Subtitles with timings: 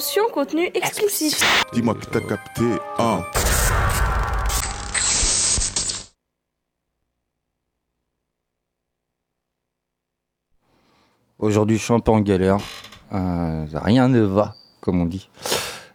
[0.00, 1.42] Attention, contenu exclusif.
[1.74, 2.64] Dis-moi que t'as capté.
[2.98, 3.22] Hein.
[11.38, 12.56] Aujourd'hui, je suis un peu en galère.
[13.12, 15.28] Euh, rien ne va, comme on dit.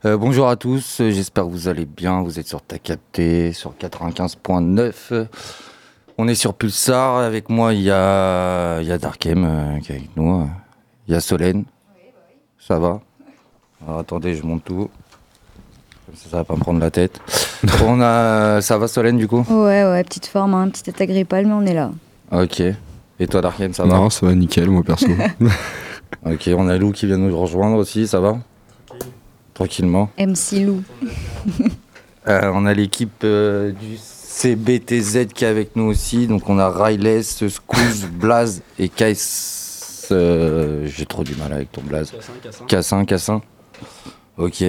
[0.05, 2.21] Euh, bonjour à tous, j'espère que vous allez bien.
[2.21, 5.25] Vous êtes sur Ta Capté, sur 95.9.
[6.19, 7.17] On est sur Pulsar.
[7.17, 10.47] Avec moi, il y a, il y a Darkem euh, qui est avec nous.
[11.07, 11.65] Il y a Solène.
[12.59, 13.01] Ça va?
[13.83, 14.89] Alors, Attendez, je monte tout.
[16.05, 17.19] Comme ça, ça va pas me prendre la tête.
[17.83, 19.45] on a, ça va Solène du coup?
[19.49, 21.91] Ouais, ouais, petite forme, hein, petite attaque grippale, mais on est là.
[22.31, 22.61] Ok.
[23.19, 23.95] Et toi Darkem, ça va?
[23.95, 25.07] Non, ça va nickel, moi perso.
[26.25, 28.37] Ok, on a Lou qui vient nous rejoindre aussi, ça va?
[29.53, 30.09] Tranquillement.
[30.17, 30.83] MC Lou.
[32.27, 36.25] Euh, on a l'équipe euh, du CBTZ qui est avec nous aussi.
[36.25, 39.13] Donc on a Riley, Scouz, Blaze et Kais.
[40.11, 42.11] euh, J'ai trop du mal avec ton Blaze.
[42.67, 43.43] Cassin, Cassin.
[44.37, 44.63] Ok.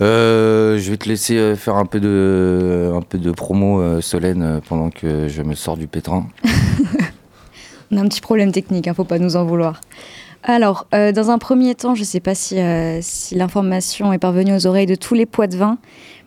[0.00, 4.00] Euh, je vais te laisser euh, faire un peu de, un peu de promo, euh,
[4.00, 6.26] Solène, pendant que je me sors du pétrin.
[7.90, 9.80] On a un petit problème technique, hein, faut pas nous en vouloir.
[10.42, 12.56] Alors, dans un premier temps, je ne sais pas si,
[13.00, 15.78] si l'information est parvenue aux oreilles de tous les poids de vin,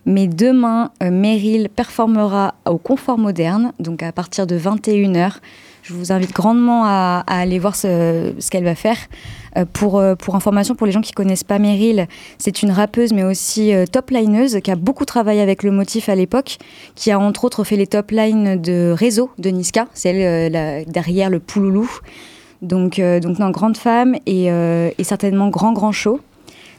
[0.06, 5.36] mais demain, Meryl performera au Confort Moderne, donc à partir de 21h.
[5.84, 8.98] Je vous invite grandement à, aller voir ce qu'elle va faire.
[9.58, 13.14] Euh, pour, euh, pour information, pour les gens qui connaissent pas Meryl, c'est une rappeuse,
[13.14, 16.58] mais aussi euh, top lineuse, qui a beaucoup travaillé avec le motif à l'époque,
[16.96, 20.86] qui a entre autres fait les top lines de Réseau de Niska, c'est elle la-
[20.86, 21.90] derrière le Pouloulou.
[22.62, 26.20] Donc, donc non, grande femme et, et certainement grand, grand show.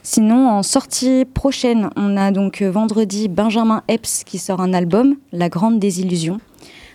[0.03, 5.49] Sinon, en sortie prochaine, on a donc vendredi Benjamin Epps qui sort un album, La
[5.49, 6.39] Grande Désillusion.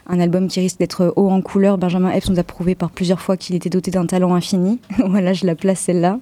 [0.08, 1.78] Un album qui risque d'être haut en couleur.
[1.78, 4.78] Benjamin Epps nous a prouvé par plusieurs fois qu'il était doté d'un talent infini.
[5.06, 6.18] voilà, je la place celle-là.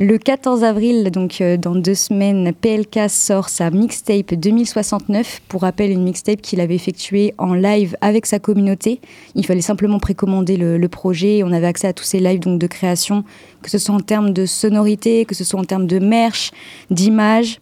[0.00, 5.42] Le 14 avril, donc euh, dans deux semaines, PLK sort sa mixtape 2069.
[5.48, 9.00] Pour rappel, une mixtape qu'il avait effectuée en live avec sa communauté.
[9.34, 11.42] Il fallait simplement précommander le, projet.
[11.42, 13.24] On avait accès à tous ces lives donc, de création,
[13.60, 16.52] que ce soit en termes de sonorité, que ce soit en termes de merch,
[16.90, 17.58] d'image.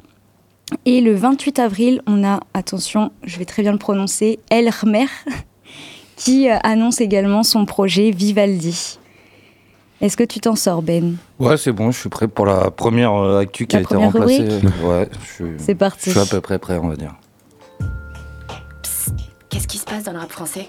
[0.85, 5.07] Et le 28 avril, on a, attention, je vais très bien le prononcer, El Khmer,
[6.17, 8.99] qui euh, annonce également son projet Vivaldi.
[10.01, 11.17] Est-ce que tu t'en sors, Ben?
[11.39, 13.97] Ouais, c'est bon, je suis prêt pour la première euh, actu qui La a été
[13.97, 14.49] remplacée.
[14.83, 16.11] Ouais, je suis, C'est parti.
[16.11, 17.15] je suis à peu près prêt, on va dire.
[19.49, 20.69] Qu'est-ce qui se passe dans le rap français?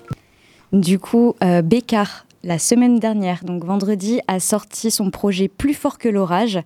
[0.71, 5.97] Du coup, euh, Bécard, la semaine dernière, donc vendredi, a sorti son projet Plus fort
[5.97, 6.59] que l'orage,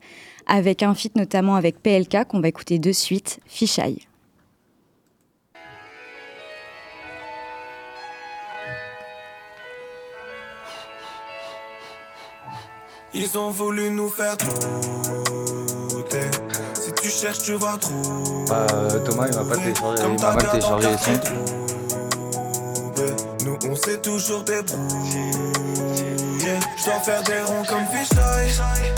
[0.48, 4.00] avec un feat notamment avec PLK qu'on va écouter de suite, Fichaille.
[13.14, 16.30] Ils ont voulu nous faire douter.
[16.74, 18.46] Si tu cherches, tu vas trouver.
[18.48, 18.66] Bah,
[19.06, 21.71] Thomas, il m'a pas téléchargé, il m'a mal téléchargé les sons.
[23.92, 25.32] S'est toujours débrouillé.
[26.78, 28.92] Je dois faire des ronds comme Fisheye.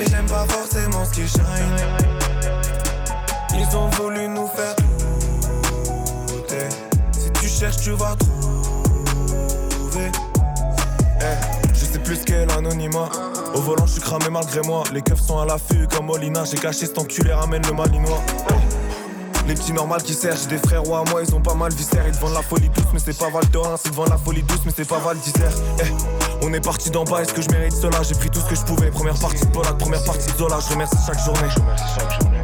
[0.00, 1.42] Et j'aime pas forcément ce qui shine.
[3.54, 4.74] Ils ont voulu nous faire
[6.26, 6.68] douter.
[7.12, 10.10] Si tu cherches, tu vas trouver.
[11.20, 13.08] Eh, je sais plus quel anonymat.
[13.54, 14.84] Au volant, je suis cramé malgré moi.
[14.92, 16.44] Les keufs sont à l'affût comme Molina.
[16.44, 18.22] J'ai caché cet enculé, ramène le malinois.
[19.46, 21.72] Les petits normales qui servent, j'ai des frères ou à moi, ils ont pas mal
[21.72, 22.06] viscère.
[22.06, 23.80] Ils vendent la folie douce, mais c'est pas Val d'Orens.
[23.84, 25.16] Ils te vendent la folie douce, mais c'est pas Val.
[25.80, 28.02] Eh, on est parti d'en bas, est-ce que je mérite cela?
[28.02, 28.90] J'ai pris tout ce que je pouvais.
[28.90, 30.58] Première partie de Polak, première partie de Zola.
[30.60, 31.48] Je remercie chaque journée.
[31.50, 32.41] Je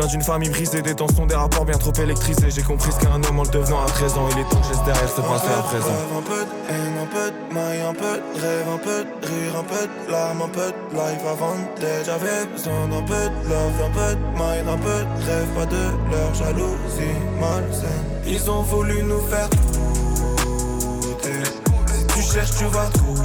[0.00, 2.50] viens d'une famille brisée, des tensions, des rapports bien trop électrisés.
[2.50, 4.28] J'ai compris ce qu'est un homme en le devenant à 13 ans.
[4.32, 5.94] Il est temps que je laisse derrière ce passé à présent.
[6.16, 9.26] Un peu de haine, un peu de maille, un peu de rêve, un peu de
[9.26, 12.04] rire, un peu de larmes, un peu de life avant d'être.
[12.04, 15.66] J'avais besoin d'un peu de love, un peu de mind, un peu de rêve, pas
[15.66, 18.04] de leur jalousie malsaine.
[18.26, 21.42] Ils ont voulu nous faire douter.
[21.86, 23.22] Si tu cherches, tu vas trouver.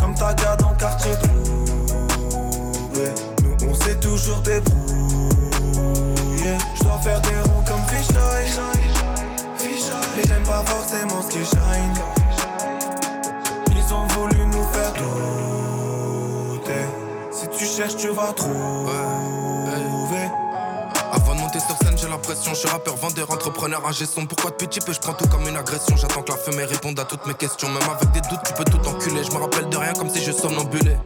[0.00, 1.32] Comme ta garde en quartier trouvé.
[4.12, 4.84] Toujours débrouillé.
[6.74, 8.52] Je dois faire des ronds comme Fisheye.
[10.18, 11.94] Et j'aime pas forcément ce qui shine.
[13.70, 14.92] Ils ont voulu nous faire
[16.52, 16.84] douter.
[17.30, 18.92] Si tu cherches, tu vas trouver.
[21.10, 24.26] Avant de monter sur scène, j'ai l'impression, je suis rappeur, vendeur, entrepreneur, ingé son.
[24.26, 25.96] Pourquoi de petit peu, je prends tout comme une agression?
[25.96, 27.70] J'attends que la fumée réponde à toutes mes questions.
[27.70, 29.24] Même avec des doutes, tu peux tout enculer.
[29.24, 30.98] Je me rappelle de rien comme si je somnambulais.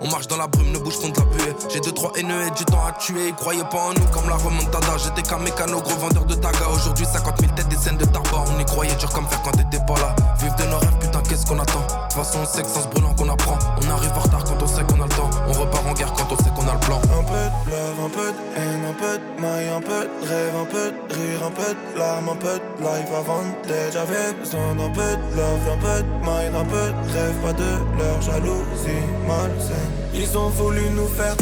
[0.00, 1.56] On marche dans la brume, ne bouge contre la buée?
[1.72, 3.28] J'ai deux, trois haineux du temps à tuer.
[3.28, 4.96] Ils croyaient pas en nous comme la remontada.
[4.98, 6.68] J'étais qu'un mécano, gros vendeur de taga.
[6.74, 8.44] Aujourd'hui, 50 000 têtes, des scènes de tarba.
[8.46, 10.14] On y croyait dur comme faire quand t'étais pas là.
[10.38, 11.80] Vive de nos rêves, qu'est-ce qu'on attend?
[11.80, 13.58] De toute façon, on sait que ce brûlant qu'on apprend.
[13.82, 15.30] On arrive en retard quand on sait qu'on a le temps.
[15.48, 16.96] On repart en guerre quand on sait qu'on a le plan.
[16.96, 20.28] Un peu de love, un peu de haine, un peu de maille, un peu de
[20.28, 23.92] rêve, un peu de rire, un peu de larmes, un peu de life avant d'être.
[23.92, 27.52] J'avais besoin d'un peu de love, d'un peu de mind, un peu de rêve, pas
[27.52, 29.92] de leur jalousie malsaine.
[30.14, 31.36] Ils ont voulu nous faire.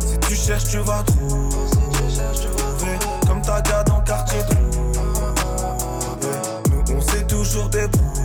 [0.00, 2.98] Si tu cherches, tu vas trouver.
[3.26, 4.40] Comme ta gars dans quartier
[7.52, 8.22] toujours débrouillé.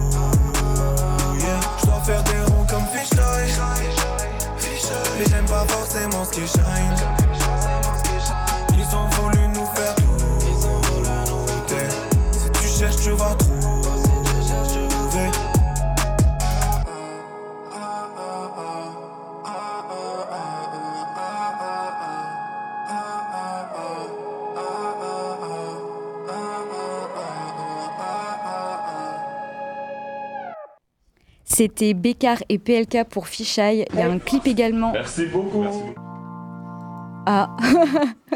[1.81, 3.51] Je dois faire des ronds comme fisheye.
[5.19, 6.95] Mais j'aime pas forcément ce qui shine.
[8.73, 9.95] Ils ont voulu nous faire
[11.25, 11.87] douter.
[12.31, 13.46] Si tu cherches, tu vas trouver.
[31.57, 33.87] C'était Bécard et PLK pour Fisheye.
[33.91, 34.91] Il y a un clip également.
[34.91, 35.65] Merci beaucoup.
[37.25, 37.57] Ah,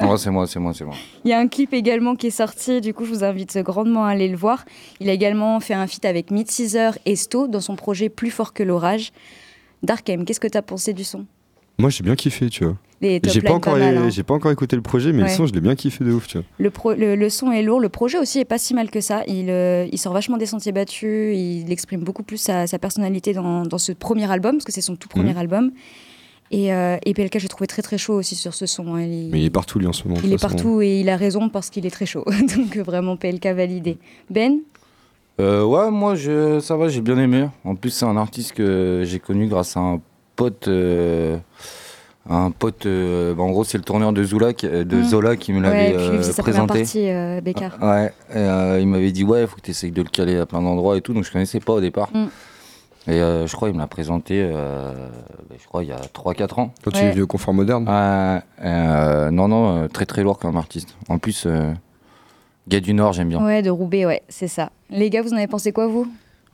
[0.01, 0.95] Oh, c'est moi, c'est moi, c'est moi.
[1.23, 2.81] il y a un clip également qui est sorti.
[2.81, 4.65] Du coup, je vous invite grandement à aller le voir.
[4.99, 8.31] Il a également fait un feat avec Mid Caesar et Sto dans son projet Plus
[8.31, 9.11] fort que l'orage.
[9.83, 11.27] Darkem, qu'est-ce que t'as pensé du son?
[11.81, 12.77] Moi, j'ai bien kiffé, tu vois.
[13.01, 14.09] J'ai pas, encore, mal, hein.
[14.11, 15.29] j'ai pas encore écouté le projet, mais Ouais.
[15.29, 16.45] le son, je l'ai bien kiffé de ouf, tu vois.
[16.59, 19.01] Le, pro- le, le son est lourd, le projet aussi est pas si mal que
[19.01, 19.23] ça.
[19.27, 23.33] Il, euh, il sort vachement des sentiers battus, il exprime beaucoup plus sa, sa personnalité
[23.33, 25.37] dans, dans ce premier album, parce que c'est son tout premier Mhm.
[25.37, 25.71] album.
[26.51, 28.93] Et, euh, et PLK, j'ai trouvé très très chaud aussi sur ce son.
[28.95, 29.01] hein.
[29.01, 30.19] Il, Mais il est partout, lui, en ce moment.
[30.23, 30.55] il est façon.
[30.55, 32.25] partout et il a raison parce qu'il est très chaud.
[32.55, 33.97] Donc euh, vraiment PLK validé.
[34.29, 34.59] Ben?
[35.39, 37.47] Euh, ouais, moi, je, ça va, j'ai bien aimé.
[37.63, 40.01] En plus, c'est un artiste que j'ai connu grâce à un
[40.43, 40.67] pote.
[40.67, 41.37] euh,
[42.29, 45.03] un pote, euh, bah, en gros, c'est le tourneur de Zola, qui- euh, de Mm.
[45.03, 46.79] Zola qui me l'avait euh, présenté.
[46.79, 47.77] partie, euh, Bécard.
[47.81, 50.45] Ouais, et, euh, il m'avait dit, ouais, faut que tu essayes de le caler à
[50.45, 52.09] plein d'endroits et tout, donc je connaissais pas au départ.
[52.13, 52.27] Mm.
[53.07, 54.93] Et euh, je crois qu'il me l'a présenté, euh,
[55.49, 56.71] bah, je crois, il y a 3-4 ans.
[56.83, 57.87] Quand tu es vieux confort moderne.
[57.89, 60.95] Euh, non, non, euh, très très lourd comme artiste.
[61.09, 61.73] En plus, euh,
[62.67, 63.43] gars du Nord, j'aime bien.
[63.43, 64.69] Ouais, de Roubaix, ouais, c'est ça.
[64.91, 66.07] Les gars, vous en avez pensé quoi, vous?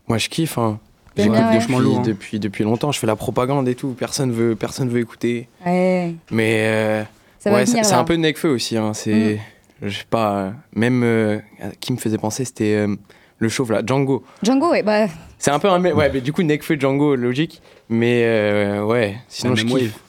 [0.07, 0.57] Moi, je kiffe.
[0.57, 0.79] Hein.
[1.23, 1.59] J'écoute bien, ouais.
[1.59, 2.03] depuis, lourd, hein.
[2.05, 2.91] depuis, depuis longtemps.
[2.91, 3.95] Je fais la propagande et tout.
[3.97, 5.49] Personne veut, personne veut écouter.
[5.65, 7.03] Ouais, Mais euh,
[7.45, 7.81] ouais, c'est.
[7.81, 7.93] Mm.
[7.99, 8.77] un peu Nekfeu aussi.
[8.77, 8.93] Hein.
[8.93, 9.39] C'est,
[9.81, 10.31] je sais pas.
[10.35, 11.39] euh, Même euh,
[11.79, 12.95] qui me faisait penser, c'était euh,
[13.39, 14.23] le chauve là, Django.
[14.43, 15.07] Django, ouais, bah,
[15.39, 15.81] C'est un peu un.
[15.83, 17.61] Ouais, mais du coup Nekfeu, Django, logique.
[17.89, 19.99] Mais euh, ouais, sinon je kiffe.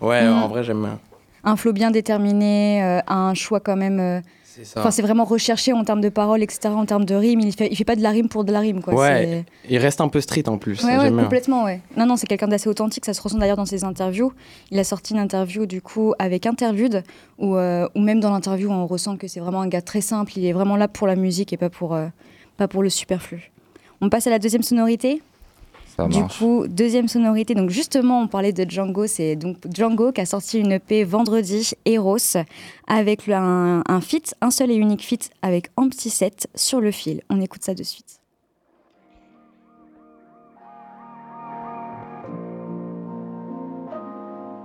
[0.00, 0.32] Ouais, Mm.
[0.32, 0.98] en vrai j'aime.
[1.44, 4.22] un flow bien déterminé, euh, un choix quand même.
[4.64, 4.80] Ça.
[4.80, 7.40] Enfin, c'est vraiment recherché en termes de paroles, etc., en termes de rime.
[7.40, 8.94] Il fait, il fait pas de la rime pour de la rime, quoi.
[8.94, 10.82] Ouais, Il reste un peu street en plus.
[10.84, 11.80] ouais, ouais, complètement, ouais.
[11.96, 13.04] Non, non, c'est quelqu'un d'assez authentique.
[13.04, 14.32] Ça se ressent d'ailleurs dans ses interviews.
[14.70, 17.02] Il a sorti une interview, du coup, avec Interlude,
[17.38, 20.32] où, euh, où même dans l'interview, on ressent que c'est vraiment un gars très simple.
[20.36, 22.06] Il est vraiment là pour la musique et pas pour, euh,
[22.56, 23.50] pas pour le superflu.
[24.00, 25.22] On passe à la deuxième sonorité.
[25.98, 26.38] Ça Du marche.
[26.38, 27.56] coup, deuxième sonorité.
[27.56, 29.08] Donc justement, on parlait de Django.
[29.08, 32.18] C'est donc Django qui a sorti une EP vendredi, Eros,
[32.86, 37.22] avec un, un feat, un seul et unique feat avec Empty Set sur le fil.
[37.30, 38.20] On écoute ça de suite.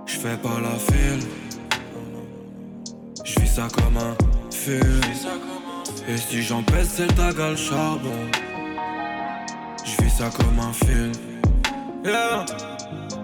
[0.06, 1.26] Je fais pas la file.
[3.24, 4.16] Je vis ça comme un
[4.52, 5.00] fil.
[6.08, 8.10] Et si j'en pèse, c'est le taga le charbon.
[10.16, 11.12] Ça comme un film.
[12.04, 12.44] Yeah.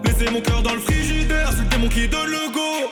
[0.05, 2.91] Laissez mon cœur dans le frigidaire, c'est le démon qui donne le go.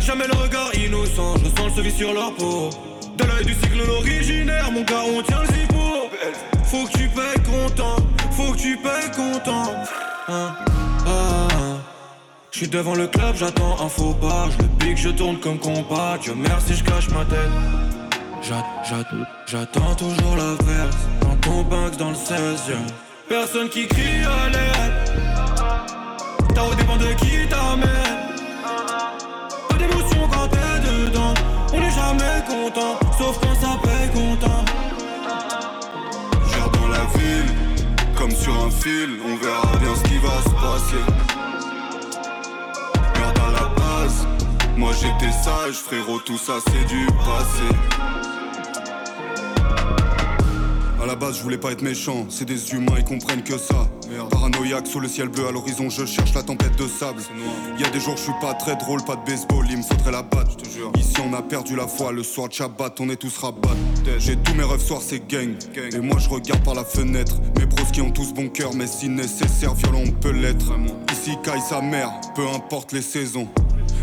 [0.00, 2.70] Jamais le regard innocent, je sens le cerise sur leur peau.
[3.18, 6.08] De l'œil du cyclone originaire, mon gars, on tient le zippo.
[6.64, 7.96] Faut que tu payes content,
[8.30, 9.72] faut que tu payes content.
[10.28, 10.54] Hein,
[11.06, 11.48] ah.
[12.50, 14.48] Je suis devant le club, j'attends un faux pas.
[14.52, 16.16] Je le pique, je tourne comme compas.
[16.22, 17.50] Dieu merci, je cache ma tête.
[18.42, 19.04] J'a- j'a-
[19.46, 20.96] J'attends toujours la verse.
[21.20, 21.62] Dans ton
[21.98, 22.72] dans le 16
[23.40, 24.94] Personne qui crie à l'aide.
[26.54, 27.88] T'as dépend de qui t'amène.
[29.68, 31.34] Pas d'émotion quand t'es dedans.
[31.72, 34.64] On n'est jamais content, sauf quand ça paye content.
[36.48, 37.52] Gère dans la ville,
[38.16, 41.04] comme sur un fil, on verra bien ce qui va se passer.
[43.18, 44.28] Garde à la base,
[44.76, 48.33] moi j'étais sage, frérot, tout ça c'est du passé.
[51.04, 52.24] À la base, je voulais pas être méchant.
[52.30, 53.90] C'est des humains, ils comprennent que ça.
[54.30, 57.20] Paranoïaque sous le ciel bleu, à l'horizon, je cherche la tempête de sable.
[57.76, 59.82] Il y a des jours, je suis pas très drôle, pas de baseball, il me
[59.82, 60.90] faudrait la batte, je te jure.
[60.98, 63.76] Ici, on a perdu la foi, le soir de Shabbat, on est tous rabat.
[64.18, 65.54] J'ai tous mes rêves soirs, c'est gang.
[65.76, 67.36] Et moi, je regarde par la fenêtre.
[67.58, 70.72] Mes bros qui ont tous bon cœur, mais si nécessaire, violent, on peut l'être.
[71.12, 73.46] Ici, caille sa mère, peu importe les saisons.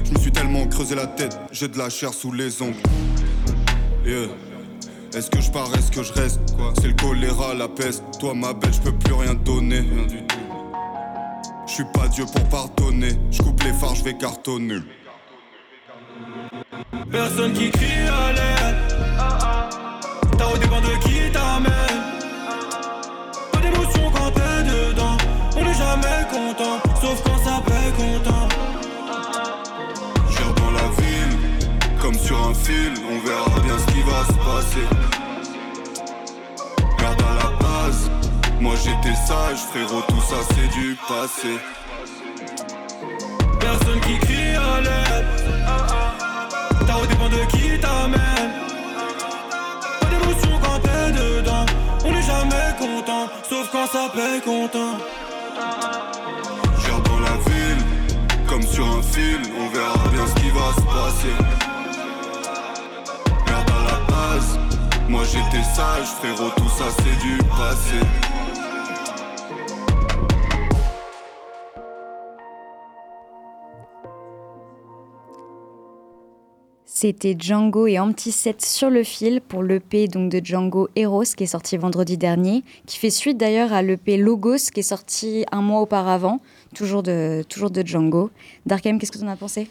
[0.05, 2.75] Je me suis tellement creusé la tête, j'ai de la chair sous les ongles.
[4.05, 4.50] Yeah.
[5.13, 6.39] Est-ce que je pars, est-ce que je reste
[6.79, 8.01] C'est le choléra, la peste.
[8.17, 9.79] Toi, ma belle, je peux plus rien donner.
[9.81, 10.37] Rien du tout.
[11.67, 13.19] Je suis pas Dieu pour pardonner.
[13.29, 14.79] Je coupe les phares, je vais cartonner.
[17.11, 18.77] Personne qui crie à l'aide.
[20.37, 22.01] T'as au dépend de qui t'amène.
[23.51, 25.17] Pas d'émotion quand t'es dedans.
[25.57, 28.47] On n'est jamais content, sauf quand ça paie content.
[30.29, 31.37] Gère dans la ville,
[32.01, 32.93] comme sur un fil.
[33.11, 33.50] On verra
[34.25, 34.87] se passer.
[36.99, 38.09] Garde à la base.
[38.59, 41.59] Moi j'étais sage, frérot, tout ça c'est du passé.
[43.59, 45.25] Personne qui crie à l'aide.
[46.87, 48.51] T'as dépend de qui t'amène.
[49.99, 51.65] Pas d'émotion quand t'es dedans.
[52.05, 54.97] On n'est jamais content, sauf quand ça paie content.
[56.83, 57.83] Gère dans la ville,
[58.47, 59.41] comme sur un fil.
[59.59, 61.50] On verra bien ce qui va se passer.
[65.11, 67.97] Moi j'étais sage, frérot, tout ça c'est du passé.
[76.85, 81.43] C'était Django et Empty Set sur le fil pour l'EP donc de Django Eros qui
[81.43, 85.61] est sorti vendredi dernier, qui fait suite d'ailleurs à l'EP Logos qui est sorti un
[85.61, 86.39] mois auparavant,
[86.73, 88.29] toujours de, toujours de Django.
[88.65, 89.67] Darkem, qu'est-ce que tu en as pensé?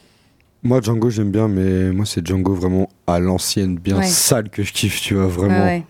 [0.63, 4.07] Moi, Django, j'aime bien, mais moi, c'est Django vraiment à l'ancienne, bien Ouais.
[4.07, 5.65] sale que je kiffe, tu vois, vraiment.
[5.65, 5.85] Ouais.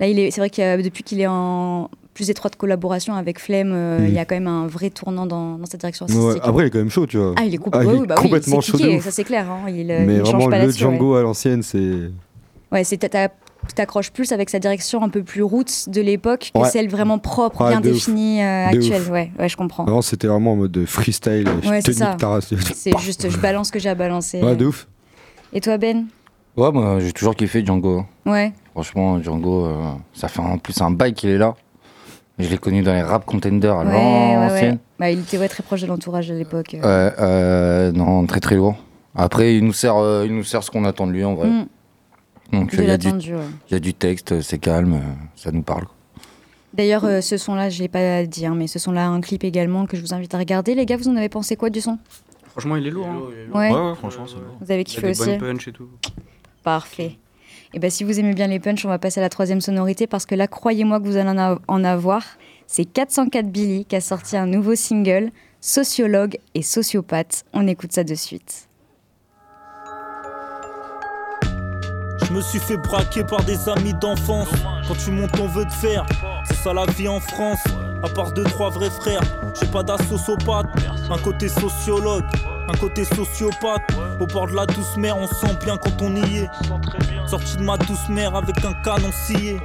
[0.00, 3.38] Là, il est, c'est vrai que euh, depuis qu'il est en plus étroite collaboration avec
[3.38, 4.06] Flemme, euh, Mm.
[4.08, 6.66] il y a quand même un vrai tournant dans, dans sa direction Ouais, après, il
[6.66, 7.34] est quand même chaud, tu vois.
[7.36, 9.48] ah, il est, Ah, il est bah oui, complètement chaud ça c'est clair.
[9.48, 10.72] hein, il, euh, mais il change vraiment, pas le ouais.
[10.72, 12.10] Django à l'ancienne, c'est.
[12.72, 13.28] Ouais, c'est t'as-
[13.74, 16.68] t'accroches plus avec sa direction un peu plus roots de l'époque que Ouais.
[16.68, 19.02] celle vraiment propre, Ouais, bien définie euh, actuelle.
[19.10, 19.84] Ouais, ouais, je comprends.
[19.84, 21.48] Vraiment, c'était vraiment en mode de freestyle.
[21.62, 22.10] je Ouais, te c'est ça.
[22.10, 22.52] nique ta race.
[22.74, 24.42] C'est juste, je balance ce que j'ai à balancer.
[24.42, 24.86] Ouais, de ouf.
[25.52, 26.06] Et toi, Ben?
[26.56, 28.04] Ouais, moi j'ai toujours kiffé Django.
[28.26, 28.52] Ouais.
[28.72, 29.76] Franchement, Django, euh,
[30.12, 31.54] ça fait en plus un bail qu'il est là.
[32.38, 34.34] Je l'ai connu dans les rap contenders à Ouais, ouais, ouais.
[34.48, 34.78] l'ancienne.
[34.98, 36.74] Bah, il était ouais, très proche de l'entourage à l'époque.
[36.74, 36.78] euh.
[37.08, 38.76] Ouais, euh, non, très très lourd.
[39.14, 41.48] Après, il nous sert, euh, il nous sert ce qu'on attend de lui en vrai.
[41.48, 41.66] Mm,
[42.52, 43.40] Donc, de il y, a du- l'attendu, ouais.
[43.68, 45.84] il y a du texte, c'est calme, euh, ça nous parle.
[46.74, 49.42] D'ailleurs, euh, ce son-là, je l'ai pas dit, hein, mais ce son-là a un clip
[49.44, 50.74] également que je vous invite à regarder.
[50.74, 51.98] Les gars, vous en avez pensé quoi du son?
[52.48, 53.06] Franchement, il est lourd.
[53.08, 53.20] hein.
[53.52, 53.70] Ouais.
[53.72, 54.56] ouais, franchement, c'est lourd.
[54.60, 55.88] Vous avez Il y a kiffé des aussi punch et tout.
[56.62, 57.16] Parfait.
[57.72, 60.06] Et ben si vous aimez bien les punchs, on va passer à la troisième sonorité
[60.08, 61.30] parce que là, croyez-moi que vous allez
[61.68, 62.24] en avoir.
[62.66, 65.30] C'est 404 Billy qui a sorti un nouveau single,
[65.60, 67.44] Sociologue et Sociopathe.
[67.52, 68.68] On écoute ça de suite.
[72.30, 74.46] Je me suis fait braquer par des amis d'enfance.
[74.86, 76.06] Quand tu montes, on veut te faire.
[76.44, 77.58] C'est ça la vie en France.
[78.04, 79.20] À part deux, trois vrais frères.
[79.58, 80.66] J'ai pas d'associopathe.
[81.10, 82.24] Un côté sociologue,
[82.68, 83.82] un côté sociopathe.
[84.20, 86.48] Au bord de la douce mer, on sent bien quand on y est.
[87.26, 89.60] Sorti de ma douce mer avec un canon scié.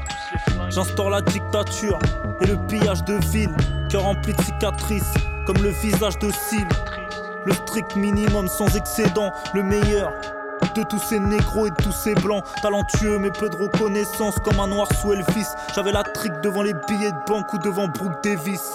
[0.70, 2.00] J'instaure la dictature
[2.42, 3.56] et le pillage de villes.
[3.92, 5.14] Cœur rempli de cicatrices,
[5.46, 6.68] comme le visage de Syl.
[7.46, 10.12] Le strict minimum sans excédent, le meilleur.
[10.76, 14.60] De tous ces négros et de tous ces blancs, talentueux mais peu de reconnaissance, comme
[14.60, 15.48] un noir sous Elvis.
[15.74, 18.74] J'avais la trique devant les billets de banque ou devant Brooke Davis.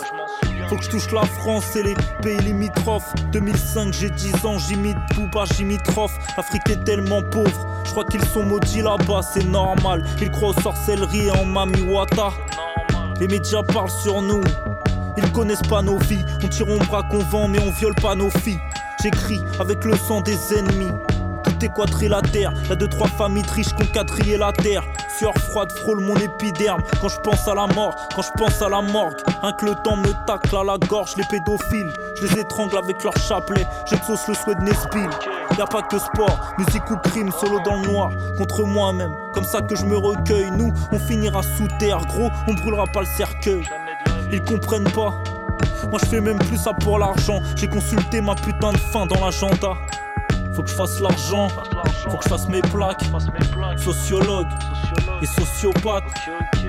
[0.69, 3.13] Faut que je touche la France et les pays limitrophes.
[3.33, 6.13] 2005, j'ai 10 ans, j'imite Booba, j'imitrofe.
[6.37, 10.05] L'Afrique est tellement pauvre, je crois qu'ils sont maudits là-bas, c'est normal.
[10.23, 12.31] Ils croient aux sorcelleries et en Mami Wata.
[13.19, 14.41] Les médias parlent sur nous,
[15.19, 16.25] ils connaissent pas nos vies.
[16.43, 18.61] On tire, on braque, on vend, mais on viole pas nos filles.
[19.03, 20.93] J'écris avec le sang des ennemis.
[21.45, 24.83] Tout est quadrilatère, y'a deux trois familles riches qui ont quadrillé la terre.
[25.19, 28.69] Sueur froide frôle mon épiderme quand je pense à la mort, quand je pense à
[28.69, 29.17] la morgue.
[29.43, 31.93] Un que le temps me tacle à la gorge, les pédophiles.
[32.17, 35.11] Je les étrangle avec leur chapelet, j'exauce le souhait de Nesbill.
[35.59, 39.15] Y'a pas que sport, musique ou crime, solo dans le noir, contre moi-même.
[39.35, 43.01] Comme ça que je me recueille, nous on finira sous terre, gros, on brûlera pas
[43.01, 43.65] le cercueil.
[44.33, 45.13] Ils comprennent pas.
[45.91, 47.41] Moi je fais même plus ça pour l'argent.
[47.57, 49.75] J'ai consulté ma putain de fin dans l'agenda.
[50.53, 51.49] Faut que je fasse l'argent,
[52.09, 53.05] faut que je fasse mes plaques.
[53.77, 54.49] Sociologue
[55.23, 56.05] et sociopathe.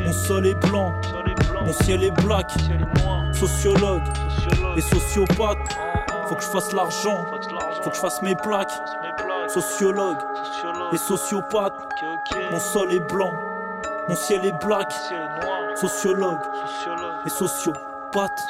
[0.06, 0.94] Mon sol est blanc,
[1.66, 2.52] mon ciel est black.
[3.34, 4.04] Sociologue
[4.78, 5.58] et sociopathe.
[6.28, 7.26] Faut que je fasse l'argent,
[7.82, 8.72] faut que je fasse mes plaques.
[9.48, 10.18] Sociologue
[10.94, 11.74] et sociopathe.
[12.52, 13.34] Mon sol est blanc,
[14.08, 14.94] mon ciel est black.
[15.76, 16.40] sociologue
[17.26, 18.42] et sociopathe.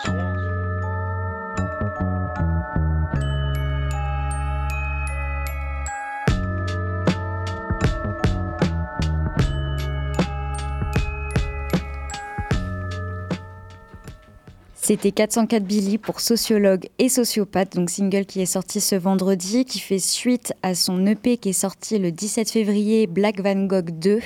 [14.91, 19.79] C'était 404 Billy pour sociologue et sociopathe, donc single qui est sorti ce vendredi, qui
[19.79, 24.19] fait suite à son EP qui est sorti le 17 février, Black Van Gogh 2.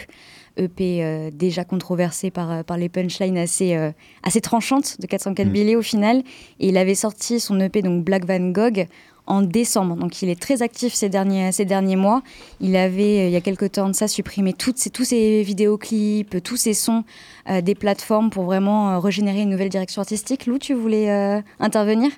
[0.57, 3.91] EP euh, déjà controversé par, euh, par les punchlines assez, euh,
[4.23, 5.51] assez tranchantes de 404 Mm.
[5.51, 6.23] Billy au final.
[6.59, 8.87] Et il avait sorti son EP, donc Black Van Gogh,
[9.27, 9.95] en décembre.
[9.95, 12.21] Donc il est très actif ces derniers, ces derniers mois.
[12.59, 15.43] Il avait, euh, il y a quelques temps de ça, supprimé toutes ses, tous ses
[15.43, 17.03] vidéoclips, tous ses sons
[17.49, 20.45] euh, des plateformes pour vraiment euh, régénérer une nouvelle direction artistique.
[20.45, 22.11] Lou, tu voulais euh, intervenir?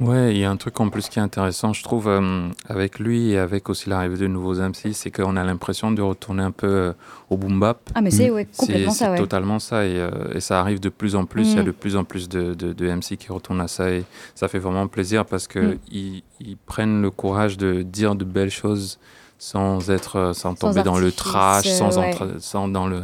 [0.00, 2.98] Ouais, il y a un truc en plus qui est intéressant, je trouve, euh, avec
[2.98, 6.52] lui et avec aussi l'arrivée de nouveaux MC, c'est qu'on a l'impression de retourner un
[6.52, 6.92] peu euh,
[7.28, 7.78] au boom bap.
[7.94, 9.18] Ah, mais c'est ouais, complètement C'est ça, ouais.
[9.18, 11.50] totalement ça, et, euh, et ça arrive de plus en plus.
[11.50, 11.66] Il y a Mm.
[11.66, 14.04] de plus en plus de, de- de MC qui retournent à ça, et
[14.34, 15.78] ça fait vraiment plaisir parce que Mm.
[15.92, 16.22] ils,
[16.64, 18.98] prennent le courage de dire de belles choses
[19.38, 22.08] sans être, sans Sans tomber dans le trash, sans, ouais.
[22.08, 23.02] entre- sans dans le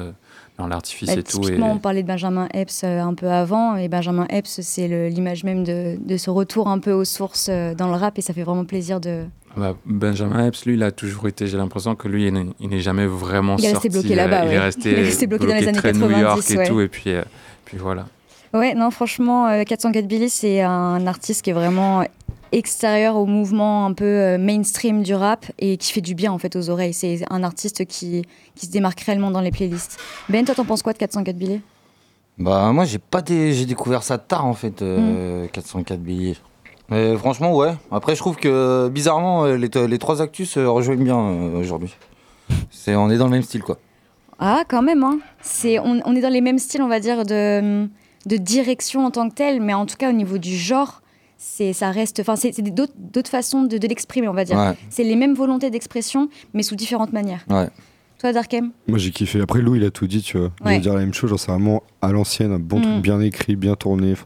[0.59, 1.47] dans l'artifice Bah, et tout.
[1.49, 5.45] Et, on parlait de Benjamin Epps euh, un peu avant, et Benjamin Epps, c'est l'image
[5.45, 8.33] même de, de ce retour un peu aux sources euh, dans le rap, et ça
[8.33, 9.25] fait vraiment plaisir de.
[9.57, 11.47] Bah, Benjamin Epps, lui, il a toujours été.
[11.47, 13.89] J'ai l'impression que lui, il n'est- jamais vraiment Il est sorti.
[13.89, 14.55] resté bloqué là-bas, Il ouais.
[14.55, 16.69] est resté, Il est resté bloqué dans les années très New 90, York et ouais.
[16.69, 16.81] tout.
[16.81, 17.23] Et puis, euh,
[17.65, 18.07] puis voilà.
[18.55, 22.03] Ouais, non, franchement, euh, 404 Billy, c'est un artiste qui est vraiment
[22.53, 26.39] extérieur au mouvement un peu euh, mainstream du rap et qui fait du bien en
[26.39, 26.95] fait aux oreilles.
[26.95, 28.23] C'est un artiste qui,
[28.55, 29.99] qui se démarque réellement dans les playlists.
[30.29, 31.61] Ben, toi, t'en penses quoi de 404 Billy
[32.39, 34.85] Bah moi j'ai pas j'ai découvert ça tard en fait Mm.
[34.89, 36.37] euh, 404 billets.
[36.89, 37.75] Mais franchement ouais.
[37.91, 41.97] Après je trouve que bizarrement euh, les, les trois actus se rejoignent bien euh, aujourd'hui.
[42.71, 43.79] C'est on est dans le même style quoi.
[44.39, 45.19] Ah, quand même, hein.
[45.41, 47.89] C'est, on, on est dans les mêmes styles, on va dire, de,
[48.27, 51.01] de direction en tant que telle, mais en tout cas, au niveau du genre,
[51.39, 52.21] c'est, ça reste.
[52.21, 54.57] Enfin, c'est, d'autres, d'autres façons de, de l'exprimer, on va dire.
[54.57, 54.77] Ouais.
[54.91, 57.45] C'est les mêmes volontés d'expression, mais sous différentes manières.
[57.49, 57.69] Ouais.
[58.19, 58.71] Toi, Darkem?
[58.89, 59.43] Moi j'ai kiffé.
[59.43, 60.51] Après Lou il a tout dit, tu vois.
[60.61, 60.75] Je Ouais.
[60.77, 62.83] vais dire la même chose, genre c'est vraiment à l'ancienne, un bon Mm.
[62.83, 64.13] truc bien écrit, bien tourné.
[64.13, 64.25] Enfin,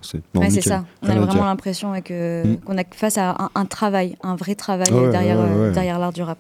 [0.49, 0.85] c'est ça.
[1.03, 2.57] On a vraiment l'impression ouais, que, Mm.
[2.61, 5.73] qu'on a face à un, un travail, un vrai travail Ouais, derrière, ouais, euh, ouais.
[5.73, 6.39] derrière l'art du rap.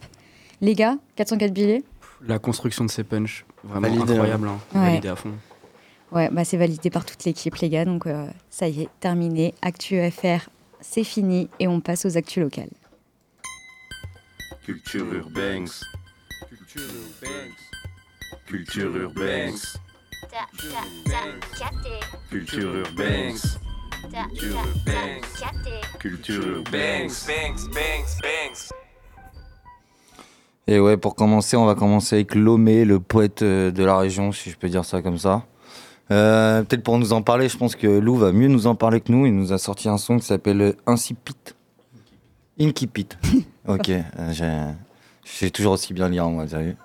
[0.60, 1.82] Les gars, 404 billets
[2.24, 4.46] La construction de ces punchs, vraiment Validé, incroyable.
[4.48, 4.58] hein.
[4.78, 4.86] Ouais.
[4.90, 5.30] Validé à fond.
[6.12, 7.84] Ouais, bah c'est validé par toute l'équipe, les gars.
[7.84, 9.54] Donc, euh, ça y est, terminé.
[9.62, 10.48] Actu FR,
[10.80, 11.48] c'est fini.
[11.58, 12.70] Et on passe aux actus locales.
[14.64, 15.68] Culture urbaine.
[18.46, 19.54] Culture urbaine.
[22.28, 23.36] Culture urbaine.
[25.98, 27.10] Culture urbaine.
[30.66, 34.32] Et ouais pour commencer on va commencer avec Lomé, le poète euh, de la région
[34.32, 35.44] si je peux dire ça comme ça.
[36.10, 39.00] Euh, Peut-être pour nous en parler, je pense que Lou va mieux nous en parler
[39.00, 39.26] que nous.
[39.26, 41.36] Il nous a sorti un son qui s'appelle Incipit.
[42.60, 43.08] Inkipit.
[43.68, 44.74] ok, euh,
[45.24, 46.76] j'ai- toujours aussi bien lire moi, t'as vu.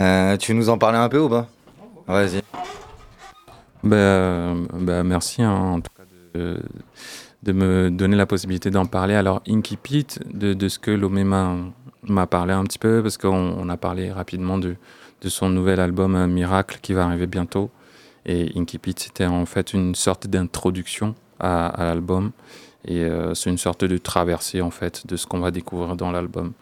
[0.00, 1.46] Euh, tu veux nous en parler un peu ou pas?
[2.06, 2.40] Vas-y.
[3.82, 6.02] Ben, euh, ben, merci hein, en tout cas
[6.34, 6.58] de,
[7.42, 9.14] de me donner la possibilité d'en parler.
[9.14, 11.54] Alors, Inkipit, de, de ce que Lomé m'a
[12.06, 14.76] m'a parlé un petit peu, parce qu'on on a parlé rapidement de,
[15.22, 17.70] de son nouvel album Miracle qui va arriver bientôt.
[18.26, 22.32] Et Inkipit, c'était en fait une sorte d'introduction à, l'album.
[22.86, 26.10] Et euh, c'est une sorte de traversée en fait de ce qu'on va découvrir dans
[26.10, 26.52] l'album.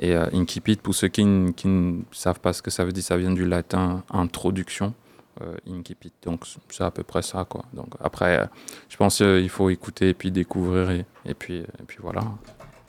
[0.00, 3.16] Et euh, Incipit, pour ceux qui, ne savent pas ce que ça veut dire, ça
[3.16, 4.94] vient du latin introduction.
[5.40, 7.64] Euh, incipit, donc c'est à peu près ça quoi.
[7.72, 8.46] Donc après, euh,
[8.88, 12.22] je pense qu'il faut écouter et puis découvrir et, et puis et puis voilà.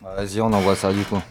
[0.01, 1.21] Bah, Vas-y, on envoie ça du coup.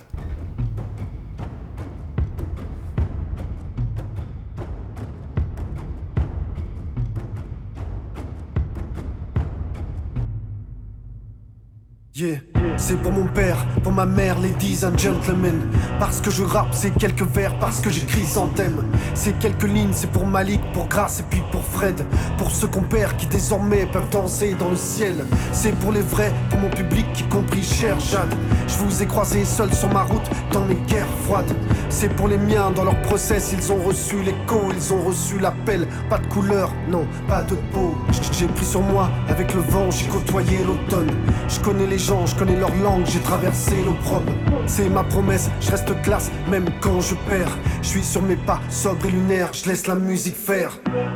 [12.76, 15.60] C'est pour mon père, pour ma mère, ladies and gentlemen.
[16.00, 18.82] Parce que je rappe, c'est quelques vers, parce que j'écris sans thème.
[19.14, 22.04] C'est quelques lignes, c'est pour Malik, pour Grace et puis pour Fred.
[22.36, 25.14] Pour ceux qu'on perd qui désormais peuvent danser dans le ciel.
[25.52, 28.34] C'est pour les vrais, pour mon public qui compris cher Jeanne.
[28.66, 31.54] Je vous ai croisé seul sur ma route dans mes guerres froides.
[31.88, 35.86] C'est pour les miens dans leur process, ils ont reçu l'écho, ils ont reçu l'appel.
[36.10, 37.96] Pas de couleur, non, pas de peau.
[38.32, 41.10] J'ai pris sur moi avec le vent, j'ai côtoyé l'automne.
[41.48, 44.32] Je connais les je connais leur langue, j'ai traversé l'opprobre.
[44.66, 47.58] C'est ma promesse, je reste classe même quand je perds.
[47.82, 50.70] Je suis sur mes pas, sobre et lunaire, je laisse la musique faire.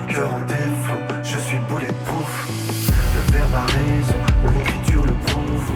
[0.08, 2.48] Cœur en défaut, je suis bulletproof.
[3.14, 5.72] Le verbe a raison, mon le prouve.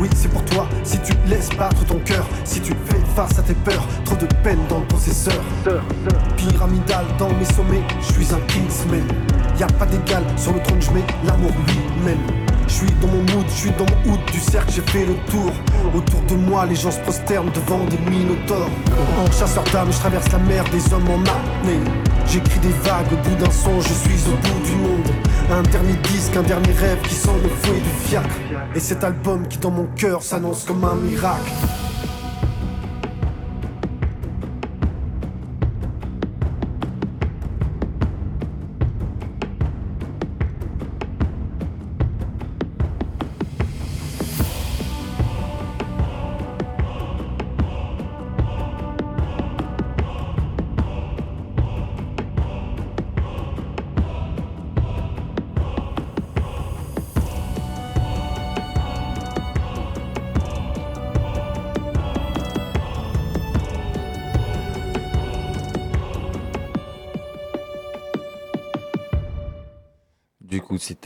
[0.00, 3.42] Oui, c'est pour toi, si tu laisses battre ton cœur, si tu fais face à
[3.42, 3.86] tes peurs.
[4.06, 5.42] Trop de peine dans le processeur.
[6.36, 9.04] Pyramidal dans mes sommets, je suis un Kingsman.
[9.58, 12.45] Y a pas d'égal sur le trône, je mets l'amour lui-même.
[12.68, 15.14] Je suis dans mon mood, je suis dans mon hood du cercle, j'ai fait le
[15.30, 15.52] tour.
[15.94, 18.70] Autour de moi, les gens se prosternent devant des minotaures.
[19.18, 21.80] En chasseur d'âme, je traverse la mer des hommes en apnée.
[22.26, 25.08] J'écris des vagues au bout d'un son, je suis au bout du monde.
[25.50, 28.36] Un dernier disque, un dernier rêve qui sent le fouet du fiacre.
[28.74, 31.52] Et cet album qui dans mon cœur s'annonce comme un miracle.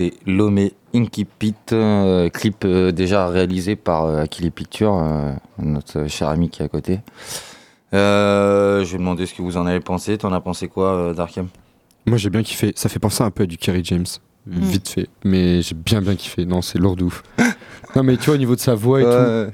[0.00, 6.06] C'était Lomé Inky Pit, euh, clip euh, déjà réalisé par euh, Akili Picture, euh, notre
[6.08, 7.00] cher ami qui est à côté.
[7.92, 10.16] Euh, je vais demander ce que vous en avez pensé.
[10.16, 11.48] T'en as pensé quoi, euh, Darkham
[12.06, 12.72] Moi j'ai bien kiffé.
[12.76, 14.06] Ça fait penser un peu à du Kerry James.
[14.46, 15.08] Vite fait.
[15.22, 16.46] Mais j'ai bien bien kiffé.
[16.46, 17.22] Non, c'est lourd de ouf.
[17.94, 19.52] non, mais tu vois, au niveau de sa voix et tout.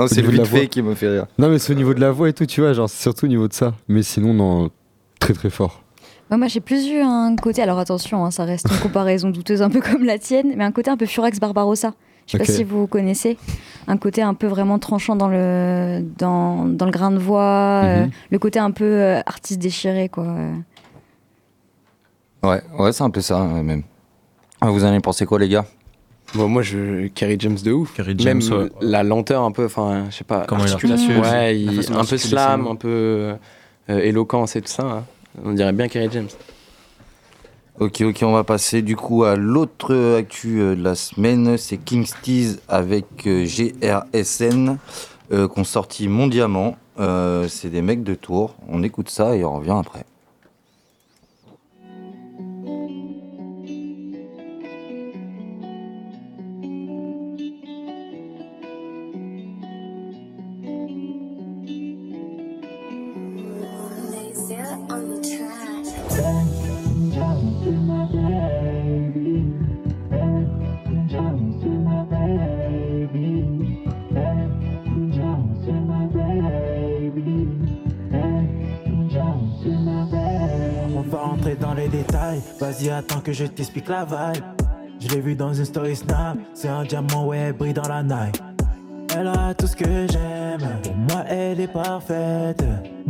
[0.00, 1.26] Non, c'est le vite fait qui me fait rire.
[1.38, 2.72] Non, mais c'est au niveau de la voix et tout, tu vois.
[2.72, 3.74] Genre, c'est surtout au niveau de ça.
[3.88, 4.70] Mais sinon, non,
[5.18, 5.82] très très fort.
[6.30, 9.62] Ouais, moi, j'ai plus eu un côté, alors attention, hein, ça reste une comparaison douteuse
[9.62, 11.94] un peu comme la tienne, mais un côté un peu Furax Barbarossa.
[12.26, 13.38] Je sais pas si vous connaissez.
[13.86, 18.04] Un côté un peu vraiment tranchant dans le, dans, dans le grain de voix, euh,
[18.04, 18.10] Mhm.
[18.30, 20.24] le côté un peu euh, artiste déchiré, quoi.
[20.24, 20.54] euh.
[22.42, 23.82] Ouais, ouais, c'est un peu ça, même.
[24.60, 25.64] Ah, vous en avez pensé quoi, les gars?
[26.34, 27.94] Bon, moi, je Kerry James de ouf.
[27.94, 28.68] Kerry Même James, ouais.
[28.82, 31.20] la lenteur un peu, enfin, je sais pas, Comment il articulation.
[31.20, 33.36] Ouais, il- façon un peu slam, un peu euh,
[33.88, 34.82] éloquence et tout ça.
[34.82, 35.04] hein.
[35.44, 36.28] On dirait bien Kerry James.
[37.80, 41.56] Ok, ok, on va passer du coup à l'autre actu euh, de la semaine.
[41.56, 44.78] C'est King's Tease avec euh, GRSN
[45.30, 46.76] euh, qui ont sorti Mon Diamant.
[46.98, 48.56] Euh, c'est des mecs de Tours.
[48.68, 50.04] On écoute ça et on revient après.
[82.86, 84.44] Attends que je t'explique la vibe.
[85.00, 86.38] Je l'ai vu dans une story snap.
[86.54, 88.40] C'est un diamant, ouais, elle brille dans la night.
[89.16, 90.68] Elle a tout ce que j'aime.
[90.84, 92.62] Pour moi, elle est parfaite.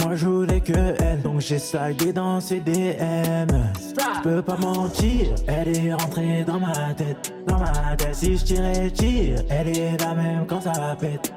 [0.03, 1.21] Moi, je voulais que elle.
[1.23, 2.71] Donc, j'ai slidé dans ses DM.
[2.71, 5.35] Je peux pas mentir.
[5.47, 7.35] Elle est rentrée dans ma tête.
[7.47, 8.15] Dans ma tête.
[8.15, 9.43] Si je tirais, tire.
[9.51, 11.33] Elle est la même quand ça pète.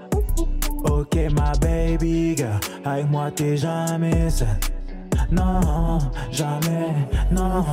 [0.85, 2.59] Ok, ma baby girl.
[2.85, 4.47] Avec moi, t'es jamais seule.
[5.31, 5.97] Non,
[6.29, 6.93] jamais,
[7.31, 7.63] non,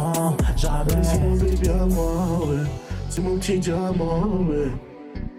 [0.57, 1.03] jamais.
[1.03, 2.65] C'est mon baby à moi, ouais.
[3.09, 4.71] C'est mon petit diamant, ouais.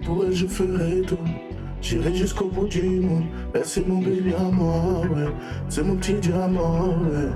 [0.05, 1.17] Pour elle, je ferai tout.
[1.82, 3.23] J'irai jusqu'au bout du monde.
[3.53, 5.32] Elle, c'est mon baby à moi, ouais.
[5.69, 7.29] C'est mon petit diamant, ouais.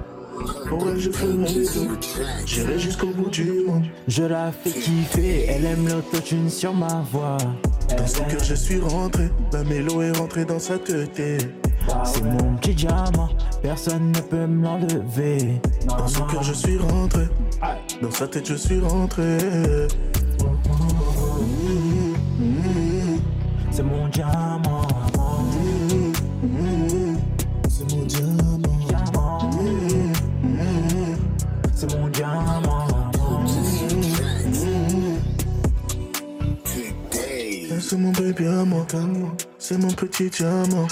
[0.68, 1.98] Pour elle, je ferai tout.
[2.46, 3.86] J'irai jusqu'au bout du monde.
[4.10, 7.38] Je la fais kiffer, elle aime l'autotune sur ma voix.
[7.98, 9.30] Dans son cœur, je suis rentré.
[9.54, 11.22] La mélo est rentrée dans sa tête.
[12.06, 13.30] C'est mon petit diamant,
[13.62, 15.62] personne ne peut me l'enlever.
[15.88, 17.28] Dans son cœur, je suis rentré.
[18.02, 19.38] Dans sa tête, je suis rentré.
[23.72, 24.88] C'est mon diamant.
[27.70, 28.62] C'est mon diamant.
[31.74, 32.84] C'est mon diamant.
[37.80, 38.88] C'est mon baby à moi,
[39.60, 40.88] c'est mon petit diamant.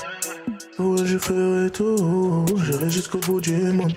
[0.79, 3.93] Elle, je ferai tout, j'irai jusqu'au bout du monde.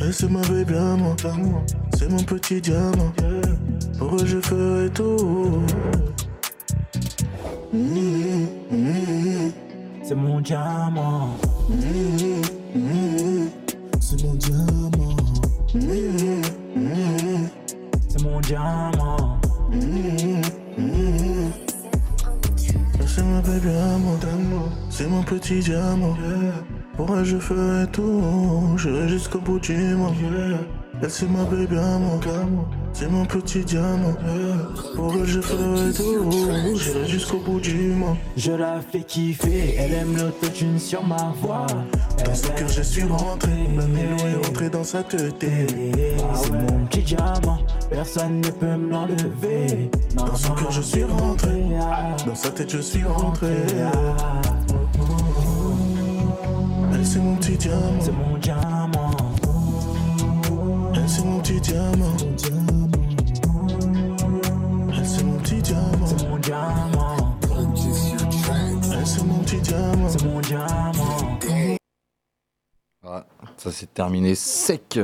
[0.00, 1.14] Elle, c'est ma baby à moi,
[1.96, 3.12] c'est mon petit diamant.
[3.98, 5.62] Pour elle, je ferai tout.
[10.02, 11.36] C'est mon diamant.
[14.00, 15.16] C'est mon diamant.
[18.08, 19.38] C'est mon diamant.
[23.06, 24.16] C'est ma baby à moi,
[25.02, 26.16] c'est mon petit diamant.
[26.96, 28.22] Pour elle, je ferai tout,
[28.76, 30.14] j'irai jusqu'au bout du monde.
[31.02, 32.20] Elle c'est ma baby à moi,
[32.92, 34.14] c'est mon petit diamant.
[34.94, 38.16] Pour elle je ferai tout, j'irai jusqu'au bout du monde.
[38.36, 41.66] Je la fais kiffer, elle aime l'autotune sur ma voix.
[42.24, 45.34] Dans son cœur je suis rentré, la Nilo est rentré dans sa tête.
[45.40, 47.58] C'est mon petit diamant,
[47.90, 49.90] personne ne peut me l'enlever.
[50.14, 51.64] Dans son cœur je suis rentré,
[52.24, 53.48] dans sa tête je suis rentré.
[57.02, 59.10] Elle c'est mon petit diamant, c'est mon diamant.
[60.94, 62.16] Elle c'est mon petit diamant.
[64.96, 66.06] Elle c'est mon petit diamant.
[66.06, 67.38] C'est mon diamant.
[68.92, 70.08] Elle c'est mon petit diamant.
[70.08, 71.38] C'est mon diamant.
[73.02, 75.00] Voilà, ça c'est terminé sec.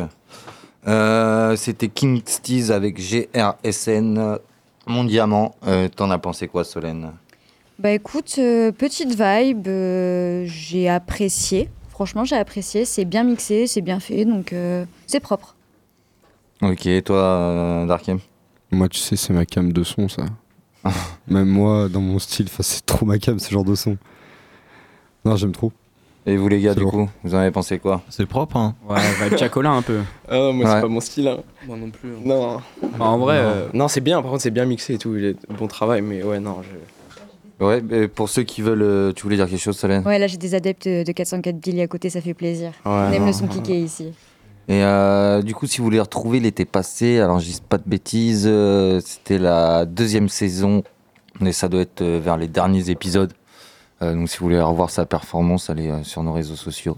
[0.87, 4.39] Euh, C'était King Steez avec GRSN,
[4.87, 5.57] mon diamant.
[5.67, 7.11] Euh, T'en as pensé quoi, Solène?
[7.81, 11.69] Bah écoute, euh, petite vibe, euh, j'ai apprécié.
[11.99, 12.85] Franchement, j'ai apprécié.
[12.85, 15.57] C'est bien mixé, c'est bien fait, donc euh, c'est propre.
[16.63, 18.21] Ok, toi, euh, Darkem?
[18.71, 20.23] Moi, tu sais, c'est ma cam de son, ça.
[21.27, 23.97] Même moi, dans mon style, c'est trop ma cam, ce genre de son.
[25.25, 25.73] Non, j'aime trop.
[26.25, 28.03] Et vous, les gars, C'est du coup, vous en avez pensé quoi?
[28.11, 28.77] C'est propre, hein.
[28.89, 29.99] Ouais, vibe Chacola un peu.
[30.29, 30.73] Ah, moi, Ouais.
[30.77, 31.27] c'est pas mon style.
[31.27, 31.39] Hein.
[31.67, 32.11] Moi non plus.
[32.11, 32.21] hein.
[32.25, 32.61] Non.
[32.97, 33.49] Bah, en vrai, Non.
[33.49, 35.17] euh, Non, c'est bien, par contre, c'est bien mixé et tout.
[35.17, 36.59] Il est bon travail, mais ouais, non.
[36.63, 36.77] Je...
[37.61, 38.83] Ouais, mais pour ceux qui veulent.
[38.83, 41.81] euh, tu voulais dire quelque chose, Solène Ouais, là j'ai des adeptes de 404 Billy
[41.83, 42.69] à côté, ça fait plaisir.
[42.85, 43.27] Ouais, On aime non.
[43.27, 44.13] le son kické ici.
[44.69, 47.85] Et euh, du coup, si vous voulez retrouver l'été passé, alors je dis pas de
[47.89, 50.85] bêtises, euh, c'était la deuxième saison,
[51.41, 53.33] mais ça doit être euh, vers les derniers épisodes.
[54.03, 56.97] Euh, donc si vous voulez revoir sa performance, allez euh, sur nos réseaux sociaux.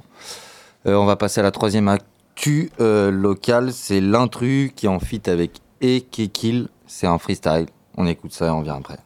[0.87, 4.99] Euh, on va passer à la troisième actu euh, locale, c'est l'intrus qui est en
[5.01, 7.67] fit avec E Kill, c'est un freestyle.
[7.97, 8.99] On écoute ça et on vient après.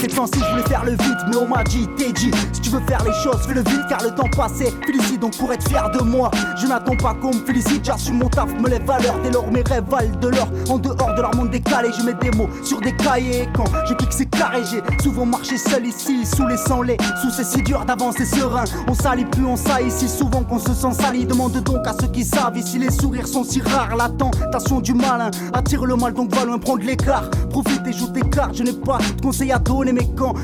[0.00, 2.70] Cette fois-ci, je voulais faire le vide, mais on m'a dit, t'es dit, si tu
[2.70, 5.68] veux faire les choses, fais le vide, car le temps passé, félicite donc pour être
[5.68, 6.30] fier de moi.
[6.56, 9.50] Je n'attends pas qu'on me félicite, j'assume mon taf, me lève à l'heure, dès lors
[9.52, 10.48] mes rêves valent de l'or.
[10.70, 13.46] En dehors de leur monde décalé, je mets des mots sur des cahiers.
[13.54, 17.30] Quand je clique, c'est carré, j'ai souvent marché seul ici, sous les sans lait, sous
[17.30, 18.64] c'est si dur d'avancer serein.
[18.88, 21.26] On salit plus, on salit si souvent qu'on se sent sali.
[21.26, 23.96] Demande donc à ceux qui savent, ici les sourires sont si rares.
[23.96, 27.28] La tentation du malin attire le mal, donc va loin prendre l'écart.
[27.50, 29.89] Profite et joue tes cartes, je n'ai pas de conseils à donner,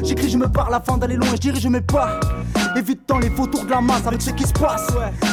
[0.03, 2.21] j'écris, je me parle afin d'aller loin, je dirige mes pas.
[2.77, 4.87] Évite tant les faux tours de la masse avec ce qui se passe.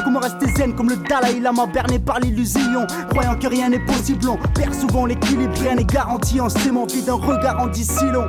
[0.03, 2.87] Comment rester zen comme le Dalai Lama berné par l'illusion?
[3.09, 7.05] Croyant que rien n'est possible, on perd souvent l'équilibre, rien n'est garanti en s'aimant vide
[7.05, 8.27] d'un regard en dit si long.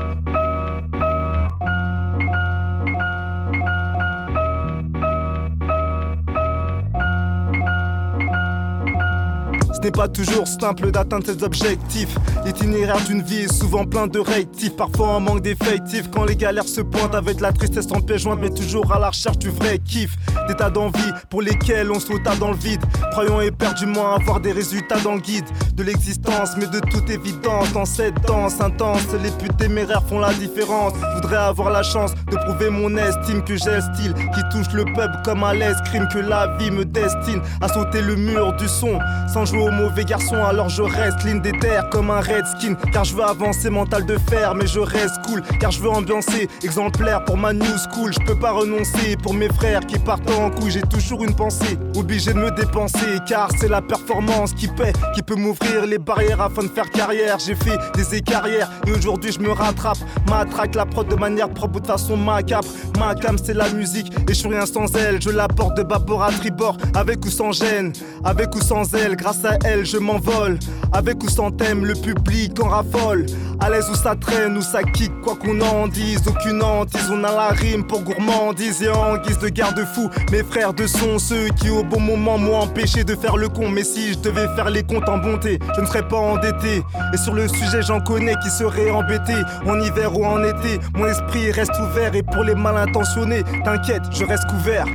[9.85, 12.17] N'est pas toujours simple d'atteindre ses objectifs.
[12.47, 16.11] L'itinéraire d'une vie est souvent plein de réactifs, parfois en manque d'effectifs.
[16.11, 19.09] Quand les galères se pointent avec la tristesse en pièce jointe, mais toujours à la
[19.09, 20.17] recherche du vrai kiff.
[20.49, 22.81] Des tas d'envies pour lesquelles on sauta dans le vide.
[23.13, 25.45] Croyons éperdument avoir des résultats dans le guide
[25.75, 30.33] de l'existence, mais de toute évidence, dans cette danse intense, les putes téméraires font la
[30.33, 30.95] différence.
[31.17, 34.85] Voudrais avoir la chance de prouver mon estime que j'ai le style qui touche le
[34.95, 38.99] peuple comme à l'escrime, que la vie me destine à sauter le mur du son
[39.33, 40.43] sans jouer au mauvais garçon.
[40.45, 44.17] Alors je reste ligne des terres comme un redskin, car je veux avancer mental de
[44.19, 48.13] fer, mais je reste cool, car je veux ambiancer exemplaire pour ma new school.
[48.13, 50.71] Je peux pas renoncer pour mes frères qui partent en couille.
[50.71, 55.23] J'ai toujours une pensée, obligé de me dépenser, car c'est la performance qui paie, qui
[55.23, 57.39] peut m'ouvrir les barrières afin de faire carrière.
[57.39, 59.99] J'ai fait des écarrières et aujourd'hui je me rattrape.
[60.29, 62.69] Matraque la prod de manière propre ou de façon macabre.
[62.99, 65.21] Ma cam c'est la musique et je suis rien sans elle.
[65.21, 67.93] Je la porte de bâbord à tribord, avec ou sans gêne,
[68.25, 69.17] avec ou sans elle.
[69.17, 70.59] Grâce à elle je m'envole,
[70.93, 73.27] avec ou sans thème, le public en raffole.
[73.61, 77.11] À l'aise où ça traîne ou ça kick, quoi qu'on en dise, aucune hantise.
[77.11, 80.11] On a la rime pour gourmandise et en guise de garde-fou.
[80.31, 83.69] Mes frères de son, ceux qui au bon moment m'ont empêché de faire le con.
[83.69, 86.83] Mais si je devais faire les comptes en bonté, je ne serais pas endetté.
[87.13, 89.43] Et sur le sujet, j'en connais qui seraient embêtés.
[89.67, 92.15] En hiver ou en été, mon esprit reste ouvert.
[92.15, 94.87] Et pour les mal intentionnés, t'inquiète, je reste couvert.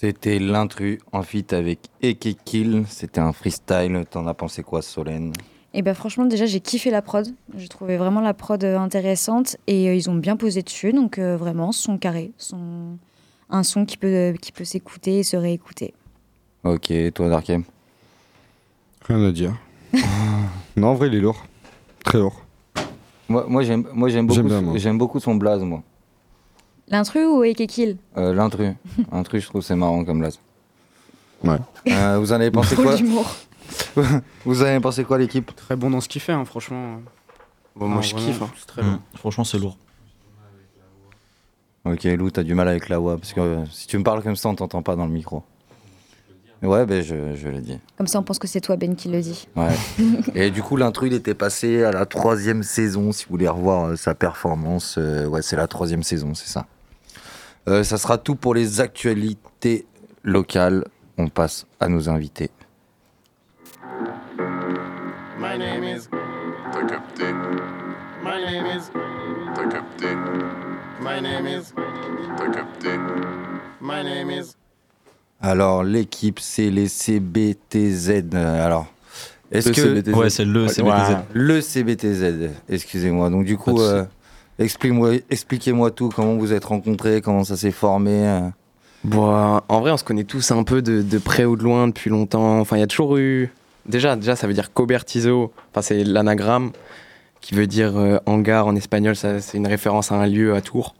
[0.00, 4.04] C'était l'intrus en fit avec Eke Kill, c'était un freestyle.
[4.08, 5.32] T'en as pensé quoi, Solène?
[5.74, 9.56] Et bah franchement déjà j'ai kiffé la prod, j'ai trouvé vraiment la prod euh, intéressante
[9.66, 12.96] et euh, ils ont bien posé dessus donc euh, vraiment son carré, son
[13.50, 15.94] un son qui peut qui peut s'écouter et se réécouter.
[16.62, 17.64] Ok, toi, Darkem
[19.04, 19.56] Rien à dire.
[20.76, 21.44] non, en vrai, il est lourd.
[22.04, 22.44] Très lourd.
[23.28, 25.82] Moi, moi j'aime moi, j'aime beaucoup, j'aime beaucoup son blaze, moi.
[26.90, 28.74] L'intrus ou Eke Kill Euh, L'intrus.
[29.12, 30.38] Intrus, je trouve c'est marrant comme blaze.
[31.44, 31.58] Ouais.
[31.88, 32.96] Euh, vous en avez pensé quoi?
[32.96, 33.30] d'humour.
[34.44, 35.54] Vous avez pensé quoi, l'équipe?
[35.54, 37.00] Très bon dans ce qu'il fait, hein, franchement.
[37.76, 38.50] Bon, moi, Ah, je vraiment, kiffe, hein.
[38.58, 38.88] C'est très bon.
[38.92, 39.00] Mm.
[39.16, 39.76] Franchement, c'est lourd.
[41.84, 44.22] Ok, Lou, t'as du mal avec la voix, parce que euh, si tu me parles
[44.22, 45.42] comme ça, on t'entend pas dans le micro.
[46.62, 47.78] Ouais, ben je, je l'ai dit.
[47.96, 49.46] Comme ça, on pense que c'est toi, Ben, qui le dit.
[49.54, 49.68] Ouais.
[50.34, 53.12] Et du coup, l'intrus, il était passé à la troisième saison.
[53.12, 56.66] Si vous voulez revoir euh, sa performance, euh, ouais, c'est la troisième saison, c'est ça.
[57.68, 59.84] Euh, ça sera tout pour les actualités
[60.24, 60.86] locales.
[61.18, 62.50] On passe à nos invités.
[65.38, 66.08] My name is.
[66.72, 67.24] T'as capté.
[68.24, 68.90] My name is.
[69.54, 70.06] T'as capté.
[71.02, 71.74] My name is.
[72.38, 72.88] T'as capté.
[73.82, 74.54] My name is.
[75.42, 78.34] Alors, l'équipe, c'est les CBTZ.
[78.34, 78.86] Alors,
[79.52, 79.82] est-ce que.
[79.82, 80.14] CBTZ.
[80.14, 81.16] Ouais, c'est le CBTZ.
[81.34, 83.28] Le CBTZ, excusez-moi.
[83.28, 84.04] Donc, du coup, euh,
[84.58, 86.10] explique-moi expliquez-moi tout.
[86.14, 88.10] Comment vous êtes rencontrés, comment ça s'est formé.
[88.12, 88.40] euh.
[89.04, 91.62] Bon, euh, en vrai, on se connaît tous un peu de, de près ou de
[91.62, 92.58] loin depuis longtemps.
[92.60, 93.50] Enfin, il y a toujours eu.
[93.86, 95.52] Déjà, déjà, ça veut dire cobertizo.
[95.70, 96.72] Enfin, c'est l'anagramme
[97.40, 99.14] qui veut dire euh, hangar en espagnol.
[99.14, 100.94] Ça, c'est une référence à un lieu à Tours.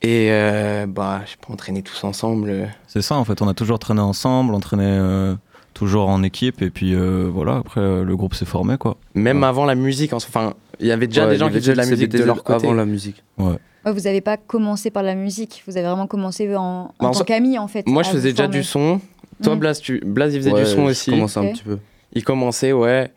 [0.00, 2.68] Et euh, bah, je sais pas, on traînait tous ensemble.
[2.86, 3.42] C'est ça, en fait.
[3.42, 5.34] On a toujours traîné ensemble, on traînait euh,
[5.78, 6.60] toujours en équipe.
[6.62, 8.96] Et puis euh, voilà, après, euh, le groupe s'est formé, quoi.
[9.14, 11.54] Même avant la musique, en- enfin, il y avait déjà Ouais, des il gens qui
[11.54, 12.66] faisaient de la musique de leur côté.
[12.66, 13.22] avant la musique.
[13.38, 13.54] Ouais.
[13.86, 16.92] Ouais, vous n'avez pas commencé par la musique, vous avez vraiment commencé en, en Bah,
[16.98, 17.86] en tant so- qu'ami, en fait.
[17.86, 18.58] Moi, je faisais déjà former.
[18.58, 19.00] du son.
[19.42, 19.60] Toi, Mhm.
[19.60, 20.00] Blas, tu...
[20.04, 21.10] Blas, il faisait Ouais, du son je aussi.
[21.10, 21.52] commençais un Ok.
[21.52, 21.78] petit peu.
[22.12, 23.12] Il commençait, ouais.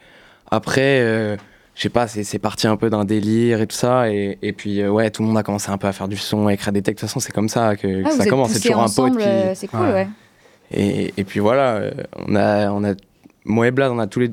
[0.52, 1.36] Après, euh,
[1.76, 4.12] je sais pas, c'est parti un peu d'un délire et tout ça.
[4.12, 6.18] Et, et puis, euh, ouais, tout le monde a commencé un peu à faire du
[6.18, 7.00] son, à écrire des textes.
[7.04, 8.52] De toute façon, c'est comme ça que, Ah, ça commence.
[8.52, 9.26] C'est toujours un pote qui.
[9.56, 10.08] c'est cool, ouais.
[10.72, 11.92] Et, et puis voilà, euh,
[12.28, 12.94] on a, on a,
[13.46, 14.32] moi et Blas, on a tous les,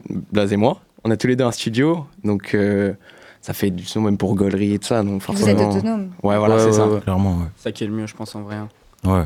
[0.53, 2.07] et moi, on a tous les deux un studio.
[2.25, 2.93] Donc, euh,
[3.41, 5.03] ça fait du son même pour Gollery et tout ça.
[5.03, 5.71] Donc Vous êtes forcément.
[5.71, 6.11] autonome.
[6.23, 6.89] Ouais, voilà, Ouais, c'est ouais, ça.
[6.89, 7.01] ouais.
[7.01, 7.47] Clairement, ouais.
[7.57, 8.57] Ça qui est le mieux, je pense, en vrai.
[8.57, 8.69] hein.
[9.05, 9.25] Ouais.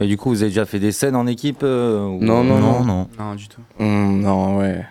[0.00, 2.58] Et du coup, vous avez déjà fait des scènes en équipe euh, ou- Non, non,
[2.58, 2.84] non.
[2.84, 3.08] non.
[3.18, 3.60] Non, du tout.
[3.78, 4.84] Hum, non, ouais.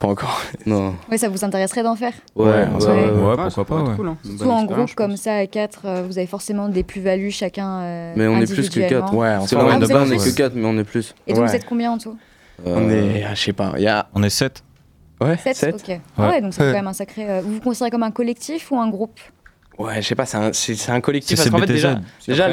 [0.00, 0.40] Pas encore.
[0.66, 0.94] Non.
[1.10, 4.16] Ouais, ça vous intéresserait d'en faire Ouais, ouais, ouais, Ouais, ça pourquoi pas, cool, hein.
[4.24, 7.80] Surtout bonne en groupe comme ça, à quatre, euh, vous avez forcément des plus-values chacun
[7.82, 9.04] euh, Mais on est plus que 4.
[9.04, 9.14] individuellement.
[9.14, 11.14] Ouais, Ah, de base, on est plus que 4, mais on est plus.
[11.26, 11.48] Et donc Ouais.
[11.48, 12.16] vous êtes combien en tout
[12.64, 14.08] On est, ah, je sais pas, il y a.
[14.14, 14.64] On est 7.
[15.20, 15.74] Ouais, 7 sept.
[15.74, 16.00] Ok.
[16.16, 17.28] Ah ouais, donc c'est quand même un sacré.
[17.28, 19.18] euh, vous vous considérez comme un collectif ou un groupe?
[19.78, 21.38] Ouais, je sais pas, c'est un, c'est, un collectif.
[21.38, 22.48] C'est Parce qu'en fait, déjà, déjà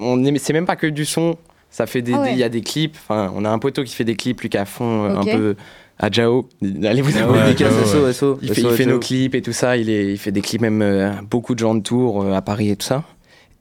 [0.00, 1.36] on est, c'est même pas que du son.
[1.70, 2.96] Ça fait des, Ah il y a des clips.
[2.96, 5.24] Enfin, on a un poteau qui fait des clips, lui qui a fond euh, un
[5.24, 5.56] peu
[5.98, 6.48] à Jao.
[6.62, 7.56] Allez vous Ouais, abonner.
[7.56, 7.84] Jao, ouais.
[7.84, 8.38] SO, SO.
[8.42, 9.76] Il fait, il fait nos clips et tout ça.
[9.76, 12.42] Il, est, il fait des clips même euh, beaucoup de gens de tour euh, à
[12.42, 13.04] Paris et tout ça.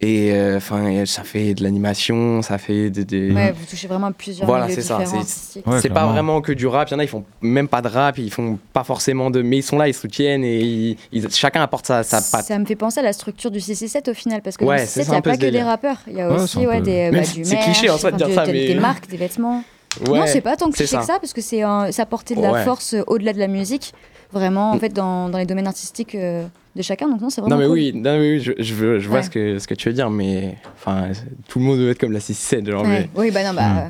[0.03, 3.05] Et euh, enfin, ça fait de l'animation, ça fait des.
[3.05, 4.97] des- Ouais, vous touchez vraiment à plusieurs Voilà, c'est ça.
[5.27, 5.63] C'est.
[5.67, 6.89] Ouais, pas vraiment que du rap.
[6.89, 9.43] Il y en a, ils font même pas de rap, ils font pas forcément de.
[9.43, 12.47] Mais ils sont là, ils soutiennent et ils- ils- chacun apporte sa, sa patte.
[12.47, 14.81] Ça me fait penser à la structure du 667 au final, parce que Ouais, dans
[14.81, 15.97] le c'est 667, ça, il n'y a pas que des rappeurs.
[16.07, 18.17] Il y a Ouais, aussi ouais, peu- des, bah, du c'est cliché, en soi, de
[18.17, 19.63] dire ça, mais- Des marques, des vêtements.
[20.07, 21.19] Ouais, non, c'est pas tant c'est cliché que ça.
[21.19, 22.63] parce que c'est un- ça portait de la Ouais.
[22.63, 23.93] force euh, au-delà de la musique,
[24.31, 27.09] vraiment, en fait, dans, dans les domaines artistiques euh, de chacun.
[27.09, 27.73] Donc non, c'est vraiment Non mais cool.
[27.73, 29.23] oui, non, mais oui, je, je, veux- je vois Ouais.
[29.23, 31.09] ce que, ce que tu veux dire, mais enfin,
[31.49, 32.83] tout le monde veut être comme la 6-7, genre.
[32.83, 32.87] Ouais.
[32.87, 33.77] mais- Oui, bah non, bah, Hmm.
[33.77, 33.87] euh,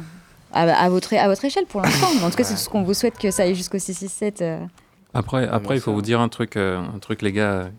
[0.53, 2.07] à, à votre, à votre échelle pour l'instant.
[2.25, 4.41] En tout cas, c'est tout ce qu'on vous souhaite que ça aille jusqu'au 667.
[4.41, 4.59] euh.
[5.13, 7.69] Après, après il faut vous dire un truc, euh, un truc les gars,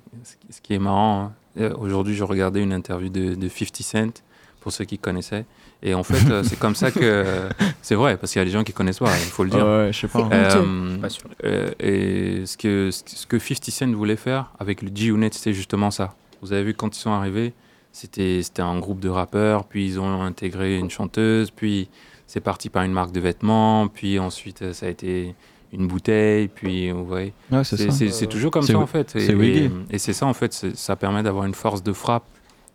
[0.50, 1.32] ce qui- est marrant.
[1.58, 1.70] hein.
[1.78, 4.22] Aujourd'hui, je regardais une interview de, de 50 Cent,
[4.60, 5.44] pour ceux qui connaissaient.
[5.82, 7.24] Et en fait, euh, c'est comme ça que...
[7.82, 9.66] C'est vrai, parce qu'il y a des gens qui connaissent pas, il faut le dire.
[9.66, 10.28] Ouais, je sais pas.
[10.32, 10.96] Euh.
[10.98, 11.28] Pas sûr.
[11.44, 15.90] euh, et ce que, ce que 50 Cent voulait faire avec le G-Unit, c'était justement
[15.90, 16.14] ça.
[16.40, 17.52] Vous avez vu quand ils sont arrivés,
[17.90, 21.88] c'était c'était un groupe de rappeurs, puis ils ont intégré une chanteuse, puis
[22.28, 25.34] c'est parti par une marque de vêtements, puis ensuite ça a été
[25.72, 27.32] une bouteille, puis vous voyez.
[27.50, 29.10] Ouais, c'est toujours comme ça en fait.
[29.10, 32.24] c'est Et, et, et c'est ça en fait, ça permet d'avoir une force de frappe,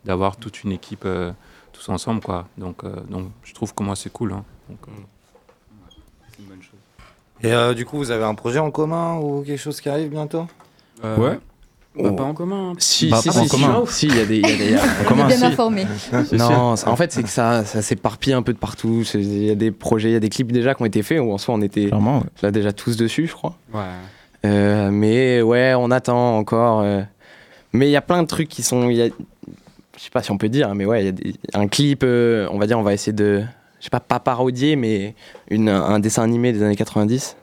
[0.04, 1.32] d'avoir toute une équipe euh,
[1.72, 2.46] tous ensemble quoi.
[2.56, 4.32] Donc, euh, donc je trouve que moi c'est cool.
[4.32, 4.44] hein.
[4.68, 4.90] Donc, euh,
[6.30, 6.78] c'est une bonne chose.
[7.42, 10.10] Et euh, du coup, vous avez un projet en commun ou quelque chose qui arrive
[10.10, 10.46] bientôt?
[11.04, 11.38] Euh, Ouais.
[11.96, 12.12] bah, Oh.
[12.12, 12.70] pas en commun.
[12.70, 12.74] hein.
[12.78, 13.84] Si, Bah, si, en si, si, commun.
[13.88, 14.38] si, il y a des.
[14.40, 15.44] Y a des y a- En commun, bien si.
[15.44, 15.86] informé.
[16.32, 19.02] non, en fait, c'est que ça, ça s'éparpille un peu de partout.
[19.14, 21.20] Il y a des projets, il y a des clips déjà qui ont été faits,
[21.20, 22.24] où en soi on était Clairement, ouais.
[22.42, 23.54] là déjà tous dessus, je crois.
[23.72, 23.80] Ouais.
[24.44, 26.80] Euh, mais ouais, on attend encore.
[26.80, 27.02] euh.
[27.72, 28.88] Mais il y a plein de trucs qui sont.
[28.90, 29.08] il Y a...
[29.98, 32.02] Je sais pas si on peut dire, mais ouais, il y a des- un clip,
[32.04, 33.42] euh, on va dire, on va essayer de.
[33.80, 35.14] Je sais pas, pas parodier, mais
[35.50, 37.36] une, un dessin animé des années 90.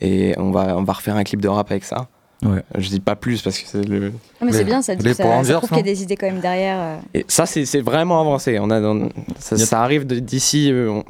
[0.00, 2.08] Et on va, on va refaire un clip de rap avec ça.
[2.42, 2.62] Ouais.
[2.76, 4.12] Je dis pas plus parce que c'est le.
[4.44, 6.26] Mais c'est bien, ça, les ça, ça Rangers, prouve qu'il y a des idées quand
[6.26, 6.76] même derrière.
[6.80, 6.96] euh.
[7.14, 8.58] Et ça, c'est vraiment avancé.
[8.60, 10.70] On a, dans- ça, a- ça arrive d'ici.
[10.70, 11.00] euh,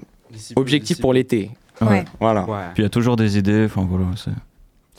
[0.56, 1.50] objectif pour l'été.
[1.80, 2.04] Ouais.
[2.20, 2.44] Voilà.
[2.48, 2.58] Ouais.
[2.74, 4.06] Puis il y a toujours des idées, enfin voilà.
[4.16, 4.30] c'est-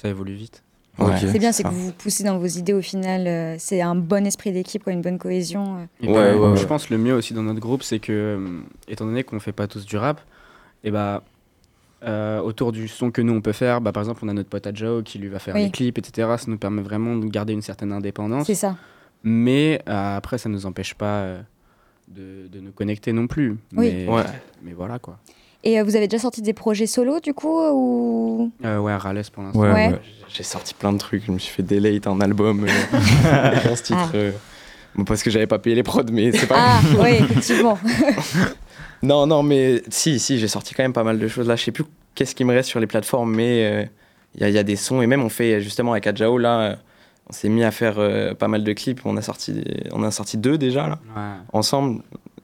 [0.01, 0.61] Ça évolue vite.
[0.99, 3.27] Ouais, C'est bien, c'est que vous vous poussez dans vos idées au final.
[3.27, 5.87] euh, c'est un bon esprit d'équipe, une bonne cohésion.
[6.03, 6.07] euh.
[6.07, 9.39] Ouais, Je pense le mieux aussi dans notre groupe, c'est que, euh, étant donné qu'on
[9.39, 10.21] fait pas tous du rap,
[10.83, 11.23] et bah,
[12.03, 13.81] euh, autour du son que nous on peut faire.
[13.81, 15.63] Bah, par exemple, on a notre pote Adjao qui lui va faire Oui.
[15.63, 16.29] les clips, etc.
[16.37, 18.45] Ça nous permet vraiment de garder une certaine indépendance.
[18.47, 18.75] C'est ça.
[19.23, 21.41] Mais euh, après, ça nous empêche pas euh,
[22.07, 23.57] de, de nous connecter non plus.
[23.75, 23.91] Oui.
[23.91, 24.23] Mais, Ouais.
[24.61, 25.17] mais voilà quoi.
[25.65, 28.51] Et euh, vous avez déjà sorti des projets solo du coup ou?
[28.63, 29.59] Euh, ouais, Rales pour l'instant.
[29.59, 29.99] Ouais.
[30.33, 31.23] J'ai sorti plein de trucs.
[31.25, 33.97] Je me suis fait delete un album euh, avec un titre.
[34.13, 34.15] Ah.
[34.15, 34.31] euh,
[34.95, 37.77] bon, parce que j'avais pas payé les prods, mais c'est pas Ah oui, effectivement.
[39.03, 41.47] Non, non, mais si, si, j'ai sorti quand même pas mal de choses.
[41.47, 41.83] Là, je sais plus
[42.15, 43.85] qu'est-ce qui me reste sur les plateformes, mais euh,
[44.33, 45.01] il y, a- il y a des sons.
[45.01, 46.75] Et même, on fait justement avec Adjao, là, euh,
[47.29, 49.01] on s'est mis à faire euh, pas mal de clips.
[49.05, 51.21] On a sorti, des- on a sorti deux déjà, là, Ouais.
[51.53, 52.01] ensemble.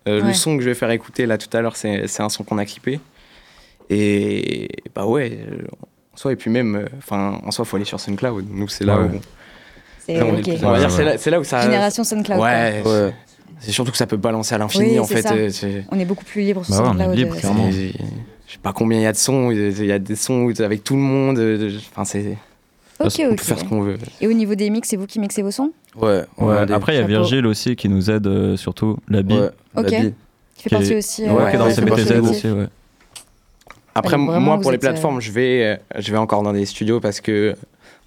[0.08, 0.28] Euh, Ouais.
[0.28, 2.44] Le son que je vais faire écouter là tout à l'heure, c'est c'est un son
[2.44, 3.00] qu'on a clippé.
[3.94, 5.40] Et bah ouais,
[6.14, 8.46] en soi, et puis même, enfin, en soi, faut aller sur SoundCloud.
[8.50, 9.08] Nous, c'est là Ouais.
[9.16, 9.20] où.
[10.00, 10.48] C'est là, on, est ok.
[10.48, 11.62] le plus- on va dire, c'est là, où ça.
[11.62, 12.40] Génération SoundCloud.
[12.40, 13.14] Ouais, Ouais.
[13.60, 15.22] c'est surtout que ça peut balancer à l'infini Oui, en fait.
[15.22, 15.34] ça.
[15.36, 17.18] euh, On est beaucoup plus libre sur Bah ouais, on est SoundCloud.
[17.18, 17.72] libre, euh, clairement.
[17.72, 20.84] Je sais pas combien il y a de sons, il y a des sons avec
[20.84, 21.38] tout le monde.
[21.40, 22.38] euh, Enfin, c'est.
[23.00, 23.98] On peut faire ce qu'on veut.
[24.22, 26.96] Et au niveau des mix, c'est vous qui mixez vos sons Ouais, Ouais, des- Après,
[26.96, 27.08] il y a.
[27.08, 29.40] Virgile aussi qui nous aide euh, surtout, la bille.
[29.40, 29.88] ouais, la Ok.
[29.90, 30.14] bille.
[30.56, 31.24] Qui fait partie est- aussi.
[31.24, 32.68] Ouais, qui est dans ouais, CBTZ aussi, ouais.
[33.96, 36.66] Après, moi, pour les êtes, euh, plateformes, je vais, euh, je vais encore dans des
[36.66, 37.56] studios parce que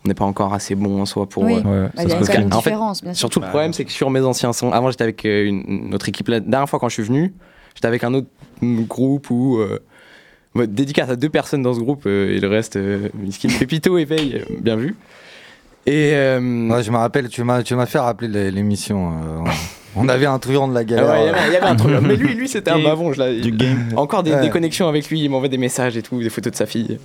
[0.05, 1.45] on n'est pas encore assez bon en soi pour.
[1.45, 1.63] Oui.
[1.65, 3.21] euh, Ouais, Bah, ça se une En fait, différence, bien sûr.
[3.21, 6.09] Surtout le problème, c'est que sur mes anciens sons, avant j'étais avec une, une autre
[6.09, 6.29] équipe.
[6.29, 7.33] La dernière fois quand je suis venu,
[7.75, 8.29] j'étais avec un autre
[8.63, 9.59] groupe où.
[9.59, 9.79] euh,
[10.55, 13.99] bah, dédicace à deux personnes dans ce groupe euh, et le reste, euh, Miskin, Pépito
[13.99, 14.95] et Veille, euh, bien vu.
[15.87, 16.13] Et.
[16.15, 19.45] euh, Ouais, je me rappelle, tu m'as, tu m'as fait rappeler l'é- l'émission.
[19.97, 21.09] On, avait un truand de la ah galère.
[21.11, 21.95] ouais, il y avait- il y avait un truc.
[22.03, 22.85] Mais lui, lui c'était un Game.
[22.85, 23.13] bavon.
[23.13, 23.89] Je Du game.
[23.97, 24.41] Encore des, Ouais.
[24.43, 26.99] des connexions avec lui, il m'envoie des messages et tout, des photos de sa fille.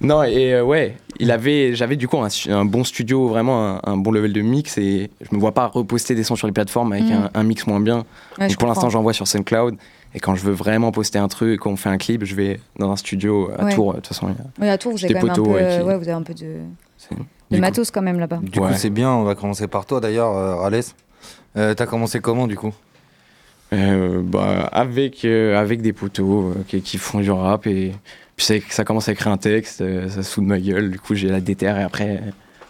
[0.00, 3.96] non, et euh, ouais, il avait, j'avais du coup un, bon studio, vraiment un, un
[3.96, 6.92] bon level de mix, et je me vois pas reposter des sons sur les plateformes
[6.92, 7.12] avec Mhm.
[7.34, 7.98] un, un mix moins bien.
[7.98, 8.04] Ouais,
[8.44, 9.74] je Donc pour l'instant, j'envoie sur SoundCloud,
[10.14, 12.60] et quand je veux vraiment poster un truc, quand on fait un clip, je vais
[12.78, 13.74] dans un studio à Ouais.
[13.74, 13.90] Tours.
[13.92, 15.34] De toute façon, il y a- Oui, à Tours, vous avez Des quand même un
[15.34, 16.46] peu, ouais, euh, qui- ouais, vous avez un peu de,
[17.56, 18.40] coup- matos quand même là-bas.
[18.42, 18.68] Du Ouais.
[18.68, 19.10] coup, c'est bien.
[19.10, 20.82] On va commencer par toi d'ailleurs, euh, Rales.
[21.56, 22.72] Euh, T'as commencé comment du coup?
[23.72, 27.92] Euh, bah, avec, euh, avec des poteaux euh, qui, qui font du rap et
[28.34, 30.98] puis ça commence à écrire un texte, euh, ça se fout de ma gueule, du
[30.98, 32.22] coup j'ai la déterre et après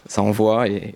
[0.07, 0.95] ça envoie et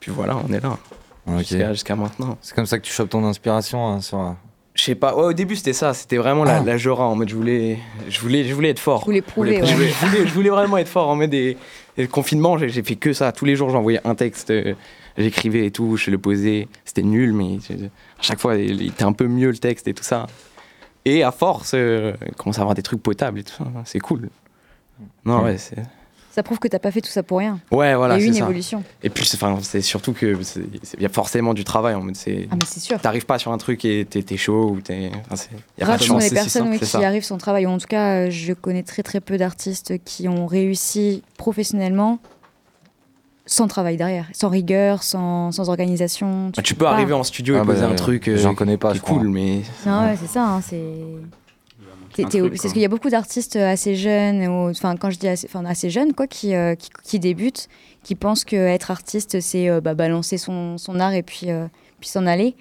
[0.00, 0.78] puis voilà, on est là
[1.26, 1.44] Ok.
[1.72, 2.38] jusqu'à maintenant.
[2.40, 4.34] C'est comme ça que tu chopes ton inspiration hein, sur.
[4.74, 6.62] Je sais pas, ouais, au début c'était ça, c'était vraiment la, Ah.
[6.64, 9.00] la Jora en mode je voulais, je voulais, je voulais être fort.
[9.00, 9.72] Je voulais, prouver, je ouais.
[9.74, 11.58] voulais- je voulais- je voulais vraiment être fort en mode des,
[11.96, 13.32] et le confinement, j'ai fait que ça.
[13.32, 14.74] Tous les jours j'envoyais un texte, euh,
[15.16, 18.88] j'écrivais et tout, je le posais, c'était nul mais je- à chaque fois il il
[18.88, 20.26] était un peu mieux le texte et tout ça.
[21.04, 24.30] Et à force, euh, commence à avoir des trucs potables et tout ça, c'est cool.
[25.24, 25.76] Non ouais, c'est
[26.34, 27.60] Ça prouve que t'as pas fait tout ça pour rien.
[27.70, 28.44] ouais voilà Il y a eu c'est une ça.
[28.44, 28.82] évolution.
[29.04, 31.94] Et puis c'est enfin, c'est surtout que c'est- c'est- il y a forcément du travail
[31.94, 32.48] en mode c'est.
[32.50, 33.00] Ah mais c'est sûr.
[33.00, 35.12] T'arrives pas sur un truc et t'es t'es chaud ou t'es.
[35.30, 37.66] Chance, les personnes simple, oui, c'est qui arrivent sans travail.
[37.66, 42.18] En tout cas, euh, je connais très très peu d'artistes qui ont réussi professionnellement
[43.46, 46.50] sans travail derrière, sans rigueur, sans, sans organisation.
[46.56, 46.92] Bah, tu peux pas.
[46.92, 48.96] arriver en studio Ah et bah, poser un euh, truc euh, j'en connais pas, qui
[48.96, 49.60] est je cool, mais.
[49.86, 50.44] Non, ouais, c'est ça.
[50.48, 50.80] hein, c'est.
[50.80, 55.10] T'es- un t'es- truc, C'est parce qu'il y a beaucoup d'artistes assez jeunes, enfin quand
[55.10, 57.68] je dis assez, jeunes, quoi, qui, euh, qui, qui débutent,
[58.02, 61.66] qui pensent qu'être artiste, c'est euh, bah, balancer son, son art et puis, euh,
[62.00, 62.54] puis s'en aller.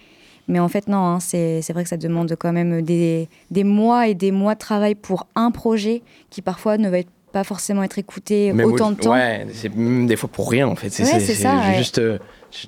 [0.47, 4.08] Mais en fait, non, hein, c'est vrai que ça demande quand même des, des mois
[4.08, 7.82] et des mois de travail pour un projet qui parfois ne va être- pas forcément
[7.82, 9.12] être écouté Même autant au- de temps.
[9.14, 10.89] Ouais, c'est même des fois pour rien en fait.
[10.89, 11.97] C'est Ouais, juste.
[11.97, 12.20] euh,
[12.51, 12.68] je-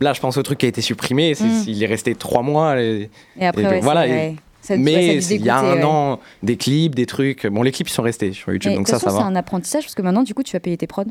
[0.00, 1.32] Là, je pense au truc qui a été supprimé.
[1.32, 1.62] Mm.
[1.66, 2.78] Il est resté trois mois.
[2.80, 3.08] Et,
[3.40, 4.06] Et après, et ouais, voilà.
[4.06, 4.36] et-.
[4.66, 5.84] Ça- ouais, mais il y a un ouais.
[5.84, 7.46] an, des clips, des trucs.
[7.46, 9.28] Bon, les clips ils sont restés sur YouTube, Mais donc ça, ça façon, c'est va.
[9.28, 11.04] un apprentissage parce que maintenant, du coup, tu vas payer tes prods.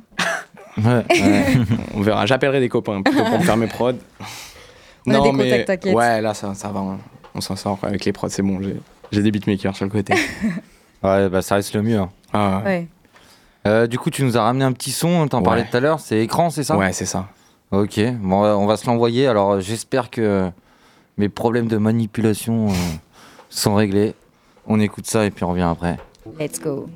[1.94, 2.26] On verra.
[2.26, 3.94] J'appellerai des copains plutôt pour me faire mes prods.
[5.08, 5.96] On a des contacts, t'inquiète.
[5.96, 6.80] ouais, là, ça, ça va.
[6.80, 6.98] hein.
[7.34, 8.60] On s'en sort avec les prods, c'est bon.
[8.62, 8.76] J'ai
[9.12, 10.14] j'ai des beatmakers sur le côté.
[11.04, 12.00] Ouais, bah ça reste le mieux.
[12.00, 12.10] hein.
[12.34, 12.88] Ah, Ouais.
[13.68, 15.68] Euh, du coup, tu nous as ramené un petit son, t'en parlais Ouais.
[15.70, 16.76] tout à l'heure, c'est écran, c'est ça?
[16.78, 17.28] Ouais, c'est ça.
[17.72, 19.28] Ok, bon, on va- va se l'envoyer.
[19.28, 20.50] Alors, j'espère que
[21.18, 22.72] mes problèmes de manipulation euh,
[23.50, 24.14] sont réglés.
[24.68, 25.98] On écoute ça et puis on revient après.
[26.40, 26.90] Let's go.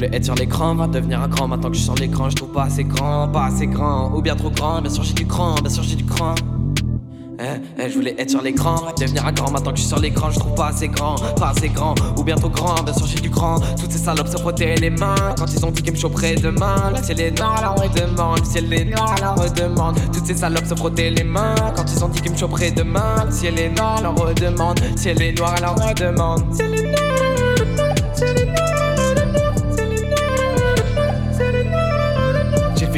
[0.00, 1.48] Voulais être sur l'écran, va devenir un grand.
[1.48, 4.22] Maintenant que je suis sur l'écran, je trouve pas assez grand, pas assez grand, ou
[4.22, 4.80] bien trop grand.
[4.80, 6.34] Bien sûr, j'ai du cran, bien sûr, j'ai du cran.
[7.42, 9.98] Hein, hein, je voulais être sur l'écran, devenir un grand maintenant que je suis sur
[9.98, 13.06] l'écran, je trouve pas assez grand, pas assez grand, ou bien trop grand, bien sûr
[13.06, 13.60] j'ai du grand.
[13.80, 16.92] Toutes ces salopes se frottaient les mains quand ils ont dit qu'ils me choperaient demain.
[16.94, 19.98] Le ciel est noir, alors redemande, le ciel est noir, alors redemande.
[20.12, 23.24] Toutes ces salopes se frottaient les mains quand ils ont dit qu'ils me choperaient demain.
[23.24, 26.44] Le ciel est noir, alors redemande, le ciel est noir, alors redemande.
[26.50, 27.29] Le ciel est noir,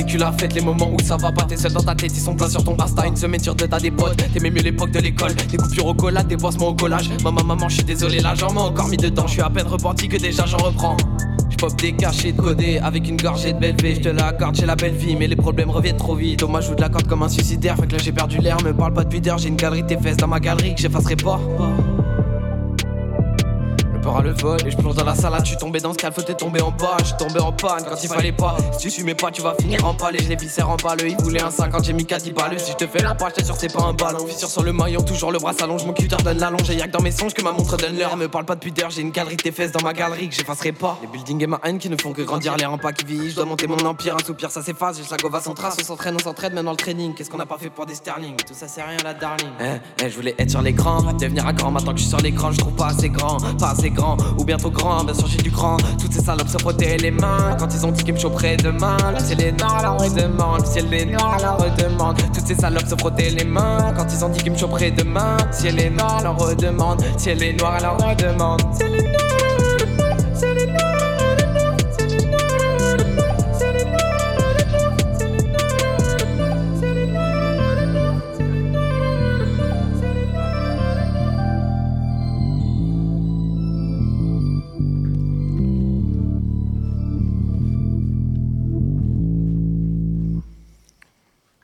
[0.03, 0.18] vécu
[0.55, 2.64] les moments où ça va pas, t'es seul dans ta tête, ils sont pleins sur
[2.64, 3.07] ton Insta.
[3.07, 5.34] Une semaine sur deux, t'as des potes, t'aimais mieux l'époque de l'école.
[5.34, 7.11] Des coupures au cola, des bossements au collage.
[7.22, 9.26] Maman, maman, je suis désolé, là j'en mets encore mis dedans.
[9.26, 10.96] Je suis à peine repenti que déjà j'en reprends.
[11.50, 14.66] J'pop des cachets de codé avec une gorgée de belle Je te la garde, j'ai
[14.66, 16.40] la belle vie, mais les problèmes reviennent trop vite.
[16.40, 18.57] Thomas joue de la corde comme un suicidaire, fait que là j'ai perdu l'air.
[18.62, 20.80] Me parle pas depuis d'heure, j'ai une galerie de tes fesses dans ma galerie que
[20.80, 21.40] j'effacerai pas.
[24.03, 26.12] Peur à le vol et je plonge dans la salade, suis tombé dans ce calme,
[26.14, 28.57] t'es tombé en bas, je suis tombé en panne quand il fallait pas.
[28.76, 31.16] Si tu mes pas, tu vas finir en palais, je les viscères en balle, il
[31.18, 32.59] voulait un 50, j'ai mis 4 balles.
[32.59, 34.26] Si je te fais la page, t'es sûr c'est pas un ballon.
[34.26, 36.68] Fissure sur le maillon, toujours le bras s'allonge, mon cul donne la longe.
[36.70, 38.16] Et y'a que dans mes songes que ma montre donne l'heure.
[38.16, 40.34] Me parle pas depuis d'heure, j'ai une galerie de tes fesses dans ma galerie que
[40.34, 40.98] j'effacerai pas.
[41.00, 43.30] Les buildings et ma haine qui ne font que grandir, les pas qui vieillissent.
[43.30, 44.96] Je dois monter mon empire, un soupir, ça s'efface.
[44.96, 47.14] J'ai la gova sans trace, on s'entraîne, on s'entraide, maintenant le training.
[47.14, 49.48] Qu'est-ce qu'on a pas fait pour des sterling Tout ça c'est rien la darling.
[49.61, 52.20] Hein, hein, je voulais être sur l'écran, devenir un grand maintenant que je suis sur
[52.20, 53.91] l'écran, je trouve pas assez grand, pas assez
[54.38, 55.76] ou bien trop grand, bien sûr j'ai du grand.
[56.01, 58.97] Toutes ces salopes se frottaient les mains quand ils ont dit qu'ils me choperaient demain.
[59.12, 62.16] Le ciel est noir, alors redemande, le ciel est noir, alors redemande.
[62.32, 65.36] Toutes ces salopes se frottaient les mains quand ils ont dit qu'ils me choperaient demain.
[65.47, 68.62] Le ciel est noir, alors redemande, le ciel est noir, alors redemande.
[68.76, 70.82] Ciel est noir, ciel est.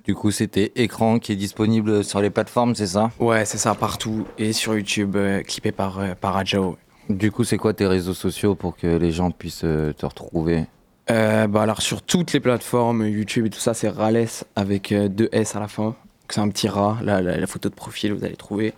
[0.09, 3.11] Du coup, c'était Écran qui est disponible sur les plateformes, c'est ça?
[3.21, 4.25] Ouais, c'est ça, partout.
[4.39, 6.79] Et sur YouTube, euh, clippé par, euh, par Adjao.
[7.11, 10.65] Du coup, c'est quoi tes réseaux sociaux pour que les gens puissent euh, te retrouver?
[11.11, 15.09] Euh, bah alors sur toutes les plateformes, YouTube et tout ça, c'est Rales avec euh,
[15.09, 15.95] deux S à la fin.
[16.31, 18.73] C'est un petit rat, la, la- la photo de profil, vous allez trouver.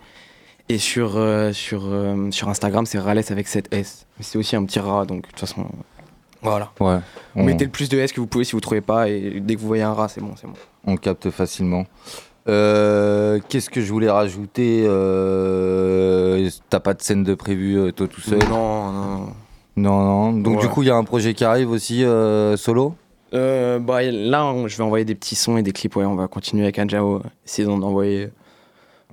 [0.67, 1.17] Et sur,
[1.53, 1.83] sur,
[2.31, 4.05] sur Instagram, c'est Rales avec 7 S.
[4.19, 5.65] C'est aussi un petit rat, donc de toute façon,
[6.41, 6.71] voilà.
[6.81, 6.97] Ouais.
[7.35, 9.55] On- mettez le plus de S que vous pouvez si vous trouvez pas, et dès
[9.55, 10.53] que vous voyez un rat, c'est bon, c'est bon.
[10.85, 11.85] On capte facilement.
[12.49, 18.07] Euh, Qu'est-ce que je voulais rajouter euh, T'as pas de scène de prévu euh, toi
[18.07, 18.39] tout seul?
[18.49, 19.27] Non, non.
[19.77, 20.33] Non, non.
[20.33, 20.61] Donc Ouais.
[20.61, 22.95] du coup, il y a un projet qui arrive aussi euh, solo?
[23.33, 25.95] Euh, bah, là, on- je vais envoyer des petits sons et des clips.
[25.95, 27.21] Ouais, on va continuer avec Anjao.
[27.45, 28.29] Essayer d'en envoyer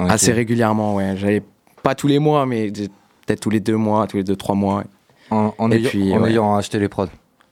[0.01, 0.07] Ok.
[0.11, 0.95] assez régulièrement.
[0.97, 1.43] Ouais, j'allais
[1.83, 4.85] pas tous les mois, mais peut-être tous les deux mois, tous les deux trois mois.
[5.31, 6.31] En, en Et ayant, puis, en ouais.
[6.31, 7.07] ayant acheté les prods.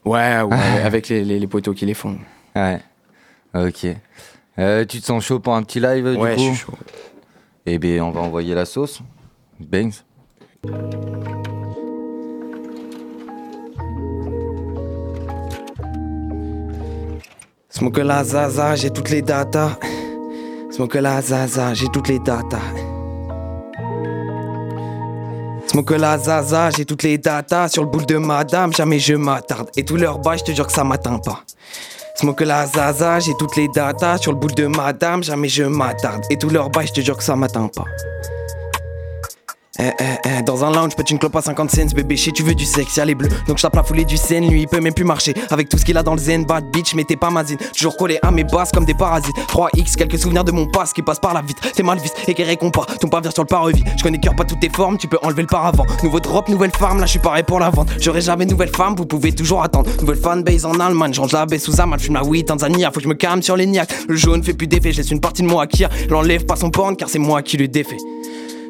[0.05, 2.17] Ouais, ouais, avec les, les, les poteaux qui les font.
[2.57, 2.81] Ouais.
[3.57, 3.87] Ok.
[4.59, 6.73] Euh, tu te sens chaud pour un petit live du Ouais, coup je suis chaud.
[7.67, 9.01] Eh bien, on va envoyer la sauce.
[9.59, 10.03] Bangs.
[17.71, 19.79] Smoke la zaza, j'ai toutes les datas.
[20.71, 22.61] Smoke la zaza, j'ai toutes les datas.
[25.67, 27.69] Smoke la zaza, j'ai toutes les datas.
[27.69, 29.69] Sur le boule de madame, jamais je m'attarde.
[29.77, 31.43] Et tout leur bas, je te jure que ça m'atteint pas.
[32.17, 34.19] Smoke la zaza, j'ai toutes les datas.
[34.19, 36.25] Sur le boule de madame, jamais je m'attarde.
[36.31, 37.85] Et tout leur bas, je te jure que ça m'atteint pas.
[39.79, 42.43] Eh, eh, eh, dans un lounge, pète une clope à 50 cents, bébé, chez tu
[42.43, 43.29] veux du sexe, y'a les bleus.
[43.47, 45.35] Donc je tape la foulée du scène, lui il peut même plus marcher.
[45.51, 47.59] Avec tout ce qu'il a dans le zen, bad bitch, mais t'es pas mazine.
[47.77, 49.37] Toujours collé à mes basses comme des parasites.
[49.49, 51.59] 3x, quelques souvenirs de mon passe qui passe par la vite.
[51.75, 53.85] T'es mal vis et qui récompas, ton pas vire sur le parvis.
[53.99, 55.85] Je connais cœur pas toutes tes formes, tu peux enlever le paravent.
[56.03, 57.89] Nouveau drop, nouvelle farm, là je suis pareil pour la vente.
[58.01, 59.91] J'aurai jamais nouvelle femme, vous pouvez toujours attendre.
[60.01, 63.01] Nouvelle fanbase en Allemagne, je range la baie sous Amal, fume la weed, Tanzania, faut
[63.01, 63.93] que je me calme sur les niaques.
[64.09, 65.89] Le jaune fait plus d'effet, je laisse une partie de moi à.
[66.09, 67.99] L'enlève pas son porn car c'est moi qui le défait.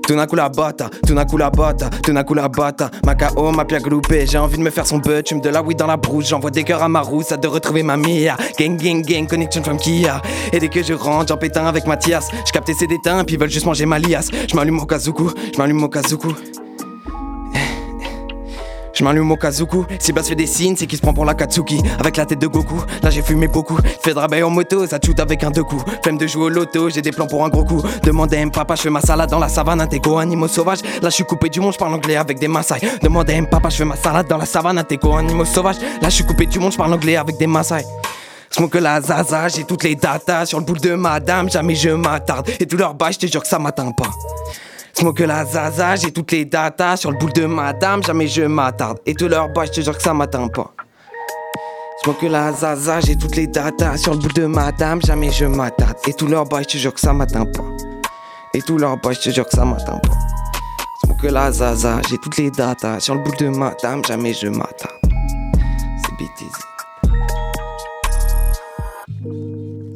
[0.06, 2.90] Tunakula bata, tunakula bata, tunakula bata.
[3.04, 5.26] Macao m'a bien groupé, j'ai envie de me faire son butt.
[5.28, 7.48] J'me de la weed dans la brousse, j'envoie des cœurs à ma rousse, à de
[7.48, 8.36] retrouver ma mia.
[8.58, 10.22] Gang, gang, gang, connection from Kia.
[10.52, 12.28] Et dès que je rentre, j'en pétain avec Mathias.
[12.46, 14.30] J'capte ses déteints, puis ils veulent juste manger ma liasse.
[14.48, 16.28] J'm'allume au kazuku, j'm'allume au kazuku.
[18.96, 21.34] Je m'allume au Kazuku, si Bas fait des signes, c'est qu'il se prend pour la
[21.34, 21.82] Katsuki.
[21.98, 23.76] Avec la tête de Goku, là j'ai fumé beaucoup.
[24.02, 25.84] Fait de en moto, ça shoot avec un deux coups.
[26.02, 27.82] Flemme de jouer au loto, j'ai des plans pour un gros coup.
[28.02, 29.82] Demande à M papa, je fais ma salade dans la savane.
[29.82, 32.76] Intégo, animaux sauvages, là je suis coupé du monde, je parle anglais avec des Maasai.
[33.02, 34.78] Demande à M papa, je fais ma salade dans la savane.
[34.78, 37.84] Intégo, animaux sauvages, là je suis coupé du monde, je parle anglais avec des Maasai.
[38.50, 42.48] Smoke la zaza, j'ai toutes les datas Sur le boule de madame, jamais je m'attarde.
[42.58, 44.10] Et tout leur bas, je te jure que ça m'atteint pas
[44.98, 48.98] Smoke la zaza, j'ai toutes les datas sur le boule de madame, jamais je m'attarde.
[49.04, 50.72] Et tout leur bas, je te jure que ça m'atteint pas.
[52.02, 55.98] Smoke la zaza, j'ai toutes les datas sur le boule de madame, jamais je m'attarde.
[56.08, 57.64] Et tout leur bas, je te jure que ça m'atteint pas.
[58.54, 60.16] Et tout leur boy, je te jure que ça m'atteint pas.
[61.04, 63.00] Smoke la zaza, j'ai toutes les datas.
[63.00, 64.88] Sur le bout de madame, jamais je m'atteins.
[66.02, 66.56] C'est BTZ.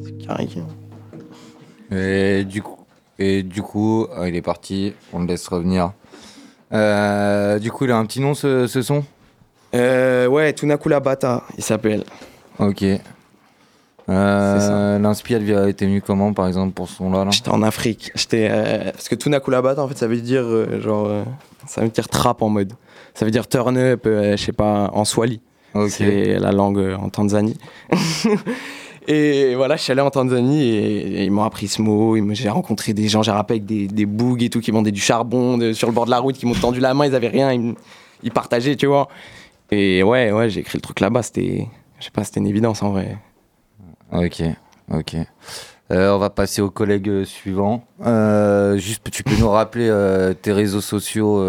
[0.04, 0.48] C'est carré.
[1.90, 2.79] Et du coup,
[3.20, 5.92] et du coup euh, il est parti, on le laisse revenir.
[6.72, 9.04] Euh, du coup, il a un petit nom ce, ce son?
[9.74, 12.04] Euh, ouais, Tunakula Bata, il s'appelle.
[12.58, 12.84] Ok.
[14.08, 17.30] Euh, L'inspi, elle était venue comment, par exemple, pour ce son-là là?
[17.30, 18.12] J'étais en Afrique.
[18.14, 21.10] J'étais euh, parce que Tunakula Bata, en fait, ça veut dire euh, genre,
[21.66, 22.72] ça veut dire trap en mode.
[23.14, 25.40] Ça veut dire turn up, je sais pas, en Swahili.
[25.88, 27.58] C'est la langue en Tanzanie.
[29.10, 32.16] et voilà, je suis allé en Tanzanie et, ils m'ont appris ce mot.
[32.32, 35.00] J'ai rencontré des gens, j'ai rappelé avec des, des bougs et tout qui vendaient du
[35.00, 37.52] charbon sur le bord de la route, qui m'ont tendu la main, ils avaient rien,
[38.22, 39.08] ils, partageaient, tu vois.
[39.72, 41.66] Et ouais, ouais, j'ai écrit le truc là-bas, c'était,
[41.98, 43.18] je sais pas, c'était une évidence en vrai.
[44.12, 44.42] Ok,
[44.92, 45.16] ok.
[45.90, 47.84] Euh, on va passer au collègue euh, suivant.
[48.06, 49.90] Euh, juste, tu peux nous rappeler
[50.40, 51.44] tes réseaux sociaux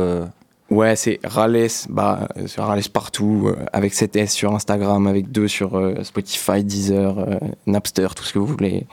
[0.71, 5.29] Ouais, c'est Rales, bah, euh, sur Rales partout, euh, avec 7 S sur Instagram, avec
[5.31, 7.35] 2 sur euh, Spotify, Deezer, euh,
[7.67, 8.87] Napster, tout ce que vous voulez.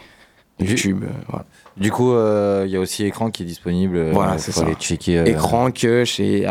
[0.60, 1.44] YouTube, euh, voilà.
[1.76, 4.10] Du coup, euh, il y a aussi Écran qui est disponible.
[4.10, 4.62] Voilà, c'est ça.
[4.62, 5.18] aller checker.
[5.18, 6.44] euh, Écran, que j'ai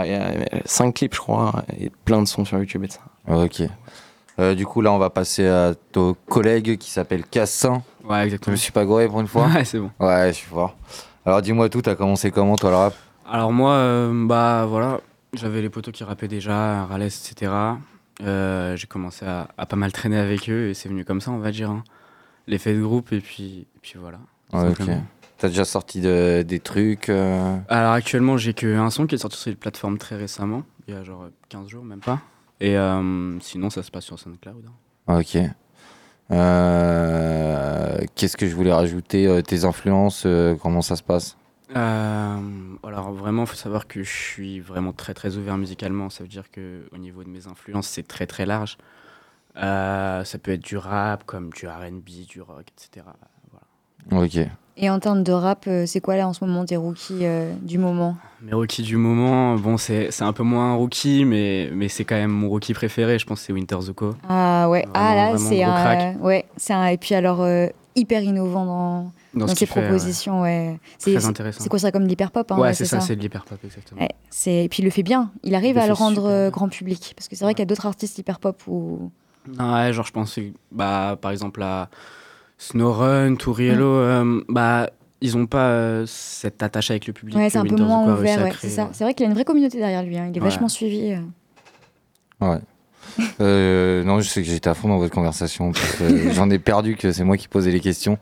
[0.63, 3.01] 5 clips, je crois, et plein de sons sur YouTube et de ça.
[3.29, 3.63] Ok.
[4.39, 7.81] Euh, du coup, là, on va passer à ton collègue qui s'appelle Cassin.
[8.07, 8.55] Ouais, exactement.
[8.55, 9.91] Je me suis pas goré pour une fois Ouais, c'est bon.
[9.99, 10.77] Ouais, je suis fort.
[11.25, 12.93] Alors, dis-moi tout, t'as commencé comment, toi, le rap?
[13.29, 15.01] Alors moi, euh, bah voilà,
[15.33, 17.51] j'avais les potos qui rappaient déjà, Rales, etc.
[18.23, 21.31] Euh, j'ai commencé à, à pas mal traîner avec eux et c'est venu comme ça,
[21.31, 21.69] on va dire.
[21.69, 21.83] hein.
[22.47, 24.19] L'effet de groupe et puis, et puis voilà.
[24.53, 24.89] Ouais, Ok.
[25.37, 29.37] T'as déjà sorti de- des trucs euh, Alors actuellement, j'ai qu'un son qui est sorti
[29.37, 32.19] sur les plateformes très récemment, il y a genre 15 jours, même pas.
[32.59, 34.65] Et euh, sinon, ça se passe sur SoundCloud.
[35.07, 35.19] hein.
[35.19, 35.37] Ok.
[38.15, 40.25] Qu'est-ce que je voulais rajouter Tes influences,
[40.61, 41.37] comment ça se passe?
[41.75, 42.39] Euh,
[42.83, 46.09] alors vraiment, il faut savoir que je suis vraiment très très ouvert musicalement.
[46.09, 48.77] Ça veut dire que au niveau de mes influences, c'est très très large.
[49.57, 53.05] Euh, ça peut être du rap, comme du R&B, du rock, etc.
[54.11, 54.47] Ok.
[54.79, 57.51] Et en termes de rap, euh, c'est quoi là en ce moment tes rookies euh,
[57.63, 58.15] du moment?
[58.43, 62.05] Mes rookies du moment, bon, c'est c'est un peu moins un rookie, mais, mais c'est
[62.05, 63.17] quand même mon rookie préféré.
[63.17, 64.13] Je pense que c'est Winter Zuko.
[64.29, 66.23] Ah ouais, ah là c'est un, crack.
[66.23, 70.41] ouais, c'est un et puis alors euh, hyper innovant dans Dans dans, ce ses propositions,
[70.41, 70.79] ouais.
[70.97, 71.63] C'est Très intéressant.
[71.63, 74.01] C'est quoi ça comme de l'hyper pop hein, Ouais, c'est ça, c'est de l'hyperpop, exactement.
[74.01, 75.31] Ouais, c'est et puis il le fait bien.
[75.43, 77.63] Il arrive Il à le rendre euh, grand public parce que c'est vrai qu'il y
[77.63, 79.11] a d'autres artistes hyper pop où
[79.59, 80.37] Ouais, genre je pense,
[80.71, 81.89] bah, par exemple à
[82.57, 84.89] Snowrun, Touriello, euh, bah,
[85.21, 87.35] ils ont pas euh, cette attache avec le public.
[87.37, 88.89] ouais, c'est un peu moins ouvert, ouais, c'est ça.
[88.93, 90.17] C'est vrai qu'il a une vraie communauté derrière lui.
[90.17, 90.27] hein.
[90.29, 90.49] Il est Ouais.
[90.49, 91.13] vachement suivi.
[91.13, 91.21] euh.
[92.45, 92.59] Ouais.
[93.41, 95.71] Euh, non, je sais que j'étais à fond dans votre conversation.
[95.71, 98.17] parce que J'en ai perdu que c'est moi qui posais les questions.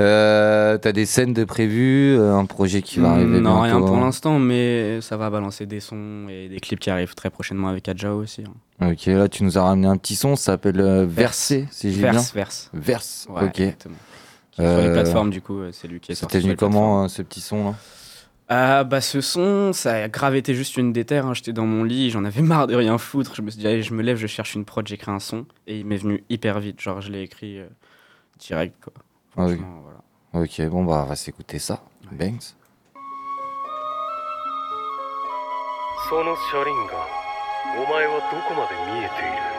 [0.00, 3.96] Euh, T'as des scènes de prévues, euh, un projet qui va arriver Non, rien pour
[3.96, 7.88] l'instant, mais ça va balancer des sons et des clips qui arrivent très prochainement avec
[7.88, 8.42] Adjao aussi.
[8.80, 8.90] hein.
[8.92, 12.00] Ok, là tu nous as ramené un petit son, ça s'appelle euh, Versé, si j'ai
[12.02, 12.12] bien.
[12.12, 12.70] Verse, Verse.
[12.74, 13.60] Verse, Ouais, ok.
[13.60, 13.94] exactement.
[14.54, 16.34] Sur les Euh, plateformes, du coup, c'est lui qui est sorti.
[16.36, 17.74] C'était venu comment euh, ce petit son là?
[18.49, 21.25] Ah bah ce son, ça a grave été juste une déterre.
[21.25, 21.33] hein.
[21.33, 23.33] J'étais dans mon lit, j'en avais marre de rien foutre.
[23.35, 25.45] Je me suis dit, allez, je me lève, je cherche une prod, j'écris un son.
[25.65, 26.81] Et il m'est venu hyper vite.
[26.81, 27.67] Genre, je l'ai écrit euh,
[28.39, 28.93] direct, quoi.
[29.37, 29.55] Ah oui.
[29.55, 30.45] Franchement, voilà.
[30.45, 31.81] Ok, bon bah on va s'écouter ça.
[32.11, 32.55] Banks.
[36.09, 37.07] その車輪が
[37.81, 39.56] お前はどこまで見えている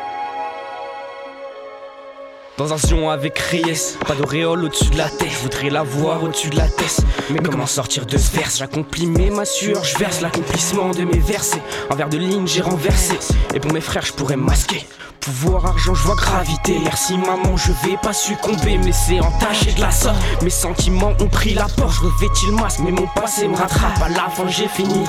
[2.59, 6.21] Dans un zion avec Ries, pas d'auréole au-dessus de la tête, je voudrais la voir
[6.21, 6.99] au-dessus de la tête.
[7.29, 8.57] Mais comment sortir de ce verse?
[8.57, 11.61] J'accomplis mes massures, je verse l'accomplissement de mes versets.
[11.89, 13.17] Un verre de ligne, j'ai renversé.
[13.53, 14.85] Et pour mes frères, je pourrais masquer.
[15.21, 16.77] Pouvoir, argent, je vois gravité.
[16.83, 20.17] Merci maman, je vais pas succomber, me laisser entacher de la sorte.
[20.41, 24.01] Mes sentiments ont pris la porte, je revêtis le masque, mais mon passé me rattrape.
[24.03, 25.05] À la fin, j'ai fini.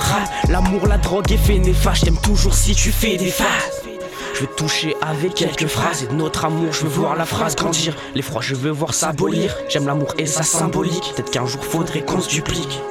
[0.47, 2.05] L'amour, la drogue, effet néfaste.
[2.05, 3.80] J'aime toujours si tu fais des phases.
[4.41, 7.55] Je veux toucher avec quelques phrases et de notre amour, je veux voir la phrase
[7.55, 7.95] grandir.
[8.15, 9.55] L'effroi, je veux voir s'abolir.
[9.69, 11.13] J'aime l'amour et sa symbolique.
[11.15, 12.81] Peut-être qu'un jour faudrait qu'on se duplique.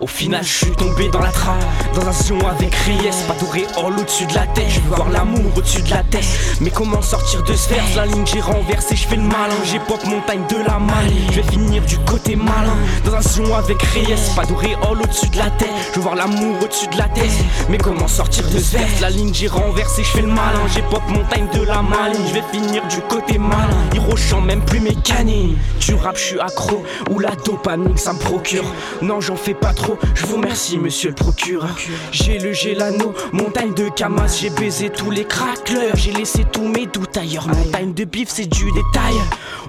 [0.00, 1.56] Au final, je suis tombé dans la trappe,
[1.92, 4.68] dans un zion avec Ries, pas d'auréole au-dessus de la tête.
[4.68, 6.24] Je veux voir l'amour au-dessus de la tête.
[6.60, 9.56] Mais comment sortir de ce verse La ligne, j'ai renversé, je fais le malin.
[9.64, 11.26] J'ai pop montagne de la Mali.
[11.32, 15.38] Je vais finir du côté malin, dans un zion avec Ries, pas d'auréole au-dessus de
[15.38, 15.68] la tête.
[15.90, 17.32] Je veux voir l'amour au-dessus de la tête.
[17.68, 20.62] Mais comment sortir de ce verse La ligne, j'ai renversé, je fais le malin.
[20.72, 22.18] J'ai pop montagne de la Mali.
[22.28, 23.76] Je vais finir du côté malin.
[23.94, 25.56] Hiro chant même plus mécanique.
[25.80, 28.64] Du rap, je suis accro, ou la dopamine, ça me procure.
[29.02, 31.74] Non, j'en fais pas trop je vous remercie, monsieur le procureur.
[32.12, 36.86] J'ai le gélano, montagne de camas, j'ai baisé tous les craqueurs, j'ai laissé tous mes
[36.86, 37.48] doutes ailleurs.
[37.48, 39.14] Montagne de bif, c'est du détail.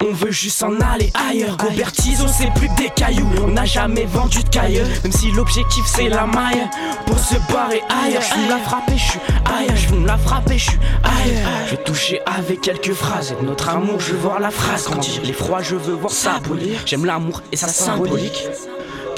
[0.02, 1.58] On veut juste en aller ailleurs.
[1.58, 3.28] Gobertizo, c'est plus que des cailloux.
[3.44, 6.68] On n'a jamais vendu de cailleux, même si l'objectif c'est la maille.
[7.06, 9.76] Pour se barrer ailleurs, je me la frapper, je suis ailleurs.
[9.76, 11.50] Je me la frapper, je suis ailleurs.
[11.66, 13.32] Je vais toucher avec quelques phrases.
[13.32, 15.22] Et de notre amour, je veux voir la phrase grandir.
[15.24, 16.80] Les froids, je veux voir ça abolir.
[16.86, 18.48] J'aime l'amour et sa symbolique.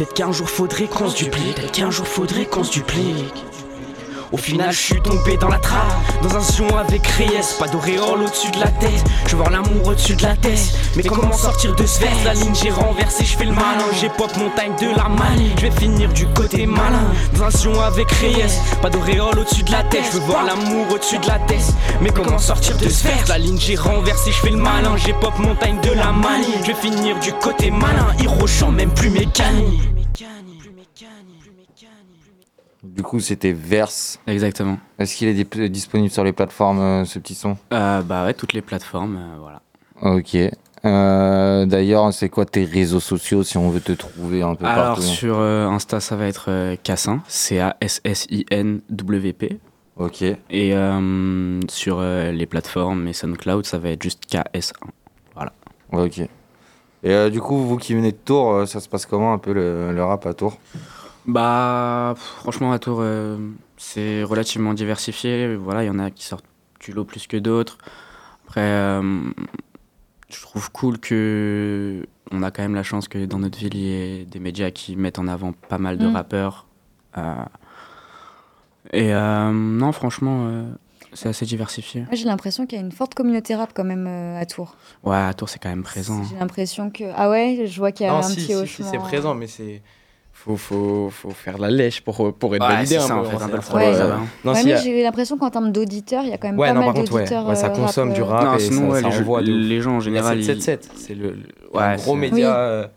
[0.01, 1.57] Peut-être qu'un jour faudrait qu'on se duplique.
[1.57, 3.50] Peut-être qu'un jour faudrait qu'on se duplique.
[4.31, 5.91] Au final, je suis tombé dans la trappe,
[6.23, 7.55] dans un son avec Reyes.
[7.59, 10.73] Pas d'auréole au-dessus de la tête, je voir l'amour au-dessus de la tête.
[10.95, 13.83] Mais comment sortir de ce verre La ligne, j'ai renversé, je fais le malin.
[13.99, 17.11] J'ai pop montagne de la Mali, je vais finir du côté malin.
[17.33, 20.85] Dans un son avec Reyes, pas d'auréole au-dessus de la tête, je veux voir l'amour
[20.93, 21.73] au-dessus de la tête.
[22.01, 24.95] Mais comment sortir de ce verre La ligne, j'ai renversé, je fais le malin.
[24.95, 28.07] J'ai pop montagne de la Mali, je vais finir du côté malin.
[28.19, 30.00] Hirochant, même plus mécanique.
[32.83, 34.19] Du coup, c'était Verse.
[34.25, 34.79] Exactement.
[34.97, 37.55] Est-ce qu'il est disponible sur les plateformes, euh, ce petit son?
[37.73, 39.61] Euh, bah ouais, toutes les plateformes, euh, voilà.
[40.01, 40.35] Ok.
[40.83, 44.95] Euh, D'ailleurs, c'est quoi tes réseaux sociaux si on veut te trouver un peu Alors
[44.95, 45.03] partout?
[45.03, 49.59] sur euh, Insta, ça va être Cassin, C-A-S-S-I-N-W-P.
[49.97, 50.23] Ok.
[50.49, 50.73] Et
[51.69, 54.71] sur les plateformes et SoundCloud, ça va être juste KS1.
[55.35, 55.53] Voilà.
[55.91, 56.21] Ok.
[57.03, 59.91] Et du coup, vous qui venez de Tours, ça se passe comment un peu le,
[59.93, 60.57] le rap à Tours?
[61.27, 63.37] Bah, franchement, à Tours, euh,
[63.77, 65.55] c'est relativement diversifié.
[65.55, 66.45] Voilà, il y en a qui sortent
[66.79, 67.77] du lot plus que d'autres.
[68.45, 69.21] Après, euh,
[70.29, 73.81] je trouve cool que on a quand même la chance que dans notre ville, il
[73.81, 76.13] y ait des médias qui mettent en avant pas mal de Mm.
[76.15, 76.65] rappeurs.
[77.17, 77.33] Euh,
[78.93, 80.63] et euh, non, franchement, euh,
[81.13, 82.01] c'est assez diversifié.
[82.01, 84.75] Moi, j'ai l'impression qu'il y a une forte communauté rap quand même euh, à Tours.
[85.03, 86.23] Ouais, à Tours, c'est quand même présent.
[86.29, 87.03] J'ai l'impression que.
[87.15, 89.35] Ah ouais, je vois qu'il y a Non, un si, petit si, si, c'est présent,
[89.35, 89.81] mais c'est.
[90.43, 93.13] Faut, faut, faut faire de la lèche pour, pour être Ouais, validé c'est un ça,
[93.13, 93.19] peu.
[93.19, 94.09] en fait, hein, un peu le c'est- problème, ouais, ça ouais.
[94.11, 94.17] va.
[94.43, 96.57] Non, Ouais, si, mais a- j'ai l'impression qu'en termes d'auditeurs, il y a quand même
[96.57, 97.47] Ouais, pas non, mal par contre, ouais, d'auditeurs.
[97.47, 99.75] ouais, ça euh, consomme rap, du euh, rap Non, et sinon, ça, ouais, ça les,
[99.75, 100.39] de gens en général.
[100.39, 101.35] ils- 777, c'est le, le-
[101.97, 102.33] gros c'est- média.
[102.37, 102.43] Oui.
[102.57, 102.87] euh,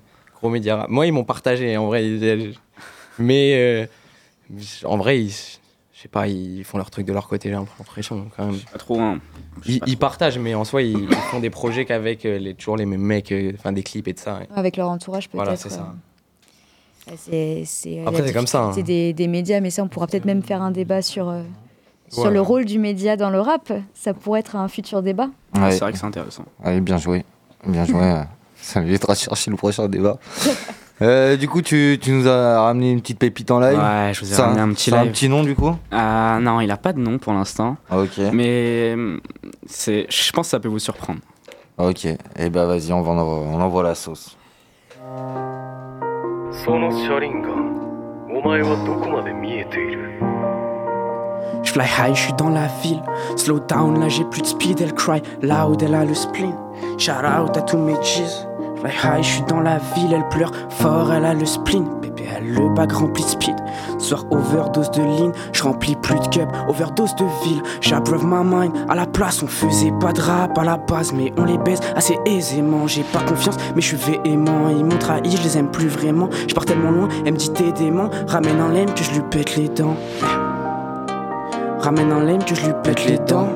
[0.40, 0.88] gros média rap.
[0.88, 2.07] Moi, ils m'ont partagé, en vrai.
[2.07, 2.55] ils-
[3.18, 3.86] mais euh,
[4.86, 8.26] en vrai, ils, je sais pas, ils font leur truc de leur côté, j'ai l'impression
[8.34, 8.59] quand même.
[8.72, 9.18] Pas trop, hein.
[9.66, 12.86] Ils, ils partagent, mais en soi, ils, ils font des projets qu'avec les, toujours les
[12.86, 14.38] mêmes mecs, euh, enfin des clips et de ça.
[14.38, 14.49] ouais.
[14.57, 15.45] Avec leur entourage, peut-être.
[15.45, 15.92] Voilà, c'est ça.
[17.09, 17.11] Euh.
[17.12, 18.68] Ouais, C'est, c'est, euh, Après, c'est comme ça, hein.
[18.70, 21.42] difficulté Des, des médias, mais ça, on pourra peut-être même faire un débat sur, euh,
[22.09, 22.30] sur Ouais.
[22.30, 23.72] le rôle du média dans le rap.
[23.94, 25.28] Ça pourrait être un futur débat.
[25.57, 25.70] Ouais.
[25.72, 26.44] C'est vrai que c'est intéressant.
[26.62, 27.24] Allez, bien joué.
[27.66, 28.02] Bien joué.
[28.02, 28.22] euh,
[28.57, 30.18] ça m'évitera de chercher le prochain débat.
[31.02, 34.20] Euh, du coup, tu, tu nous as ramené une petite pépite en live Ouais, je
[34.20, 35.09] vous ai Ça- ramené un petit ça live.
[35.09, 35.74] un petit nom du coup?
[35.90, 37.76] Ah non, il a pas de nom pour l'instant.
[37.90, 38.20] Ok.
[38.32, 38.94] Mais
[39.66, 41.18] c'est, je pense que ça peut vous surprendre.
[41.78, 42.07] Ok.
[42.36, 44.36] Et bah vas-y, on, va en on envoie la sauce.
[46.63, 47.49] その車輪が
[48.34, 50.09] お前はどこまで見えている
[51.63, 53.03] Je fly high, je suis dans la ville.
[53.36, 55.22] Slow down, là j'ai plus de speed, elle cry.
[55.41, 56.55] Loud, elle a le spleen.
[56.97, 58.47] Shout out à tous mes G's.
[58.85, 61.87] Fly high, je suis dans la ville, elle pleure fort, elle a le spleen.
[62.03, 63.57] Bébé, elle le bac rempli de speed.
[63.99, 66.49] Soir overdose de ligne, je remplis plus de cup.
[66.68, 68.74] Overdose de ville, j'abreuve ma mind.
[68.91, 71.80] À la place, on faisait pas de rap à la base, mais on les baise
[71.97, 72.87] assez aisément.
[72.87, 74.68] J'ai pas confiance, mais je suis véhément.
[74.68, 76.28] Ils m'ont trahi, je les aime plus vraiment.
[76.47, 78.11] Je pars tellement loin, elle me dit t'es dément.
[78.28, 79.97] Ramène un lemme que je lui pète les dents.
[81.78, 83.49] Ramène un lemme que je lui pète les dents.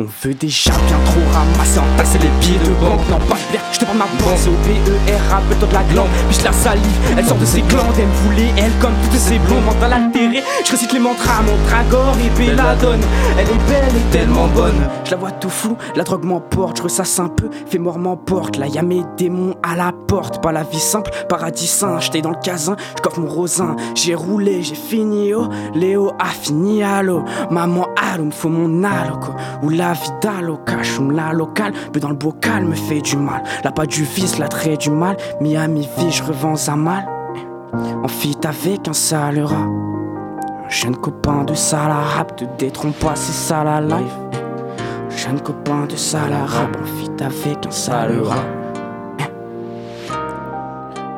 [0.00, 3.00] On veut déjà bien trop ramasser, entasser les billets de banque.
[3.10, 6.08] Non, pas de je te prends ma pensée au PER, rappelle-toi de la glande.
[6.28, 6.84] Puis la salive,
[7.16, 7.94] elle sort de ses glandes.
[7.98, 10.42] Elle voulait, elle, comme toutes ces blondes, mental altéré.
[10.64, 13.00] Je récite les mantras, mon dragor et Belladone.
[13.38, 14.88] Elle est belle et tellement bonne.
[15.04, 18.56] Je la vois tout flou, la drogue m'emporte, je ressasse un peu, fais mort m'emporte.
[18.56, 21.98] Là, y a mes démons à la porte, pas la vie simple, paradis saint.
[21.98, 23.74] J'étais dans le casin, je coffre mon rosin.
[23.96, 25.48] J'ai roulé, j'ai fini, oh.
[25.74, 27.24] Léo a fini, allô.
[27.50, 29.32] Maman, allô, me faut mon alloco.
[29.62, 33.42] Ou la vida loca, j'fume la locale, mais dans le bocal me fait du mal.
[33.64, 35.16] Là, pas du vice, la trait du mal.
[35.40, 37.08] Miami vie, je revends à mal.
[38.02, 39.54] En fit avec un sale rat.
[39.56, 44.18] Un jeune copain de sale rap, te détrompe pas, c'est ça la life.
[45.08, 48.44] Jeune copain de sale rap, en fit avec un sale rat.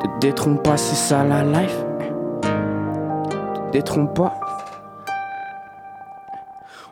[0.00, 1.76] Te détrompe pas, c'est ça la life.
[2.42, 4.49] Te détrompe pas.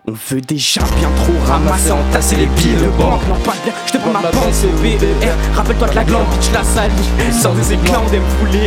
[0.09, 3.21] On veut déjà bien trop ramasser, entasser les billets de banque.
[3.29, 5.35] Non, pas bien, je te prends ma pensée, BER.
[5.55, 6.95] Rappelle-toi de la glande, bitch, la salie.
[7.19, 8.09] Elle sort de ses glandes,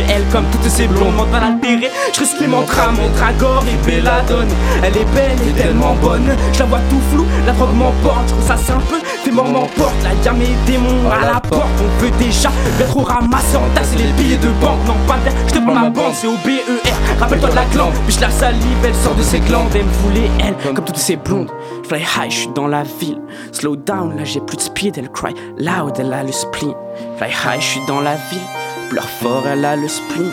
[0.08, 1.90] elle comme toutes ces blondes, mental altéré.
[2.14, 4.50] Je reste les mantras, mon dragor et Belladone.
[4.84, 6.30] Elle est belle et tellement bonne.
[6.52, 10.02] Je la vois tout flou, la drogue m'emporte, je un peu, fais mort m'emporte.
[10.02, 11.68] Là, y'a mes démons à la porte.
[11.80, 14.78] On veut déjà bien trop ramasser, entasser les billets de banque.
[14.86, 16.92] Non, pas de je te prends ma bande, c'est au BER.
[17.20, 19.68] Rappelle-toi de la glande, puis la salive, elle sort de ses glandes.
[19.74, 21.50] Elle me voulait, elle, comme toutes ces blondes.
[21.88, 23.20] Fly high, je suis dans la ville.
[23.52, 24.98] Slow down, là j'ai plus de speed.
[24.98, 26.74] Elle cry loud, elle a le spleen.
[27.18, 28.48] Fly high, je suis dans la ville.
[28.90, 30.30] Pleure fort, elle a le spleen.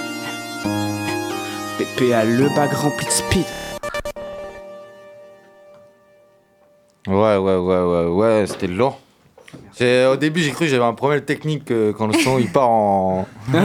[1.77, 3.45] Pépé a le bag rempli de speed.
[7.07, 8.99] Ouais, ouais, ouais, ouais, ouais, c'était lourd.
[9.81, 12.69] Au début, j'ai cru que j'avais un problème technique euh, quand le son il part
[12.69, 13.25] en.
[13.53, 13.59] Ouais,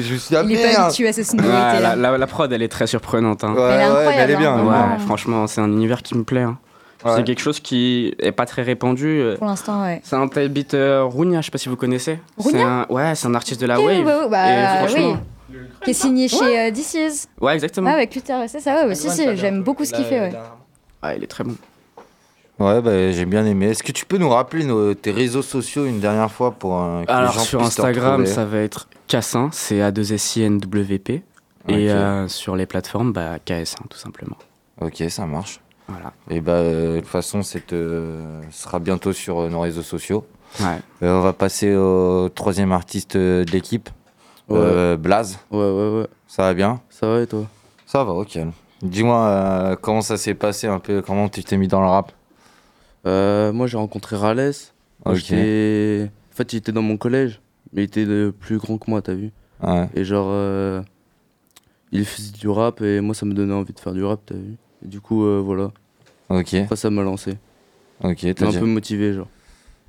[0.00, 1.82] je me suis dit, ah, Il est pas habitué à Ouais, sonorités.
[1.82, 3.42] la, la- la prod, elle est très surprenante.
[3.44, 3.54] hein.
[3.54, 4.54] Ouais, Elle est ouais, mais elle est bien.
[4.54, 6.42] hein, Ouais, franchement, c'est un univers qui me plaît.
[6.42, 6.58] hein.
[7.04, 7.10] Ouais.
[7.16, 9.20] C'est quelque chose qui est pas très répandu.
[9.20, 10.00] euh, Pour l'instant, ouais.
[10.04, 12.18] C'est un tel beat euh, Rounia, je sais pas si vous connaissez.
[12.38, 14.28] Rounia un- Ouais, c'est un artiste de la Ok, wave.
[14.30, 15.18] bah, Et franchement,
[15.50, 15.56] oui.
[15.82, 17.26] Qui est signé chez euh, This Is.
[17.40, 17.90] Ouais, exactement.
[17.90, 20.32] Ah, avec Luther, c'est ça, ouais, ouais, si, si, j'aime beaucoup ce qu'il fait, ouais.
[21.02, 21.56] Ouais, il est très bon.
[22.58, 23.66] Ouais, bah, j'ai bien aimé.
[23.70, 27.02] Est-ce que tu peux nous rappeler nos- tes réseaux sociaux une dernière fois pour euh,
[27.02, 31.22] que les Alors gens sur Instagram, ça va être Cassin, c'est A2SINWP.
[31.66, 31.74] Ok.
[31.74, 34.36] Et euh, sur les plateformes, bah, KS1 tout simplement.
[34.80, 35.60] Ok, ça marche.
[35.88, 36.12] Voilà.
[36.30, 40.24] Et bah, euh, de toute façon, c'est euh, sera bientôt sur euh, nos réseaux sociaux.
[40.60, 40.78] Ouais.
[41.02, 43.88] Euh, on va passer au troisième artiste de l'équipe,
[44.50, 45.38] euh, Blaze.
[45.50, 46.06] Ouais, ouais, ouais.
[46.28, 46.80] Ça va bien?
[46.88, 47.44] Ça va et toi?
[47.86, 48.38] Ça va, ok.
[48.82, 52.12] Dis-moi euh, comment ça s'est passé un peu, comment tu t'es mis dans le rap?
[53.06, 54.52] Euh, moi, j'ai rencontré Rales.
[55.04, 55.20] Moi, Ok.
[55.20, 57.40] j'étais- En fait, il était dans mon collège,
[57.72, 59.30] mais il était de plus grand que moi, t'as vu
[59.62, 59.88] Ouais.
[59.94, 60.82] Et genre, euh,
[61.92, 64.34] il faisait du rap et moi, ça me donnait envie de faire du rap, t'as
[64.34, 65.70] vu Et du coup, euh, voilà.
[66.28, 66.54] Ok.
[66.54, 67.36] Après, ça m'a lancé.
[68.02, 69.28] Ok, t'as un déjà- peu motivé, genre.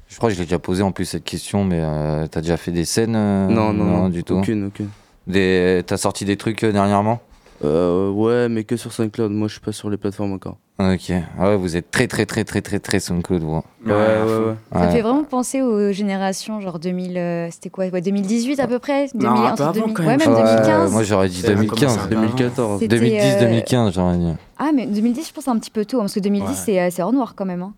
[0.07, 1.81] Je crois que je l'ai déjà posé en plus cette question, mais
[2.29, 4.35] t'as déjà fait des scènes euh, Non, non, non, du tout.
[4.35, 4.89] aucune, aucune.
[5.25, 5.81] Des...
[5.87, 7.21] T'as sorti des trucs dernièrement
[7.63, 9.31] Euh, ouais, mais que sur SoundCloud.
[9.31, 10.57] Moi, je suis pas sur les plateformes encore.
[10.77, 11.11] Ok.
[11.39, 13.53] Ah ouais, vous êtes très très très très très très SoundCloud, vous.
[13.85, 14.55] Ouais, ouais, ouais.
[14.73, 14.91] Ça me Ouais.
[14.91, 19.05] fait vraiment penser aux générations, genre 2000, euh, c'était quoi ouais, 2018 à peu près
[19.15, 20.91] Non, 2000, un peu entre avant, 2000 quand Ouais, même, même Ouais, 2015.
[20.91, 21.93] moi j'aurais dit Ça a commencé 2015.
[21.97, 22.21] un peu avant.
[22.25, 22.79] 2014.
[22.81, 24.33] C'était, 2010-2015, j'aurais dit.
[24.59, 26.55] Ah, mais 2010, je pense, un petit peu tôt, hein, parce que 2010, Ouais.
[26.65, 27.61] c'est euh, c'est hors noir quand même.
[27.61, 27.73] hein.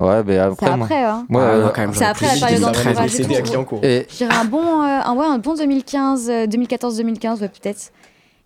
[0.00, 0.64] Ouais, mais après.
[0.66, 1.26] C'est après, hein.
[1.28, 3.34] Moi, Ah, euh, quand même, C'est après la période 2013, d'entourage mais et c'est tout.
[3.34, 3.80] à qui en cours.
[3.82, 7.90] Et Je dirais un bon, euh, un, ouais, un bon 2015, euh, 2014-2015, ouais, peut-être.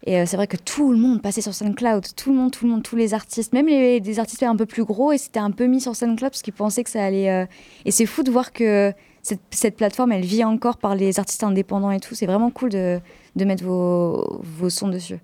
[0.05, 2.65] Et euh, c'est vrai que tout le monde passait sur SoundCloud, tout le monde, tout
[2.65, 5.39] le monde, tous les artistes, même les, des artistes un peu plus gros, et c'était
[5.39, 7.31] un peu mis sur SoundCloud parce qu'ils pensaient que ça allait.
[7.31, 7.47] euh,
[7.85, 8.93] Et c'est fou de voir que
[9.23, 12.17] cette, cette plateforme, elle vit encore par les artistes indépendants et tout.
[12.17, 12.99] C'est vraiment cool de,
[13.37, 15.19] de mettre vos, vos sons dessus.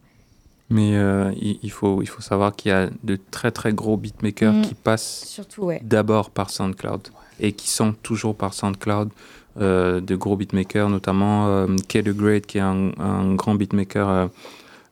[0.71, 3.97] Mais euh, il, il faut, il faut savoir qu'il y a de très très gros
[3.97, 4.63] beatmakers Mm.
[4.63, 5.81] qui passent Surtout, ouais.
[5.83, 7.09] d'abord par SoundCloud
[7.41, 9.09] et qui sont toujours par SoundCloud.
[9.59, 14.29] de gros beatmakers, notamment euh, K The Great, qui est un, un grand beatmaker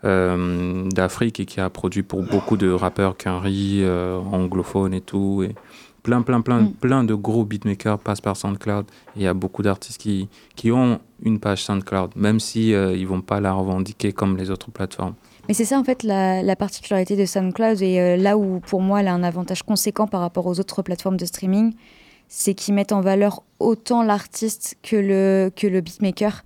[0.07, 5.43] euh, d'Afrique et qui a produit pour beaucoup de rappeurs Kenry, euh, anglophones et tout.
[5.43, 5.55] Et
[6.03, 6.73] plein, plein, plein, Mm.
[6.75, 8.87] plein de gros beatmakers passent par SoundCloud.
[9.17, 13.07] Il y a beaucoup d'artistes qui, qui ont une page SoundCloud, même si euh, ils
[13.07, 15.15] vont pas la revendiquer comme les autres plateformes.
[15.49, 18.81] Mais c'est ça en fait la, la particularité de SoundCloud et euh, là où pour
[18.83, 21.73] moi elle a un avantage conséquent par rapport aux autres plateformes de streaming,
[22.29, 26.43] c'est qu'ils mettent en valeur autant l'artiste que le, que le beatmaker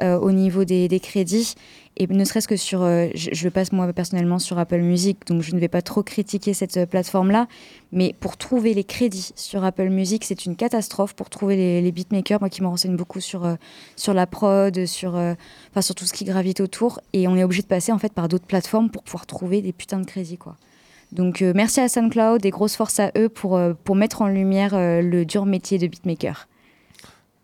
[0.00, 1.54] euh, au niveau des, des crédits.
[1.96, 5.42] Et ne serait-ce que sur, euh, je, je passe moi personnellement sur Apple Music, donc
[5.42, 7.46] je ne vais pas trop critiquer cette euh, plateforme-là,
[7.92, 12.40] mais pour trouver les crédits sur Apple Music, c'est une catastrophe pour trouver les, beatmakers,
[12.40, 13.54] moi qui me renseigne beaucoup sur, euh,
[13.94, 17.62] sur la prod, sur, enfin, sur tout ce qui gravite autour, et on est obligé
[17.62, 20.56] de passer en fait par d'autres plateformes pour pouvoir trouver des putains de crédits, quoi.
[21.12, 25.24] Donc merci à SoundCloud et grosse force à eux pour, pour mettre en lumière le
[25.24, 26.48] dur métier de beatmaker.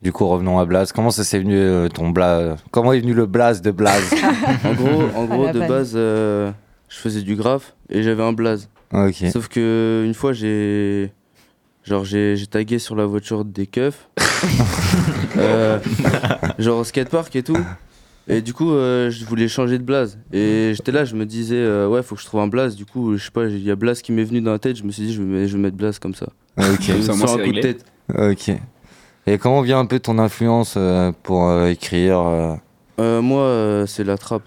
[0.03, 0.93] Du coup, revenons à Blaze.
[0.93, 4.11] Comment ça s'est venu euh, ton Blaze Comment est venu le Blaze de Blaze
[4.65, 6.51] En gros, en gros de base, euh,
[6.89, 8.69] je faisais du graphe et j'avais un blaze.
[8.93, 9.25] Ok.
[9.33, 11.13] Sauf que une fois, j'ai.
[11.85, 14.09] Genre, j'ai j'ai tagué sur la voiture des keufs.
[15.37, 15.79] Euh,
[16.59, 17.57] genre au skatepark et tout.
[18.27, 20.19] Et du coup, euh, je voulais changer de blaze.
[20.33, 22.75] Et j'étais là, je me disais, euh, ouais, faut que je trouve un blaze.
[22.75, 24.77] Du coup, je sais pas, il y a blaze qui m'est venu dans la tête.
[24.77, 26.27] Je me suis dit, je vais, mettre- je vais mettre blaze comme ça.
[26.59, 26.83] Ok.
[27.03, 27.85] Sur moi, un c'est coup de tête.
[28.13, 28.57] Ok.
[29.27, 32.55] Et comment vient un peu ton influence euh, pour euh, écrire euh,
[33.01, 34.45] Euh, moi, euh, c'est la trappe.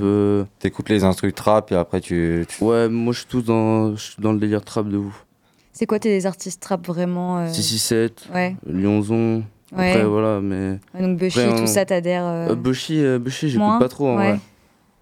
[0.00, 2.46] Euh, T'écoutes les instrus trap et après tu.
[2.48, 5.26] tu- Ouais, moi, je suis tout dans, dans le délire trap de ouf.
[5.74, 8.56] C'est quoi tes artistes trap vraiment euh, 667, Ouais.
[8.66, 9.42] Lyonzon.
[9.76, 9.90] Ouais.
[9.90, 10.78] Après, voilà, mais.
[10.94, 12.24] Ouais, Donc Après, on- tout ça, t'adhère.
[12.24, 14.30] euh, Euh, Bushi, euh, Bushi, j'écoute pas trop en Ouais.
[14.30, 14.40] vrai.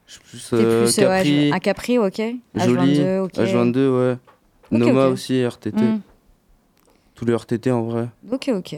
[0.09, 2.22] Je suis plus, T'es euh, plus, ouais, Capri, un Capri, ok.
[2.57, 3.33] Joli, H22, ok.
[3.35, 4.12] H22, ouais.
[4.72, 5.77] Ok, Noma aussi, RTT.
[5.81, 6.01] Mm.
[7.14, 8.08] Tous les RTT en vrai.
[8.30, 8.76] Ok, ok.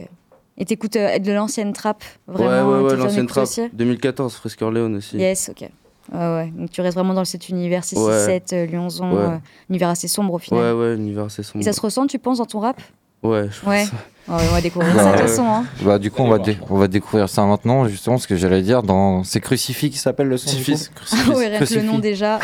[0.59, 3.43] Et t'écoutes euh, de l'ancienne trap ouais, vraiment ouais, ouais, t'en l'ancienne écoutes trap.
[3.43, 5.17] aussi 2014, Frisk Orleans aussi.
[5.17, 5.61] Yes, ok.
[6.13, 6.53] Ouais, ouais.
[6.55, 9.17] Donc tu restes vraiment dans cet univers 667, euh, Lyonzon, Ouais.
[9.23, 9.37] euh,
[9.69, 10.75] univers assez sombre au final.
[10.75, 11.61] Ouais, ouais, univers assez sombre.
[11.61, 12.81] Et ça se ressent, tu penses, dans ton rap?
[13.23, 13.69] Ouais, Ouais, je pense.
[13.69, 13.85] Ouais.
[14.29, 15.27] Ouais, on va découvrir Bah, ça de toute ouais.
[15.29, 15.43] façon.
[15.47, 15.65] Hein.
[15.83, 18.61] Bah, du coup, on va, dé- on va découvrir ça maintenant, justement, ce que j'allais
[18.61, 18.83] dire.
[18.83, 19.23] Dans...
[19.23, 22.39] C'est Crucifix qui s'appelle le son Crucifix, Ah ouais, rien que le nom déjà.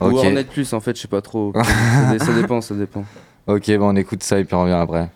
[0.00, 0.14] Ou Ok.
[0.14, 1.52] Hornet Plus, en fait, je sais pas trop.
[2.18, 3.04] ça dépend, ça dépend.
[3.46, 5.10] Ok, bah on écoute ça et puis on revient après.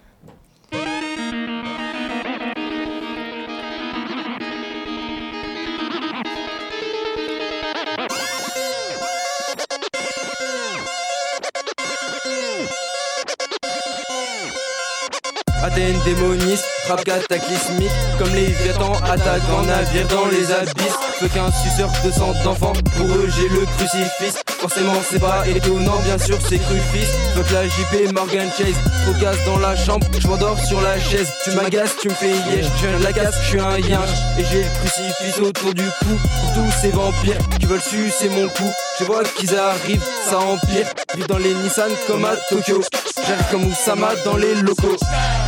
[16.89, 20.97] Rap cataclysmique Comme les Vietnans attaquent en navire dans les abysses.
[21.18, 24.39] Feu qu'un suceur de sang d'enfant, pour eux j'ai le crucifix.
[24.61, 29.37] Forcément c'est pas étonnant, bien sûr c'est crufis Fuck la JP Morgan Chase, trop gaz
[29.47, 32.87] dans la chambre Je m'endors sur la chaise, tu m'agaces, tu me fais yèche Je
[32.87, 34.11] viens de la je suis un yinche.
[34.39, 38.49] Et j'ai le crucifix autour du cou Pour tous ces vampires qui veulent sucer mon
[38.49, 38.70] cou.
[38.99, 40.87] Je vois qu'ils arrivent, ça empire.
[41.14, 42.82] Vivent dans les Nissan comme à Tokyo.
[43.26, 44.97] J'arrive comme Oussama dans les locaux.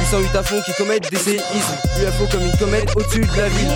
[0.00, 3.68] 808 à fond qui commettent des UFO comme une comète au-dessus de la ville.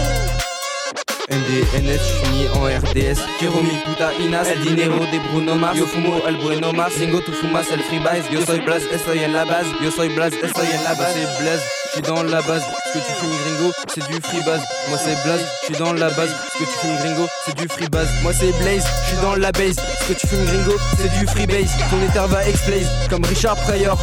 [1.31, 5.79] NDNS, j'suis en RDS Kiromi, puta Inas El dinero de Bruno Mars.
[5.79, 6.95] Yo fumo el Bruno Mars.
[6.95, 8.87] Singo tu fumas el freebase Yo soy Blaze,
[9.25, 9.69] en la base.
[9.83, 11.15] Yo soy Blaze, estoy en la base.
[11.15, 12.63] C'est Blaze, j'suis dans la base.
[12.87, 16.31] Ce que tu fumes gringo, c'est du freebase Moi c'est Blaze, j'suis dans la base.
[16.53, 19.77] Ce que tu fumes gringo, c'est du freebase Moi c'est Blaze, j'suis dans la base.
[20.01, 23.99] Ce que tu fumes gringo, c'est du freebase Ton éther va exploser comme Richard Pryor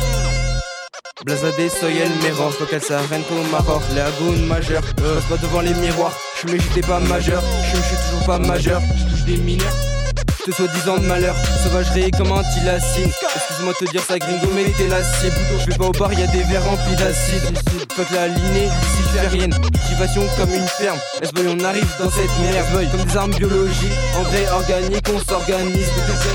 [1.25, 5.35] Blazadé, soy el mejor, faut qu'elle s'arrête au Maroc, les agones majeures, euh, passe pas
[5.35, 7.43] devant les miroirs, je mais j'étais pas majeur,
[7.73, 9.75] je suis toujours pas majeur, je touche des mineurs,
[10.45, 14.71] te soi-disant de malheur, sauvagerie comme un tilacine, excuse-moi de te dire ça gringo mais
[14.77, 17.57] t'es la cible, je vais pas au bar, y a des verres remplis d'acide,
[17.93, 22.87] fuck la lignée luciférienne, cultivation comme une ferme, S-boy on arrive dans cette merde, boy
[22.91, 25.89] comme des armes biologiques, engrais organiques, on s'organise,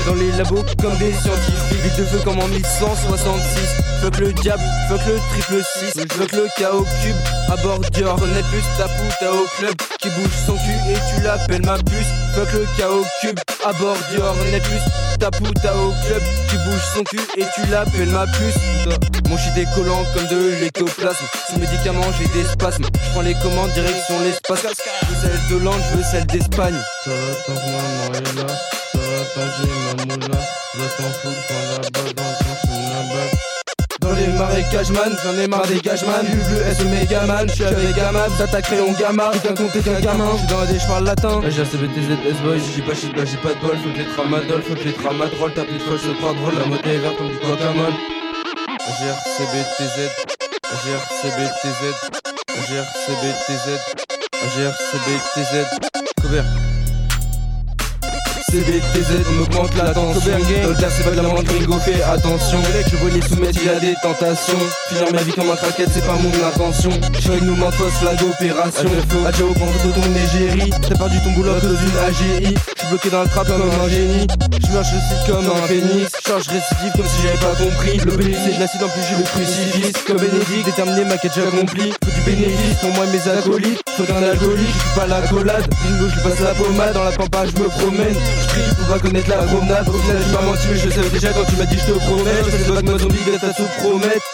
[0.05, 4.61] dans les labos comme des scientifiques, vite de feu comme en 1166, Fuck le diable,
[4.87, 7.15] fuck le triple 6 Fuck le chaos cube,
[7.51, 9.73] à bord Dior Connais plus ta puta au club.
[9.99, 12.13] Qui bouge son cul et tu l'appelles ma puce.
[12.35, 14.77] Fuck le chaos cube, à bord Dior Connais plus
[15.19, 16.21] ta puta au club.
[16.47, 18.61] Qui bouge son cul et tu l'appelles ma puce.
[19.27, 22.85] Mon shit est collant comme de l'éctoplasme Sous médicaments j'ai des spasmes.
[22.85, 24.61] Je prends les commandes direction l'espace.
[24.61, 26.77] Je veux celle d'Hollande, je veux celle d'Espagne.
[27.05, 30.37] Ça va maman ça va j'ai ma moula.
[30.75, 32.24] Va t'en foutre quand la balle
[34.05, 37.63] Dans les marécages man, j'en ai marre des gages man Le S méga man, j'suis
[37.63, 41.05] avec Gamab, t'attaquerai en gamma Tout qu'un compte qu'un gamin, j'suis dans la dé, j'parle
[41.05, 41.41] latin.
[41.41, 44.61] Là j'ai CBTZ S-Boy, j'ai pas shit, j'ai pas de bol, faut que les tramadol,
[44.61, 47.17] faut que les tramadrolls, t'as plus de folle, je crois drôle, la mode est verte
[47.17, 47.93] comme du guacamole.
[48.85, 49.97] AGRCBTZ,
[50.71, 51.81] AGRCBTZ,
[52.53, 53.67] AGRCBTZ,
[54.45, 55.79] AGRCBTZ,
[56.21, 56.45] couvert.
[58.55, 60.31] CBTZ, on augmente la tension.
[60.63, 62.59] Dolder c'est pas de la gringo fais attention.
[62.59, 64.57] Mec je les soumettre, il y a des tentations.
[64.87, 66.91] Finir ma vie comme un craquette, c'est pas mon intention.
[67.27, 68.89] Avec nous mentos, flag opération
[69.27, 73.09] Adjao contre de ton égérie T'as perdu ton boulot à cause d'une AGI J'suis bloqué
[73.09, 74.27] dans le trap comme un génie.
[74.61, 77.97] J'marche le site comme un phénix Charge récidive comme si j'avais pas compris.
[77.97, 79.91] Le bénéfice de l'acide en plus j'ai le crucifix.
[80.07, 83.81] Comme Bénédicte, déterminé ma quête j'ai accompli Faut du bénéfice pour moi et mes acolytes.
[83.97, 87.61] Faut qu'un alcoolique, j'suis pas l'accolade Bingo je passe la pommade, dans la pampa je
[87.61, 88.15] me promène
[88.45, 91.09] J'prie pour pas connaître la promenade Au final j'ai pas menti mais je le savais
[91.09, 93.53] déjà quand tu m'as dit je te promets Je fais des vagues zombie que t'as
[93.53, 94.25] sous promettre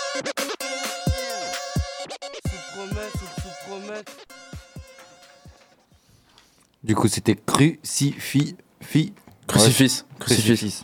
[6.83, 8.55] Du coup, c'était crucifix.
[8.81, 9.13] fi-
[9.47, 10.01] Crucifix.
[10.09, 10.83] Ouais, crucifix.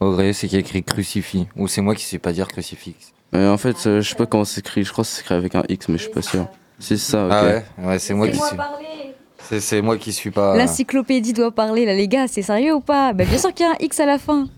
[0.00, 1.46] Au vrai, c'est qui a écrit crucifix.
[1.56, 2.94] Ou c'est moi qui sais pas dire crucifix.
[3.34, 5.34] Euh, en fait, euh, je sais pas comment c'est écrit, je crois que c'est écrit
[5.34, 6.46] avec un X, mais je suis pas sûr.
[6.78, 7.32] C'est ça, ok.
[7.32, 9.14] Ah ouais, ouais c'est moi qui parler.
[9.38, 10.56] C'est, moi qui suis pas.
[10.56, 13.12] L'encyclopédie doit parler, là, les gars, c'est sérieux ou pas?
[13.12, 14.48] Bah, bien sûr qu'il y a un X à la fin.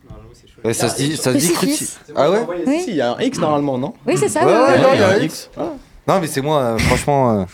[0.64, 1.98] Ouais, ça se dit, ça se dit Crucifix.
[2.16, 2.40] Ah ouais?
[2.66, 2.80] Oui.
[2.82, 3.94] Si, il y a un X normalement, non?
[4.06, 4.82] Oui, c'est ça, Ouais, ouais, ouais, ouais.
[4.82, 5.50] non, il y a un X.
[6.06, 7.40] Non, mais c'est moi, euh, franchement.
[7.40, 7.44] euh,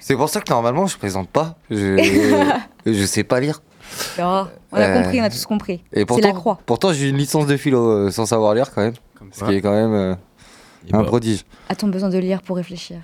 [0.00, 1.56] C'est pour ça que normalement, je présente pas.
[1.70, 1.96] Je,
[2.86, 3.62] je sais pas lire.
[4.18, 5.74] Oh, on a Euh, compris, on a tous compris.
[5.92, 6.58] Et C'est pourtant, la croix.
[6.64, 8.94] pourtant j'ai une licence de philo euh, sans savoir lire quand même.
[9.32, 10.14] ce qui est quand même euh,
[10.92, 11.44] un prodige.
[11.68, 12.98] A-t-on besoin de lire pour réfléchir?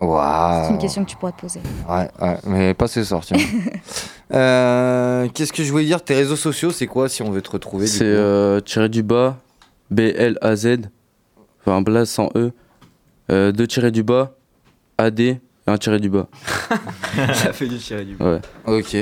[0.00, 1.60] C'est une question que tu pourras te poser.
[1.88, 3.22] Ouais, ouais, mais pas ce soir.
[4.34, 6.02] Euh, Qu'est-ce que je voulais dire?
[6.02, 9.36] Tes réseaux sociaux, c'est quoi si on veut te retrouver C'est euh, tiré du bas,
[9.92, 10.78] B-L-A-Z,
[11.64, 12.50] enfin Blaze sans E,
[13.30, 14.32] euh, deux tirés du bas,
[14.98, 16.26] A-D, et un tiré du bas.
[17.34, 18.40] Ça fait du tiré du bas.
[18.66, 18.78] Ouais.
[18.80, 18.96] Ok.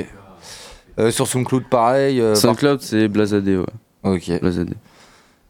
[0.99, 2.21] Euh, sur SoundCloud, pareil.
[2.21, 3.65] euh, SoundCloud, c'est Blazade, ouais.
[4.03, 4.29] Ok.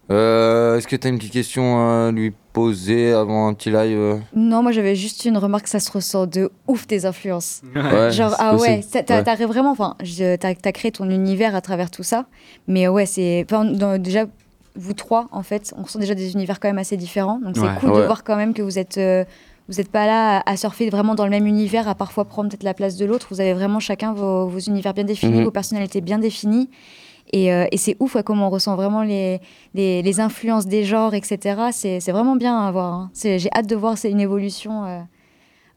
[0.09, 1.77] Euh, Est-ce que tu as une petite question
[2.07, 5.81] à lui poser avant un petit live euh Non, moi j'avais juste une remarque, ça
[5.81, 7.61] se ressent de ouf tes influences.
[7.75, 9.03] Ouais, Genre, ah ouais, possible.
[9.05, 9.45] t'as Ouais.
[9.45, 12.25] vraiment, enfin, je- t'as as créé ton univers à travers tout ça.
[12.67, 13.45] Mais ouais, c'est.
[13.99, 14.25] déjà,
[14.75, 17.39] vous trois, en fait, on ressent déjà des univers quand même assez différents.
[17.43, 17.75] Donc c'est Ouais.
[17.81, 19.25] cool de voir quand même que vous êtes, euh,
[19.67, 22.49] vous n'êtes pas là à, à surfer vraiment dans le même univers, à parfois prendre
[22.49, 23.27] peut-être la place de l'autre.
[23.31, 25.43] Vous avez vraiment chacun vos, vos univers bien définis, Mhm.
[25.43, 26.69] vos personnalités bien définies.
[27.33, 29.39] Et, euh, et c'est ouf ouais, comment on ressent vraiment les,
[29.73, 31.69] les, les influences des genres, etc.
[31.71, 32.93] C'est c'est vraiment bien à voir.
[32.93, 33.11] hein.
[33.15, 34.99] J'ai hâte de voir c'est une évolution euh,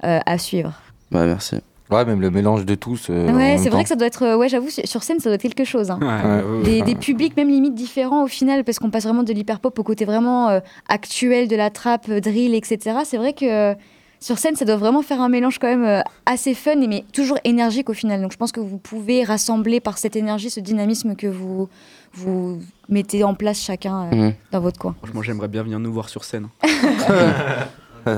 [0.04, 0.72] euh, à suivre.
[1.10, 1.56] Bah, merci.
[1.90, 3.06] Ouais, même le mélange de tous.
[3.08, 4.36] euh, Ouais, c'est vrai que ça doit être.
[4.36, 5.90] Ouais, j'avoue, sur scène, ça doit être quelque chose.
[5.90, 5.98] hein.
[6.02, 6.82] Ouais, ouais, ouais, des, ouais.
[6.82, 10.04] des publics, même limite différents au final, parce qu'on passe vraiment de l'hyperpop au côté
[10.04, 12.98] vraiment euh, actuel de la trappe, drill, etc.
[13.04, 13.74] C'est vrai que euh,
[14.20, 17.38] sur scène, ça doit vraiment faire un mélange quand même euh, assez fun, mais toujours
[17.44, 18.20] énergique au final.
[18.22, 21.68] Donc je pense que vous pouvez rassembler par cette énergie, ce dynamisme que vous,
[22.14, 24.34] vous mettez en place chacun euh, Mhm.
[24.52, 24.94] dans votre coin.
[25.02, 26.48] Franchement, j'aimerais bien venir nous voir sur scène.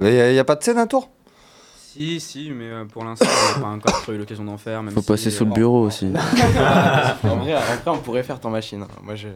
[0.00, 1.10] Il n'y a, pas de scène à tour
[1.76, 4.82] Si, si, mais euh, pour l'instant, on n'a pas encore eu l'occasion d'en faire.
[4.82, 6.06] Même Faut si, passer sous le bureau aussi.
[7.24, 8.82] en vrai, après, on pourrait faire ton machine.
[8.82, 8.88] hein.
[9.02, 9.28] Moi, je.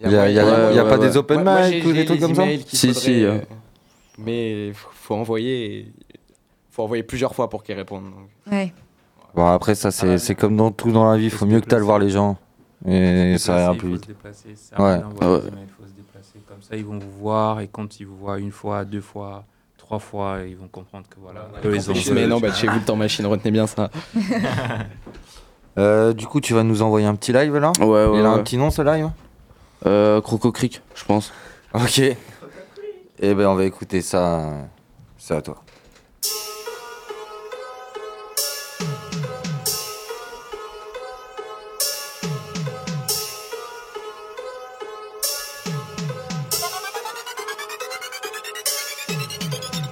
[0.00, 1.08] Il y a- y a- Ouais, il y a ouais, pas ouais.
[1.08, 2.44] des open Moi- moi, mic ou des trucs comme ça?
[2.68, 3.38] Si, faudrait, si, euh.
[4.18, 5.92] Mais faut, faut envoyer.
[6.70, 8.04] faut envoyer plusieurs fois pour qu'ils répondent.
[8.04, 8.52] donc.
[8.52, 8.72] Ouais.
[9.34, 11.26] Bon, après, ça, c'est c'est comme dans tout dans la vie.
[11.26, 12.36] Il faut mieux que tu ailles voir les gens.
[12.86, 14.02] Et ça ira Il plus faut vite.
[14.04, 14.94] se déplacer, ça Ouais.
[14.96, 16.40] emails, il faut se déplacer.
[16.48, 19.44] Comme ça, ils vont vous voir et quand ils vous voient une fois, deux fois,
[19.78, 21.48] trois fois, ils vont comprendre que voilà.
[21.64, 23.90] eux, ils ont Mais non, bah, chez vous, le temps machine, retenez bien ça.
[25.78, 27.70] Euh, du coup, tu vas nous envoyer un petit live là?
[27.80, 28.18] Ouais, ouais.
[28.18, 28.42] Il a un ouais.
[28.42, 29.10] petit nom ce live?
[29.84, 31.34] Euh, Croco Creek, je pense.
[31.74, 31.98] Ok.
[31.98, 34.52] Eh ben, on va écouter ça.
[35.26, 35.60] C'est à toi.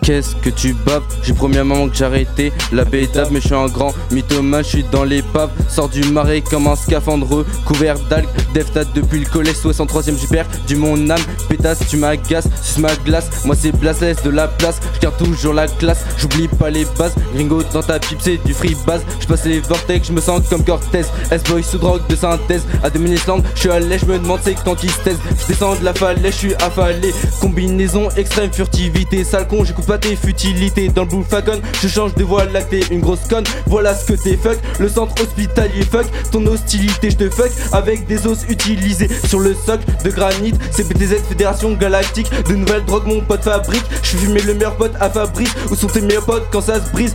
[0.05, 1.03] Qu'est-ce que tu baves?
[1.23, 5.03] J'ai maman que j'arrêtais la bédave Mais je suis un grand mythomane, je suis dans
[5.03, 5.49] l'épave.
[5.67, 10.77] Sors du marais comme un scaphandreux Couvert d'algues, Deftat depuis le collège 63ème j'ai perdu
[10.77, 11.23] mon âme.
[11.49, 13.31] Pétasse tu m'agaces, suce ma glace.
[13.47, 16.85] Moi c'est Blas, laisse de la place Je garde toujours la classe, j'oublie pas les
[16.99, 19.01] bases Gringo dans ta pipe c'est du free base.
[19.21, 21.05] Je passe les vortex, je me sens comme Cortez.
[21.31, 24.55] S-boy sous drogue de synthèse À Island, je suis à l'aise, je me demande c'est
[24.63, 27.15] quand qui se Je descends de la falaise, je suis affalé.
[27.41, 32.15] Combinaison extrême, furtivité Sale con, j'écoute pas tes futilités Dans le blue fagon, je change
[32.15, 34.59] de voie lactée Une grosse conne, voilà ce que t'es fuck.
[34.79, 36.07] Le centre hospitalier fuck.
[36.31, 37.51] Ton hostilité, je te fuck.
[37.73, 40.53] Avec des os utilisés sur le socle de granit.
[40.71, 42.31] CPTZ Fédération Galactique.
[42.49, 43.85] De nouvelles drogues mon pote fabrique.
[44.03, 45.51] Je fumer le meilleur pote à Fabrice.
[45.71, 47.15] Où sont tes meilleurs potes quand ça se brise?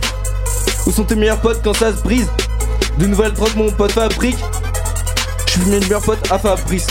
[0.86, 2.28] Où sont tes meilleurs potes quand ça se brise?
[2.98, 4.38] De nouvelles drogues mon pote fabrique.
[5.46, 6.86] Je fume mes meilleurs potes à Fabrice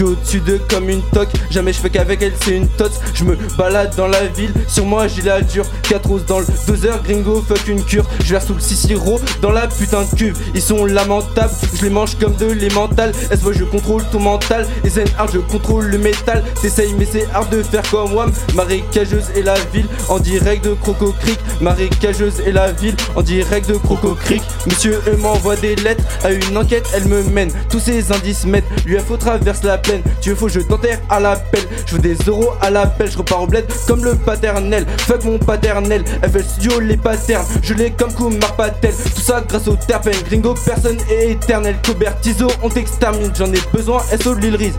[0.00, 3.24] suis au-dessus d'eux comme une toque, jamais je fais qu'avec elle c'est une tote Je
[3.24, 5.66] me balade dans la ville, sur moi j'ai la dure.
[5.88, 8.04] 4 roses dans le 2 heures gringo fuck une cure.
[8.24, 10.38] Je verse tout le sisiro dans la putain de cuve.
[10.54, 14.66] Ils sont lamentables, je les mange comme de l'émental Est-ce que je contrôle ton mental?
[14.84, 16.44] Et c'est hard je contrôle le métal.
[16.62, 20.74] T'essayes mais c'est hard de faire comme Wam Marécageuse et la ville en direct de
[20.74, 21.38] Croco Creek.
[21.60, 24.42] Marécageuse et la ville en direct de Croco Creek.
[24.66, 26.04] Monsieur eux m'envoie des lettres.
[26.24, 27.50] À une enquête elle me mène.
[27.68, 29.76] Tous ces indices mettent l'UFO traverse la
[30.20, 33.42] Tu veux faut je t'enterre à l'appel Je veux des euros à l'appel Je repars
[33.42, 34.86] au bled comme le paternel.
[34.98, 37.46] Fuck mon paternel FL Studio les patterns.
[37.62, 38.94] Je l'ai comme Kumar Patel.
[38.94, 40.14] Tout ça grâce au terpène.
[40.28, 41.76] Gringo personne est éternel.
[41.84, 43.32] Cobertizo on t'extermine.
[43.36, 44.74] J'en ai besoin SO Lil Riz.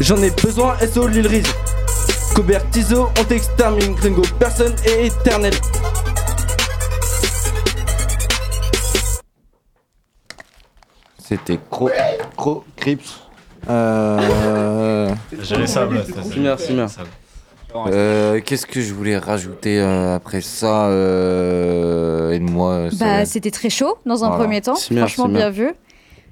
[0.00, 1.46] J'en ai besoin SO Lil Riz.
[2.34, 3.94] Cobertizo on t'extermine.
[3.94, 5.54] Gringo personne est éternel.
[11.18, 11.90] C'était Cro,
[12.36, 13.25] Cro Crips.
[13.68, 15.10] Euh...
[15.42, 16.02] J'ai les sables,
[16.38, 16.98] Merci, merci.
[17.88, 22.88] Euh, Qu'est-ce que je voulais rajouter euh, après ça euh, Aide-moi.
[22.90, 24.44] ça Bah, c'était très chaud dans un Voilà.
[24.44, 25.38] premier temps, bien, franchement bien.
[25.38, 25.72] bien vu.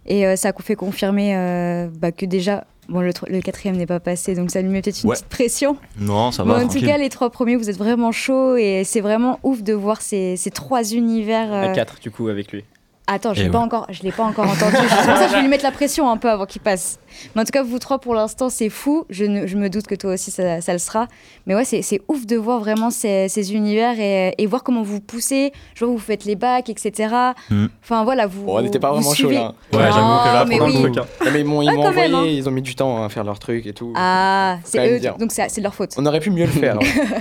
[0.07, 3.77] Et euh, ça a fait confirmer euh, bah, que déjà, bon, le, tro- le quatrième
[3.77, 5.17] n'est pas passé, donc ça lui met peut-être une Ouais.
[5.17, 5.77] petite pression.
[5.99, 6.65] Non, ça Mais va.
[6.65, 9.73] en tout cas, les trois premiers, vous êtes vraiment chauds et c'est vraiment ouf de
[9.75, 11.53] voir ces, ces trois univers.
[11.53, 12.65] À euh, 4 du coup avec lui.
[13.07, 13.65] Attends, je Eh l'ai pas ouais.
[13.65, 14.77] encore, je l'ai pas encore entendu.
[14.89, 16.99] C'est pour ça que je vais lui mettre la pression un peu avant qu'il passe.
[17.35, 19.05] Mais en tout cas, vous trois pour l'instant, c'est fou.
[19.11, 21.07] Je, ne- je me doute que toi aussi, ça, ça le sera.
[21.47, 25.01] Mais ouais, c'est ouf de voir vraiment ces, ces univers et, et voir comment vous
[25.01, 25.53] poussez.
[25.75, 27.15] Je vois vous faites les bacs, etc.
[27.51, 27.67] Hmm.
[27.83, 28.47] Enfin voilà, vous.
[28.47, 29.35] Bon, on n'était pas vous vraiment chaud suivez.
[29.35, 29.49] là.
[29.75, 30.73] Ouais, j'avoue que là, mais oui.
[30.73, 30.97] le truc.
[30.99, 31.07] hein.
[31.27, 32.25] Non, mais ils m'ont ils Ah, m'ont quand envoyé, même, hein.
[32.27, 33.93] ils ont mis du temps à faire leur truc et tout.
[33.97, 35.91] Ah, c'est eux, donc c'est c'est leur faute.
[35.99, 36.77] On aurait pu mieux le faire.
[36.77, 36.87] hein.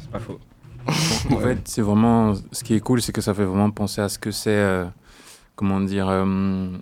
[0.00, 0.38] C'est pas faux.
[1.30, 2.34] En fait, c'est vraiment.
[2.52, 4.50] Ce qui est cool, c'est que ça fait vraiment penser à ce que c'est.
[4.50, 4.84] euh,
[5.56, 6.24] comment dire euh,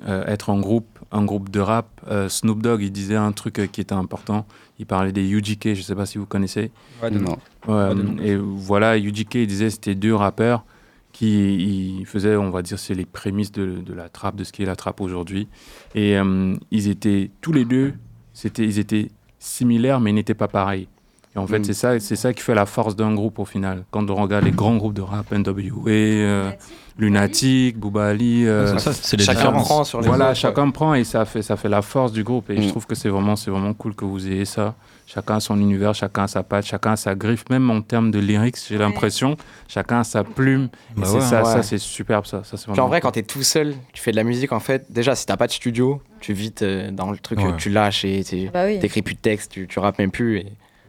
[0.06, 1.88] euh, Être en groupe, un groupe de rap.
[2.28, 4.46] Snoop Dogg, il disait un truc qui était important.
[4.78, 6.70] Il parlait des UGK, je sais pas si vous connaissez.
[7.02, 7.36] Ouais, de nom.
[7.66, 8.16] Ouais, Ouais, de nom.
[8.22, 10.64] et voilà, UGK, il disait c'était deux rappeurs
[11.12, 14.62] qui faisaient, on va dire, c'est les prémices de, de la trappe, de ce qui
[14.62, 15.48] est la trappe aujourd'hui.
[15.94, 17.94] Et euh, ils étaient tous les deux
[18.34, 20.88] c'était, ils étaient similaires, mais ils n'étaient pas pareils.
[21.36, 21.64] Et en fait, Mm.
[21.64, 23.84] c'est ça, c'est ça qui fait la force d'un groupe au final.
[23.90, 26.50] Quand on regarde les grands groupes de rap, NWA, euh,
[26.98, 28.76] Lunatic, Booba Ali, euh,
[29.18, 32.10] Chacun prend sur les voilà, autres, chacun prend et ça fait, ça fait la force
[32.12, 32.48] du groupe.
[32.50, 32.70] Et je Mm.
[32.70, 34.74] trouve que c'est vraiment, c'est vraiment cool que vous ayez ça.
[35.06, 38.10] Chacun a son univers, chacun a sa patte, chacun a sa griffe, même en termes
[38.10, 39.36] de lyrics, j'ai l'impression.
[39.68, 40.68] Chacun a sa plume.
[40.96, 41.20] Et Bah c'est ouais.
[41.20, 41.52] ça, Ouais.
[41.52, 42.42] ça c'est superbe, ça.
[42.44, 43.08] ça Puis en vrai, cool.
[43.08, 45.46] quand t'es tout seul, tu fais de la musique, en fait, déjà, si t'as pas
[45.46, 47.52] de studio, tu vites euh, dans le truc, Ouais.
[47.58, 48.78] tu lâches et tu Ah bah oui.
[48.80, 50.38] t'écris plus de texte, tu, tu rappes même plus.
[50.38, 50.46] et-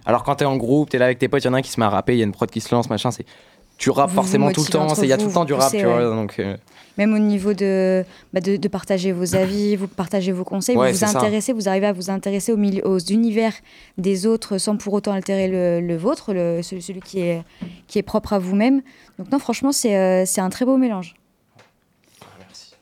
[0.08, 1.62] Alors quand t'es en groupe, t'es là avec tes potes, il y en a un
[1.62, 3.26] qui se met à rapper, il y a une prod qui se lance, machin, c'est...
[3.78, 5.78] Tu rappes forcément tout le temps, il y a tout le temps du rap, poussez,
[5.78, 6.16] tu vois, ouais.
[6.16, 6.40] donc...
[6.40, 6.58] euh,
[6.98, 8.04] Même au niveau de,
[8.34, 11.16] bah, de, de partager vos avis, vous partagez vos conseils, Ouais, vous vous ça.
[11.16, 13.54] intéressez, vous arrivez à vous intéresser au milieu, aux univers
[14.00, 17.44] des autres sans pour autant altérer le, le vôtre, le, celui, celui qui, est,
[17.86, 18.82] qui est propre à vous-même.
[19.20, 21.14] Donc non, franchement, c'est euh, c'est un très beau mélange.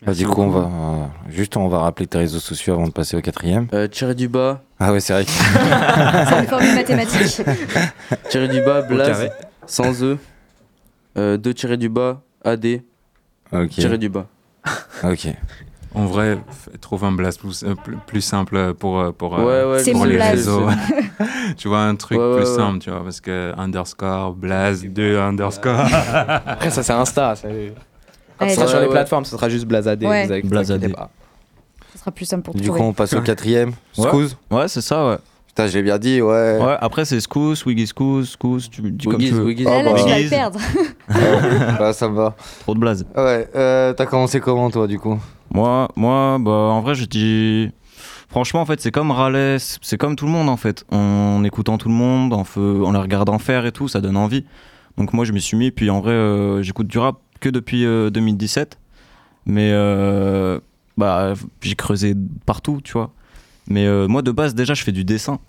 [0.06, 2.92] Bah, du coup, on va euh, juste on va rappeler tes réseaux sociaux avant de
[2.92, 3.68] passer au quatrième.
[3.74, 5.26] Euh, du bas, Ah ouais, c'est vrai.
[5.26, 7.42] que- C'est une formule mathématique.
[8.30, 9.30] tiré du bas, Blaze,
[9.66, 10.18] sans E.
[11.18, 12.82] Euh, deux tirés du bas, AD,
[13.54, 13.70] ok.
[13.70, 14.28] tiré du bas.
[15.04, 15.28] Ok.
[15.96, 16.38] En vrai,
[16.82, 20.02] trouve un blast plus, euh, plus, plus simple pour, euh, pour, Ouais, ouais, C'est pour
[20.02, 20.32] mon les blaze.
[20.32, 20.68] réseaux.
[21.58, 22.56] tu vois, un truc Ouais, ouais, plus ouais.
[22.58, 25.80] simple, tu vois, parce que underscore, blaze, deux underscore.
[26.46, 27.36] Après, ça, c'est Insta.
[27.36, 27.48] ça-
[28.38, 28.92] Quand Ouais, ce sera ouais, sur les ouais.
[28.92, 30.06] plateformes, ce sera juste Blazadé.
[30.06, 30.42] Ouais.
[30.44, 30.94] Blazadé.
[31.94, 33.72] Ce sera plus simple pour Du coup, on passe au quatrième.
[33.98, 34.08] Ouais.
[34.08, 35.18] Scouse Ouais, c'est ça, ouais.
[35.48, 36.60] Putain, je l'ai bien dit, ouais.
[36.60, 39.46] Ouais, après c'est Scous, Wiggy Scous, Scous, tu dis comme Wiggies, tu veux.
[39.46, 39.64] Wiggies.
[39.64, 40.60] Là, là, tu vas le perdre.
[41.80, 42.36] Bah, ça me va.
[42.60, 43.06] Trop de blaze.
[43.16, 45.18] Ouais, euh, t'as commencé comment, toi, du coup?
[45.54, 47.72] Moi, moi, bah en vrai, je dis.
[48.28, 50.84] Franchement, en fait, c'est comme Raleigh, c'est comme tout le monde en fait.
[50.92, 54.18] En écoutant tout le monde, en, feu, en les regardant faire et tout, ça donne
[54.18, 54.44] envie.
[54.98, 55.72] Donc moi, je m'y suis mis.
[55.72, 58.80] Puis en vrai, euh, j'écoute du rap que depuis euh, 2017.
[59.46, 60.60] Mais euh,
[60.98, 62.16] bah, j'ai creusé
[62.46, 63.12] partout, tu vois.
[63.68, 65.40] Mais euh, moi, de base, déjà, je fais du dessin.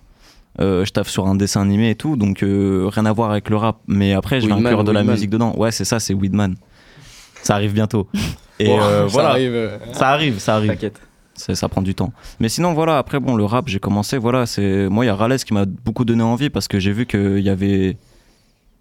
[0.60, 3.50] Euh, je taffe sur un dessin animé et tout, donc euh, rien à voir avec
[3.50, 3.78] le rap.
[3.86, 5.54] Mais après, je vais inclure de la musique dedans.
[5.56, 6.54] Ouais, c'est ça, c'est Weedman.
[7.42, 8.08] Ça arrive bientôt.
[8.58, 9.28] Et euh, ça voilà.
[9.30, 10.90] arrive, euh, Ça arrive, ça arrive.
[11.34, 12.10] Ça prend du temps.
[12.40, 14.88] Mais sinon, voilà, après, bon, le rap, j'ai commencé, voilà, c'est.
[14.88, 17.40] Moi, il y a Rales qui m'a beaucoup donné envie parce que j'ai vu qu'il
[17.40, 17.98] y avait.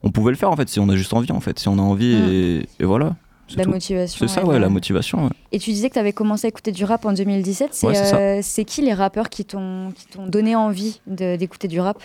[0.05, 1.59] On pouvait le faire, en fait, si on a juste envie, en fait.
[1.59, 2.29] Si on a envie, Mm.
[2.29, 3.15] et, et voilà.
[3.47, 3.71] c'est La tout.
[3.71, 4.27] motivation.
[4.27, 5.23] C'est ça, ouais, ouais, la motivation.
[5.25, 5.29] ouais.
[5.51, 7.69] Et tu disais que tu avais commencé à écouter du rap en 2017.
[7.71, 8.17] C'est Ouais, c'est ça.
[8.17, 11.97] euh, c'est qui les rappeurs qui t'ont qui t'ont donné envie d'écouter du rap?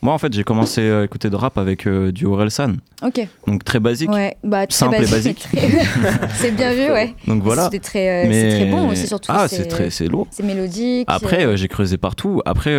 [0.00, 2.74] Moi, en fait, j'ai commencé à écouter de rap avec euh, du Orelsan.
[3.02, 3.26] Ok.
[3.48, 4.08] Donc, très basique.
[4.12, 5.44] Ouais, bah, très Simple et basique.
[6.36, 7.14] c'est bien vu, ouais.
[7.26, 7.68] Donc, voilà.
[7.72, 9.32] C'est très, euh, c'est très bon aussi, surtout.
[9.34, 10.28] Ah, c'est très- c'est lourd.
[10.30, 11.04] C'est mélodique.
[11.08, 12.40] Après, euh, j'ai creusé partout.
[12.46, 12.70] Après,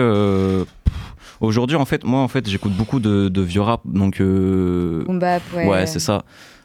[1.42, 3.82] aujourd'hui, en fait, moi, en fait, j'écoute beaucoup de, de vieux rap.
[3.86, 5.86] Donc, euh, bap, ouais.
[5.88, 6.24] c'est ça.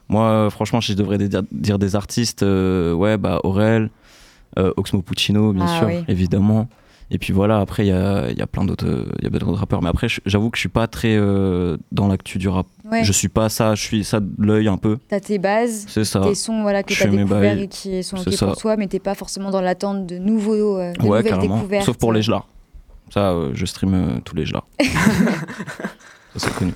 [0.09, 3.91] Moi, franchement, si je devrais dire, dire des artistes, euh, ouais, bah, Aurel,
[4.59, 6.05] euh, Oxmo Puccino, bien Ah sûr, oui.
[6.09, 6.69] évidemment.
[7.11, 8.87] Et puis voilà, après, il y a, y a plein d'autres
[9.19, 9.83] il y a plein d'autres rappeurs.
[9.83, 12.67] Mais après, j'avoue que je suis pas très euh, dans l'actu du rap.
[12.91, 13.05] Ouais.
[13.05, 14.97] Je suis pas ça, je suis ça de l'œil un peu.
[15.09, 18.77] T'as tes bases, tes sons voilà, que t'as découverts et qui sont ok pour toi,
[18.77, 21.57] mais t'es pas forcément dans l'attente de nouveaux, euh, de Ouais, nouvelles carrément.
[21.59, 21.85] découvertes.
[21.85, 22.49] Sauf pour les gelards.
[23.15, 24.66] Ça, euh, je stream euh, tous les gelards.
[24.81, 24.86] ça,
[26.39, 26.73] c'est connu.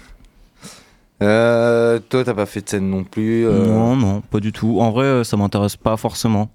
[1.21, 3.45] Euh, toi, t'as pas fait de scène non plus.
[3.45, 4.79] euh, Non, non, pas du tout.
[4.81, 6.49] En vrai, ça m'intéresse pas forcément.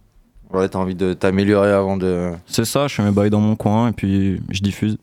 [0.54, 2.32] Ouais, t'as envie de t'améliorer avant de.
[2.48, 4.98] C'est ça, je fais mes bails dans mon coin et puis je diffuse.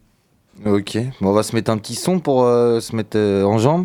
[0.64, 3.84] Ok, bon, on va se mettre un petit son pour euh, se mettre en jambe.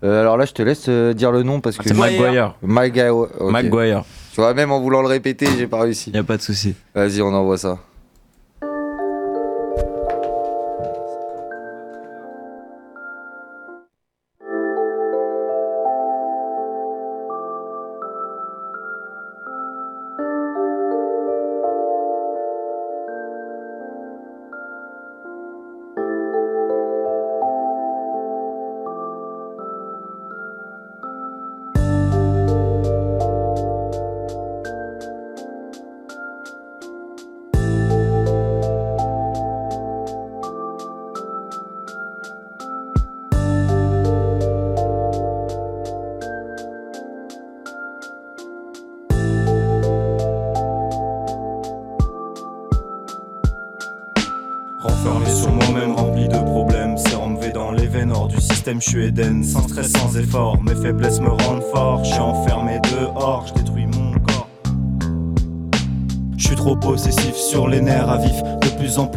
[0.00, 1.88] Alors là, je te laisse dire le nom parce que.
[1.88, 2.54] C'est Maguire.
[2.62, 3.16] Maguire.
[3.16, 3.50] ok.
[3.50, 4.04] Maguire.
[4.32, 6.12] Tu vois, même en voulant le répéter, j'ai pas réussi.
[6.12, 6.76] Y a pas de souci.
[6.94, 7.80] Vas-y, on envoie ça.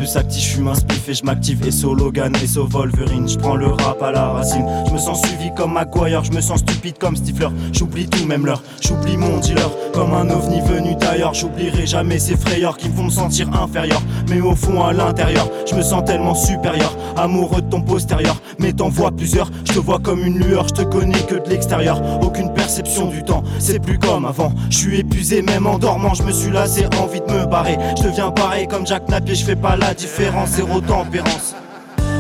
[0.06, 0.74] Je un
[1.08, 1.66] et je m'active.
[1.66, 4.66] Et so Logan et so Wolverine, je prends le rap à la racine.
[4.88, 7.50] Je me sens suivi comme Maguire, je me sens stupide comme Stifler.
[7.72, 8.62] J'oublie tout, même l'heure.
[8.82, 11.34] J'oublie mon dealer comme un ovni venu d'ailleurs.
[11.34, 14.02] J'oublierai jamais ces frayeurs qui font me sentir inférieur.
[14.30, 16.96] Mais au fond, à l'intérieur, je me sens tellement supérieur.
[17.16, 19.50] Amoureux de ton postérieur, mais t'en vois plusieurs.
[19.66, 22.02] Je te vois comme une lueur, je te connais que de l'extérieur.
[22.22, 24.54] Aucune perception du temps, c'est plus comme avant.
[24.70, 27.78] Je suis épuisé, même en dormant, je me suis lassé, envie de me barrer.
[27.98, 31.56] Je deviens pareil comme Jack Napier, je fais pas la différence, zéro tempérance.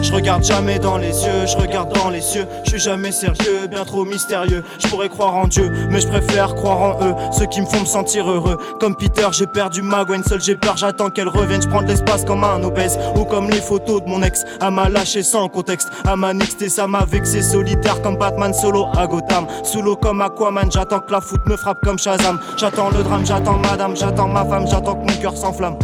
[0.04, 2.46] Je regarde jamais dans les yeux, je regarde dans les cieux.
[2.66, 4.62] Je suis jamais sérieux, bien trop mystérieux.
[4.78, 7.16] Je pourrais croire en Dieu, mais je préfère croire en eux.
[7.32, 8.58] Ceux qui me font me sentir heureux.
[8.82, 11.62] Comme Peter, j'ai perdu ma Gwen, seul j'ai peur, j'attends qu'elle revienne.
[11.62, 14.44] Je prends l'espace comme un obèse, ou comme les photos de mon ex.
[14.60, 17.42] À m'a lâché sans contexte, à m'a nexté, ça m'a vexé.
[17.42, 19.48] Solitaire comme Batman solo à Gotham.
[19.64, 22.42] Sous l'eau comme Aquaman, j'attends que la foot me frappe comme Shazam.
[22.58, 25.78] J'attends le drame, j'attends madame, j'attends ma femme, j'attends que mon cœur s'enflamme.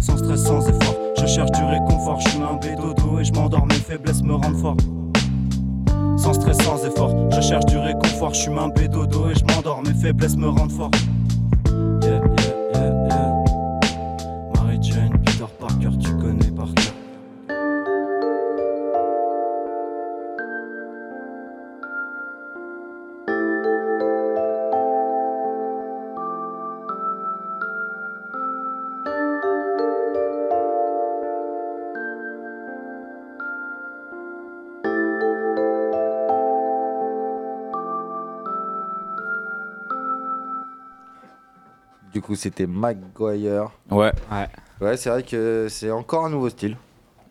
[0.00, 0.81] Sans stress, sans effort.
[1.22, 4.56] Je cherche du réconfort, je suis un bédodo et je m'endors, mes faiblesses me rendent
[4.56, 4.76] fort.
[6.18, 9.82] Sans stress, sans effort, je cherche du réconfort, je suis un bédodo et je m'endors,
[9.82, 10.90] mes faiblesses me rendent fort.
[42.22, 43.72] Du coup, c'était Maguire.
[43.90, 44.12] Ouais.
[44.30, 44.46] Ouais.
[44.80, 46.76] Ouais, c'est vrai que c'est encore un nouveau style.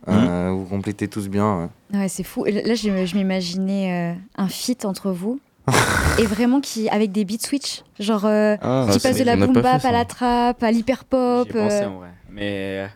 [0.10, 1.70] Euh, vous complétez tous bien.
[1.94, 1.98] ouais.
[1.98, 2.44] Ouais, c'est fou.
[2.44, 5.40] Là, je, je m'imaginais euh, un feat entre vous.
[6.20, 9.54] et vraiment qui avec des beat switch genre euh, Ah, qui passe de la boom
[9.62, 12.10] bap à la trap à l'hyper pop pensé en vrai.
[12.30, 12.90] Mais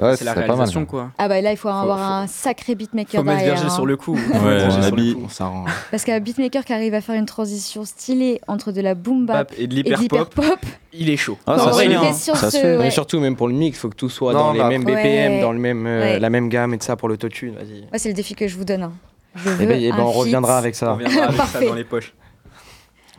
[0.00, 1.10] Ouais, c'est la réalisation quoi.
[1.18, 3.70] ah bah là il faut, Faut- avoir faut- un sacré beatmaker Faut mettre derrière, Virgile
[3.70, 3.74] hein.
[3.74, 4.14] sur le coup.
[4.14, 7.14] Ouais, mettre Virgile sur le coup, ça rend- parce qu'un beatmaker qui arrive à faire
[7.16, 10.00] une transition stylée entre de la boom bap Bap et de l'hyper-pop.
[10.34, 10.58] l'hyper-pop
[10.92, 11.36] Il est chaud.
[11.46, 12.12] Ah, ça hein.
[12.12, 12.76] Ça se fait.
[12.76, 12.84] ouais.
[12.84, 14.84] Mais surtout, même pour le mix, faut que tout soit Non, dans les bah, mêmes
[14.84, 16.18] BPM, dans, le même, euh, Ouais.
[16.18, 17.54] la même gamme et tout ça pour l'autotune.
[17.54, 17.82] Vas-y.
[17.92, 18.92] Ouais, c'est le défi que je vous donne hein.
[19.36, 20.92] je Eh veux ben, eh ben, on reviendra avec ça.
[20.92, 21.66] On reviendra avec ça Parfait.
[21.68, 22.14] dans les poches.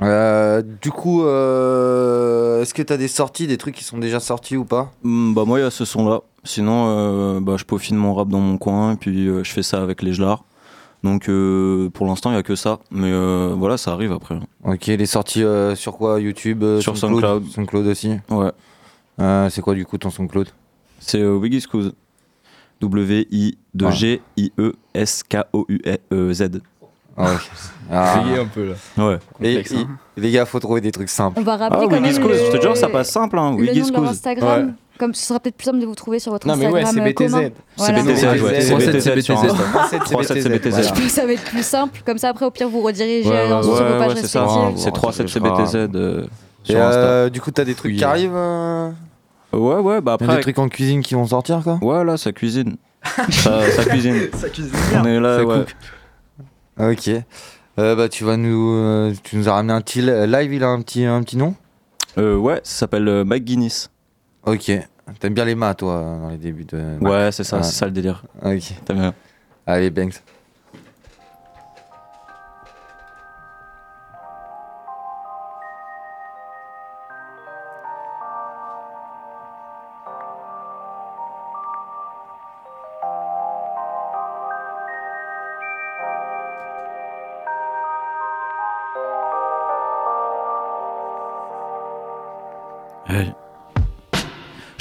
[0.02, 4.58] Euh, du coup, euh, est-ce que t'as des sorties, des trucs qui sont déjà sortis
[4.58, 4.92] ou pas?
[5.04, 6.22] Hmm, bah moi il y a ce son là.
[6.44, 9.64] Sinon euh, bah, je peaufine mon rap dans mon coin et puis euh, je fais
[9.64, 10.44] ça avec les gelards.
[11.04, 12.80] Donc euh, pour l'instant il y a que ça.
[12.92, 14.40] Mais euh, voilà ça arrive après.
[14.64, 16.20] Ok, les sorties euh, sur quoi?
[16.20, 17.48] YouTube Sur SoundCloud?
[17.48, 18.16] SoundCloud aussi?
[18.30, 18.52] Ouais.
[19.50, 20.48] C'est quoi du coup ton SoundCloud?
[21.00, 21.94] C'est euh, Wiggy Scouse.
[27.18, 27.52] Ah, ok.
[27.94, 28.20] Ah.
[28.24, 28.74] Grillé un peu là.
[29.06, 29.16] Ouais.
[29.42, 29.88] Et, Complexe, hein.
[30.18, 31.38] et- les gars, faut trouver des trucs simples.
[31.40, 33.38] on va rappeler Ah, quand Wiggy même le, je te jure, ça passe simple.
[33.38, 33.56] Hein.
[33.58, 34.10] le nom de leur.
[34.10, 34.74] Instagram Ouais.
[34.98, 37.14] comme ce sera peut-être plus simple de vous trouver sur votre Non, mais Instagram ouais,
[37.18, 37.52] c'est euh, BTZ.
[37.78, 37.94] C'est.
[37.94, 38.62] BTZ, ouais.
[38.62, 39.48] C'est 3-7 BTZ sur Insta.
[39.54, 40.70] 3-7 3-7 CBTZ.
[40.70, 40.84] Voilà.
[40.84, 42.02] Je pense que ça va être plus simple.
[42.06, 44.22] Comme ça, après, au pire, vous redirigez Ouais, ouais, ensuite sur vos Ouais, pages ouais,
[44.22, 44.78] respectives.
[44.78, 46.24] C'est 3-7 CBTZ euh,
[46.68, 47.00] Et, sur Insta.
[47.00, 48.04] euh, du coup, t'as des trucs qui Oui.
[48.04, 48.32] arrivent
[49.54, 50.34] Ouais, ouais, bah après.
[50.36, 52.78] Des trucs en cuisine qui vont sortir quoi Ouais, là, ça cuisine.
[53.30, 53.60] ça,
[53.90, 54.30] cuisine.
[54.38, 54.72] Ça cuisine
[55.02, 55.66] On est là, ouais.
[56.78, 56.90] Cook.
[56.92, 57.10] Ok.
[57.80, 60.54] Euh, bah, tu vas nous, euh, tu nous as ramené un petit live.
[60.54, 61.56] Il a un petit, un petit nom?
[62.18, 63.90] Euh, ouais, ça s'appelle euh, Mike Guinness.
[64.46, 64.72] Ok.
[65.20, 66.98] T'aimes bien les maths, toi, dans les débuts de.
[67.02, 67.64] Ouais, c'est ça, Ouais.
[67.64, 68.24] c'est ça le délire.
[68.44, 68.74] Ok.
[68.86, 69.14] T'as bien.
[69.66, 70.22] Allez, Banks.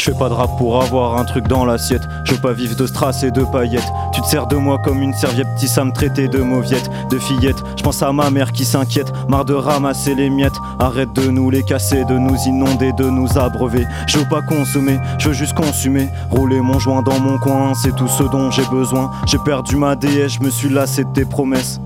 [0.01, 2.01] Je fais pas de rap pour avoir un truc dans l'assiette.
[2.25, 3.93] Je veux pas vivre de strass et de paillettes.
[4.15, 7.19] Tu te sers de moi comme une serviette, petit ça me traitait de mauviette, de
[7.19, 7.63] fillette.
[7.77, 10.57] Je pense à ma mère qui s'inquiète, marre de ramasser les miettes.
[10.79, 13.87] Arrête de nous les casser, de nous inonder, de nous abreuver.
[14.07, 16.09] Je veux pas consommer, je veux juste consumer.
[16.31, 19.11] Rouler mon joint dans mon coin, c'est tout ce dont j'ai besoin.
[19.27, 21.79] J'ai perdu ma déesse, je me suis lassé de tes promesses.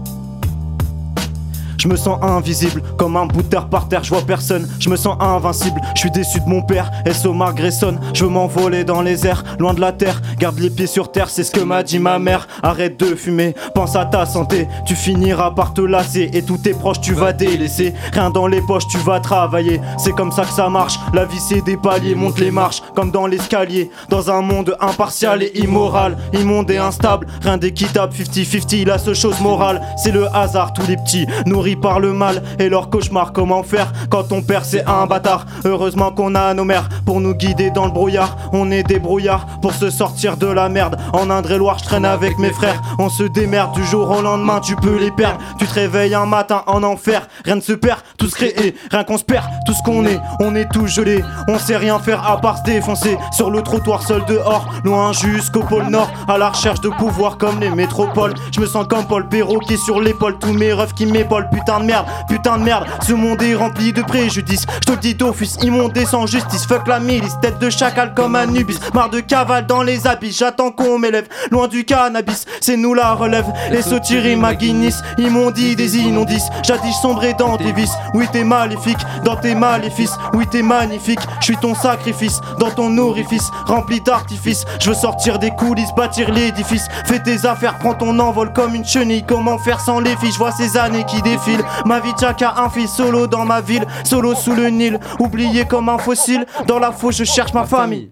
[1.85, 4.67] Je me sens invisible, comme un bout de terre par terre, je vois personne.
[4.81, 6.91] Je me sens invincible, je suis déçu de mon père.
[7.05, 7.35] S.O.
[7.55, 10.21] Grayson, je veux m'envoler dans les airs, loin de la terre.
[10.39, 12.49] Garde les pieds sur terre, c'est ce que m'a dit ma mère.
[12.63, 14.69] Arrête de fumer, pense à ta santé.
[14.87, 17.95] Tu finiras par te lasser et tous tes proches tu vas délaisser.
[18.13, 19.81] Rien dans les poches, tu vas travailler.
[19.99, 20.99] C'est comme ça que ça marche.
[21.13, 23.91] La vie c'est des paliers, monte les marches comme dans l'escalier.
[24.09, 27.27] Dans un monde impartial et immoral, immonde et instable.
[27.43, 30.73] Rien d'équitable, 50-50, la seule chose morale, c'est le hasard.
[30.73, 33.33] Tous les petits nourris par le mal et leur cauchemar.
[33.33, 37.35] Comment faire quand ton père c'est un bâtard Heureusement qu'on a nos mères pour nous
[37.35, 38.37] guider dans le brouillard.
[38.53, 40.97] On est des brouillards pour se sortir de la merde.
[41.13, 42.81] En Indre-et-Loire, je traîne avec mes frères.
[42.99, 45.39] On se démerde du jour au lendemain, tu peux les perdre.
[45.59, 49.05] Tu te réveilles un matin en enfer, rien ne se perd, tout se crée, rien
[49.05, 51.23] qu'on se perd, tout ce qu'on est, on est tous gelés.
[51.47, 55.63] On sait rien faire à part se défoncer sur le trottoir seul dehors, loin jusqu'au
[55.63, 58.35] pôle Nord, à la recherche de pouvoir comme les métropoles.
[58.51, 61.49] Je me sens comme Paul Perrault qui est sur l'épaule, tous mes refs qui m'épaulent.
[61.51, 64.65] Putain de merde, putain de merde, ce monde est rempli de préjudices.
[64.77, 66.67] Je te le dis d'office, immondé sans justice.
[66.67, 68.79] Fuck la milice, tête de chacal comme Anubis.
[68.95, 71.29] Marre de cavale dans les j'attends qu'on m'élève.
[71.51, 73.47] Loin du cannabis, c'est nous la relève.
[73.71, 76.49] Les Sotiri McGuinness, ils m'ont dit des inondices.
[76.63, 78.99] Jadis sombré dans tes vices, oui t'es maléfique.
[79.25, 81.21] Dans tes maléfices, oui t'es magnifique.
[81.41, 84.65] Je suis ton sacrifice, dans ton orifice, rempli d'artifices.
[84.81, 86.87] Je veux sortir des coulisses, bâtir l'édifice.
[87.07, 89.25] Fais tes affaires, prends ton envol comme une chenille.
[89.27, 90.33] Comment faire sans les filles?
[90.33, 91.65] Je vois ces années qui défilent.
[91.87, 94.99] Ma vie tient qu'à un fils solo dans ma ville, solo sous le Nil.
[95.19, 98.11] Oublié comme un fossile, dans la fosse je cherche ma famille.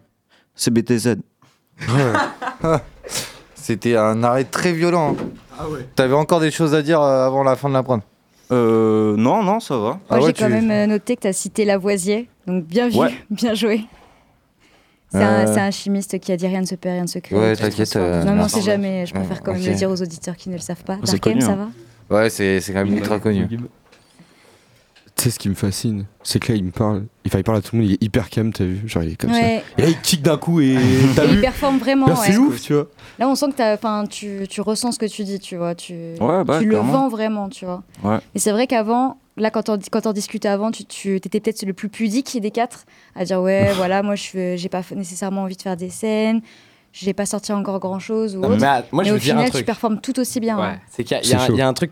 [0.55, 1.17] C'est BTZ.
[3.55, 5.17] C'était un arrêt très violent.
[5.19, 5.25] hein.
[5.59, 5.87] Ah ouais.
[5.95, 8.01] T'avais encore des choses à dire euh, avant la fin de la prod?
[8.51, 9.99] Euh, non, non, ça va.
[10.11, 12.99] Ah Moi, j'ai quand même euh, noté que tu as cité Lavoisier, donc bien vu,
[12.99, 13.13] Ouais.
[13.31, 13.83] bien joué.
[15.11, 15.71] C'est un, Euh.
[15.71, 17.37] chimiste qui a dit rien ne se perd, rien ne se crée.
[17.37, 20.01] Ouais, t'inquiète, euh, non, mais on sait jamais, je préfère quand même le dire aux
[20.03, 20.97] auditeurs qui ne le savent pas.
[21.05, 21.71] C'est Darkem, connu, ça hein.
[22.09, 22.17] va?
[22.17, 23.47] Ouais, c'est c'est quand même ultra connu.
[25.23, 27.61] Sais ce qui me fascine, c'est que là il me parle, il, il parle à
[27.61, 29.63] tout le monde, il est hyper calme, t'as vu Genre il est comme Ouais.
[29.69, 29.73] ça.
[29.79, 30.77] Et là il kick d'un coup et
[31.15, 32.07] t'as Il vu performe vraiment.
[32.09, 32.39] Là, C'est ouais.
[32.39, 32.89] ouf, tu vois.
[33.21, 35.77] Là, on sent que 'fin, tu, tu ressens ce que tu dis, tu vois.
[35.77, 37.85] Tu, Ouais, bah, tu le vends vraiment, tu vois.
[38.03, 38.19] Ouais.
[38.35, 41.63] Et c'est vrai qu'avant, là, quand on, quand on discutait avant, tu, tu étais peut-être
[41.65, 42.85] le plus pudique des quatre
[43.15, 46.41] à dire Ouais, voilà, moi, je j'ai pas nécessairement envie de faire des scènes,
[46.93, 48.59] j'ai pas sorti encore grand chose ou Non, autre.
[48.61, 50.59] mais, ah, moi, je au veux dire un final, tu performes tout aussi bien.
[50.59, 50.79] Ouais, hein.
[50.91, 51.53] c'est qu'il y, a- il y a C'est un- chaud.
[51.55, 51.91] il y a un truc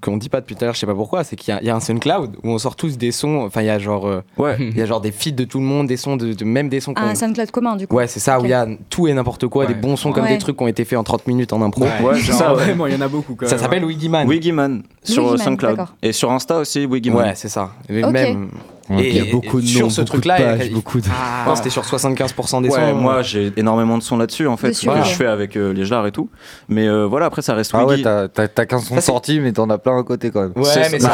[0.00, 1.60] qu'on dit pas depuis tout à l'heure, je sais pas pourquoi, c'est qu'il y, a-
[1.60, 3.78] il y a un SoundCloud où on sort tous des sons, enfin il y a
[3.80, 4.22] genre, euh,
[4.60, 6.68] il y a genre des feeds de tout le monde, des sons de, de- même
[6.68, 7.96] des sons Un SoundCloud commun, du coup.
[7.96, 10.24] Ouais, c'est ça, où il y a tout et n'importe quoi, des bons sons comme
[10.24, 10.30] Ouais.
[10.32, 11.84] des trucs qui ont été faits en 30 minutes en impro.
[11.84, 12.62] Ouais, c'est ça, ouais.
[12.64, 13.86] Vraiment, il y en a beaucoup quand Ça même, s'appelle hein.
[13.88, 14.28] Wiggyman.
[14.28, 15.78] Wiggyman sur SoundCloud.
[16.02, 17.24] Et sur Insta aussi, Wiggyman.
[17.26, 17.72] Ouais, c'est ça.
[17.88, 18.50] Même.
[18.90, 20.56] Ouais, il y a beaucoup de sur noms, ce beaucoup de truc-là, il y a-
[20.56, 22.94] pages, beaucoup de- Ah, non, c'était sur 75% des Ouais, sons.
[22.96, 25.04] moi j'ai énormément de sons là-dessus en fait, que ouais.
[25.04, 26.28] je fais avec euh, les Jars et tout.
[26.68, 29.38] Mais euh, voilà, après ça reste Ah ouais, t'as t'as- t'as 15 sons c'est- sortis,
[29.40, 30.52] mais t'en as plein à côté quand même.
[30.54, 30.62] bah,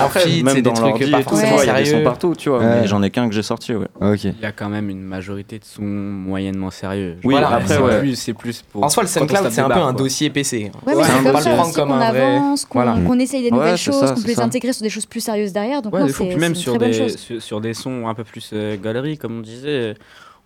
[0.05, 2.49] après, même dans l'ordi et tout, tu vois, il y a des sons partout, tu
[2.49, 2.59] vois.
[2.61, 2.81] Ouais.
[2.83, 3.87] Mais j'en ai qu'un que j'ai sorti, ouais.
[4.01, 4.25] Ok.
[4.25, 7.17] Il y a quand même une majorité de sons moyennement sérieux.
[7.25, 7.99] Oui, après, c'est ouais.
[8.01, 8.83] plus- c'est pour.
[8.83, 10.57] En soi, le SoundCloud, c'est un des peu un dossier PC.
[10.57, 12.21] Ouais, mais Ouais, c'est on comme va ça le prendre aussi comme qu'on un vrai.
[12.37, 14.91] avance, qu'on essaye des Ouais, nouvelles c'est choses, qu'on c'est peut les intégrer sur des
[14.91, 15.83] choses plus sérieuses derrière.
[15.83, 17.17] Donc, Ouais, des c'est même c'est une sur très bonne des, chose.
[17.17, 19.95] sur, sur des sons un peu plus euh, galerie, comme on disait,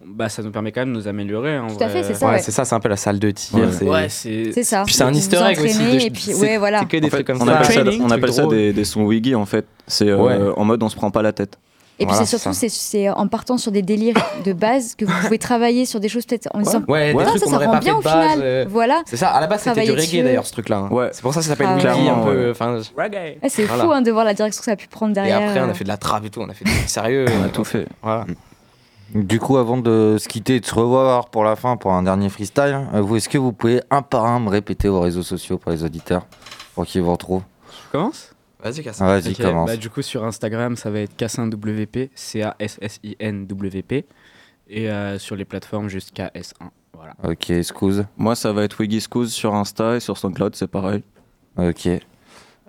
[0.05, 1.59] bah, ça nous permet quand même de nous améliorer.
[1.59, 2.03] en Tout à vrai.
[2.03, 2.39] fait, c'est ça, Ouais, ouais.
[2.43, 3.59] c'est ça, c'est un peu la salle de tir.
[3.59, 4.09] Ouais.
[4.09, 4.85] c'est- Ouais, ça.
[4.85, 5.77] Puis c'est un easter egg aussi.
[5.77, 6.81] entraînez, de- et puis, c'est- ouais, voilà.
[6.81, 7.59] C'est que des En fait, trucs comme on ça.
[7.59, 9.67] appelle ça, on appelle ça des, des sons Wiggy en fait.
[9.87, 10.39] C'est euh, Ouais.
[10.57, 11.59] en mode on se prend pas la tête.
[12.03, 15.05] Et puis Voilà, c'est c'est surtout c'est- en partant sur des délires de base que
[15.05, 17.59] vous pouvez travailler sur des choses peut-être en disant Ouais, des Ah, trucs ça ça
[17.59, 19.93] rend pas bien au base, final euh, voilà C'est ça, à la base c'était du
[19.93, 20.79] reggae d'ailleurs ce truc-là.
[20.79, 20.89] hein.
[20.91, 21.11] Ouais.
[21.13, 21.85] C'est pour ça que ça s'appelle Ah ouais.
[21.93, 22.53] Wiggy un peu.
[22.53, 23.03] ouais.
[23.05, 23.39] Reggae.
[23.43, 23.85] Ouais, c'est Voilà.
[23.85, 25.69] fou hein, de voir la direction que ça a pu prendre Et derrière après on
[25.69, 25.71] euh.
[25.71, 27.27] a fait de la trap et tout, on a fait des trucs sérieux.
[27.41, 27.87] On a tout fait.
[28.03, 28.25] Voilà.
[29.15, 32.05] Du coup, avant de se quitter et de se revoir pour la fin, pour un
[32.05, 35.25] dernier freestyle, euh, vous, est-ce que vous pouvez un par un me répéter vos réseaux
[35.25, 36.23] sociaux pour les auditeurs
[36.75, 37.43] Pour qu'ils vous retrouvent?
[37.87, 38.30] Je commence
[38.63, 39.01] Vas-y, casse.
[39.01, 39.69] Ah, Vas-y, commence.
[39.71, 44.05] bah, du coup, sur Instagram, ça va être Cassinwp, C-A-S-S-I-N-W-P.
[44.73, 46.69] Et euh, sur les plateformes, juste KS1.
[46.95, 47.15] Voilà.
[47.25, 48.05] Ok, excuse.
[48.19, 51.03] Moi ça va être Wiggy Scoose sur Insta et sur SoundCloud, c'est pareil.
[51.57, 51.89] Ok.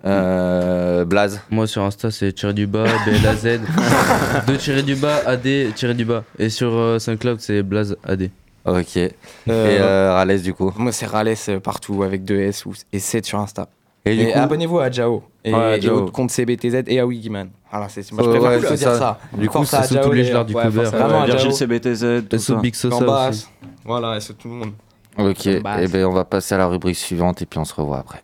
[0.04, 1.40] Euh, Blaze.
[1.50, 3.60] Moi sur Insta c'est tiré du bas, BLAZ.
[4.46, 6.24] Deux tirés du bas, AD tiré du bas.
[6.38, 8.30] Et sur euh, SoundCloud c'est Blaze AD.
[8.64, 8.96] Ok.
[8.96, 9.10] Et
[9.48, 13.24] euh, Ralès, du coup Moi c'est Rales euh, partout avec 2 S ou- et 7
[13.26, 13.68] sur Insta.
[14.04, 16.06] Et Et, du coup- abonnez-vous à Jao et, Ouais, et Jao.
[16.06, 17.48] au compte CBTZ et à Wigiman.
[17.70, 18.98] Voilà, c'est moi je préfère ouais, c'est dire ça.
[18.98, 19.18] ça.
[19.32, 21.56] Du coup, Force à c'est Jao, tous les les- genres du à- Vraiment Virgile Jao.
[21.56, 22.54] CBTZ, tout ça.
[22.56, 23.46] Big Sosa aussi.
[23.84, 24.72] Voilà, et c'est tout le monde.
[25.18, 25.90] Ok, et Base.
[25.92, 28.22] ben on va passer à la rubrique suivante et puis on se revoit après.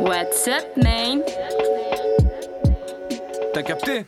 [0.00, 1.22] What's up, man?
[3.52, 4.04] T'as capté?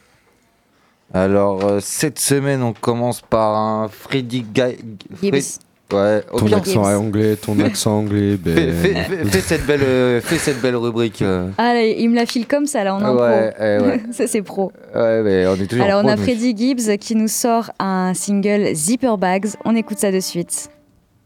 [1.15, 4.77] Alors, euh, cette semaine, on commence par un Freddy Guy.
[5.23, 5.59] Gibbs.
[5.93, 8.55] Ouais, au Ton pire, accent anglais, ton accent anglais, ben.
[8.55, 11.23] fais, fais- fais- fais cette belle, euh, fais cette belle rubrique.
[11.23, 11.49] euh.
[11.59, 13.23] Ah, là, il me la file comme ça, là, en impro.
[13.25, 14.01] Ouais, ouais, ouais.
[14.13, 14.73] ça, c'est pro.
[14.95, 16.23] Ouais, mais on est toujours Alors, on a nous.
[16.23, 19.47] Freddy Gibbs qui nous sort un single Zipper Bags.
[19.65, 20.71] On écoute ça de suite.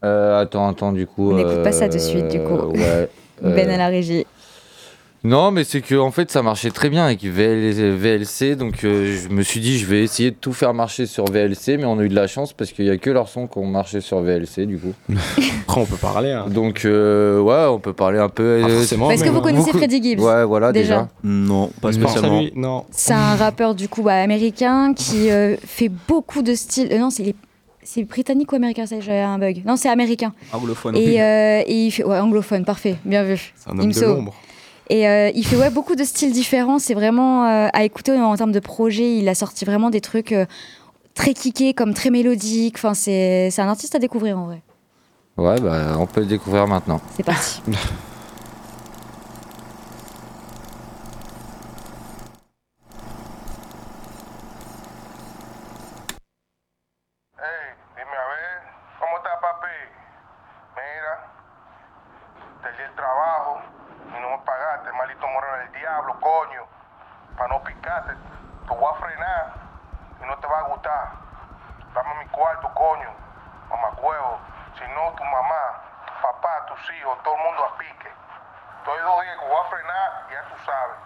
[0.05, 1.31] Euh, attends, attends, du coup.
[1.31, 2.71] On n'écoute pas ça de euh, suite, du coup.
[2.73, 3.09] Ouais.
[3.39, 4.25] Ben euh, à la régie.
[5.23, 9.17] Non, mais c'est que en fait ça marchait très bien avec VL- VLC, donc euh,
[9.21, 11.97] je me suis dit je vais essayer de tout faire marcher sur VLC, mais on
[11.99, 13.99] a eu de la chance parce qu'il y a que leurs sons qui ont marché
[13.99, 14.93] sur VLC du coup.
[15.63, 16.31] Après, on peut parler.
[16.31, 16.45] hein.
[16.49, 18.59] Donc euh, ouais, on peut parler un peu.
[18.61, 20.87] Pas euh, forcément, Est-ce que vous connaissez co- Freddie Gibbs Ouais, voilà déjà.
[20.95, 21.07] Déjà.
[21.23, 22.43] Non, pas spécialement.
[22.55, 22.85] Non.
[22.91, 26.89] C'est un rappeur du coup bah, américain qui euh, fait beaucoup de styles.
[26.93, 27.35] euh, non, c'est les-
[27.83, 29.63] c'est britannique ou américain ça J'ai un bug.
[29.65, 30.33] Non, c'est américain.
[30.53, 30.95] Anglophone.
[30.95, 33.53] Et, euh, et il fait ouais anglophone, parfait, bien vu.
[33.55, 34.33] C'est un Il homme me de l'ombre.
[34.89, 36.79] Et euh, il fait ouais, beaucoup de styles différents.
[36.79, 39.17] C'est vraiment euh, à écouter en termes de projet.
[39.17, 40.45] Il a sorti vraiment des trucs euh,
[41.13, 42.75] très kickés, comme très mélodiques.
[42.77, 44.61] Enfin, c'est c'est un artiste à découvrir en vrai.
[45.37, 47.01] Ouais, bah on peut le découvrir maintenant.
[47.15, 47.61] C'est parti.
[67.57, 68.13] no picarte,
[68.67, 69.53] te voy a frenar
[70.21, 71.11] y no te va a gustar.
[71.93, 73.09] Dame mi cuarto, coño,
[73.69, 74.39] mamacuevo.
[74.77, 78.11] Si no, tu mamá, tu papá, tus hijos, todo el mundo a pique.
[78.79, 80.97] Estoy dos días que voy a frenar, ya tú sabes.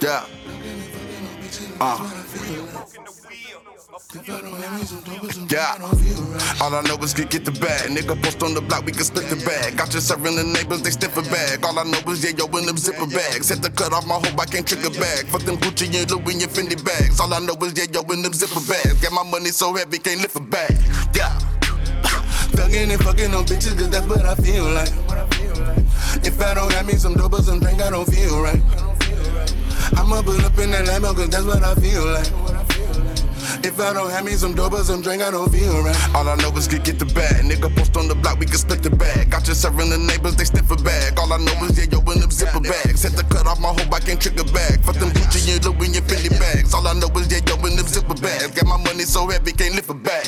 [0.00, 1.03] Yeah.
[5.50, 5.78] Yeah.
[6.60, 7.90] All I know is get get the bag.
[7.90, 9.76] Nigga post on the block, we can split the bag.
[9.76, 11.64] Got you serving the neighbors, they sniff a bag.
[11.64, 13.46] All I know is yeah, yo, in them zipper bags.
[13.46, 15.26] Set the cut off my hope, I can't trick a bag.
[15.26, 17.20] Fuck them Gucci and Louis and Fendi bags.
[17.20, 19.00] All I know is yeah, yo, in them zipper bags.
[19.00, 20.74] Got my money so heavy, can't lift a bag.
[21.14, 21.30] Yeah.
[22.54, 24.90] Thugging and fucking on bitches, cause that's what I feel like.
[26.26, 28.62] If I don't have me some dope or some drink, I don't feel right.
[29.92, 32.53] I'ma pull up in that Lambo, cause that's what I feel like.
[33.62, 36.14] If I don't have me some dope or some I don't feel right.
[36.14, 37.44] All I know is get get the bag.
[37.44, 39.30] Nigga post on the block, we can split the bag.
[39.30, 41.18] Got you serving the neighbors, they sniff a bag.
[41.18, 43.00] All I know is yeah, yo, in them zipper bags.
[43.02, 44.80] Set the cut off my hope, I can't a bag.
[44.82, 46.74] Fuck them Gucci and Louis and Fendi bags.
[46.74, 48.50] All I know is yeah, yo, in them zipper bags.
[48.50, 50.26] Got my money so heavy, can't lift a bag.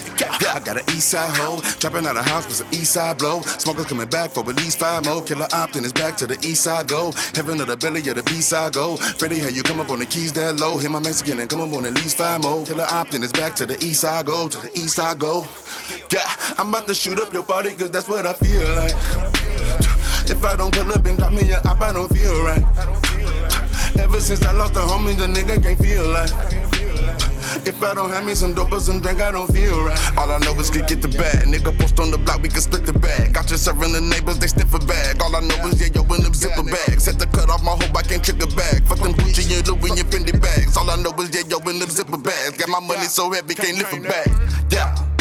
[0.56, 3.40] I got an east side hoe, trapping out of house with an east side blow.
[3.42, 5.22] Smokers coming back for at least five more.
[5.22, 7.12] Killer Optin is back to the east side go.
[7.34, 8.96] Heaven of the belly of the B side go.
[8.96, 10.78] Freddie, how you come up on the keys that low?
[10.78, 12.64] Hit my Mexican and come up on at least five more.
[12.64, 15.46] Killer Optin is back to the east side go, to the east side go.
[16.12, 16.20] Yeah,
[16.58, 18.94] I'm about to shoot up your body cause that's what I feel like.
[20.28, 22.64] If I don't pull up and drop me up, I don't feel right.
[23.98, 26.85] Ever since I lost the homie, the nigga can't feel like.
[27.64, 30.18] If I don't have me some dope or some drink, I don't feel right.
[30.18, 31.46] All I know is get get the bag.
[31.46, 33.32] Nigga post on the block, we can split the bag.
[33.32, 35.22] Got you serving the neighbors, they sniff a bag.
[35.22, 37.04] All I know is yeah, yo, in them zipper bags.
[37.04, 38.84] Set the cut off my hope, I can't trick a bag.
[38.86, 40.76] Fuck them Gucci and Louis and Fendi bags.
[40.76, 42.56] All I know is yeah, yo, in them zipper bags.
[42.56, 44.30] Got my money so heavy, can't lift a bag.
[44.70, 45.15] Yeah.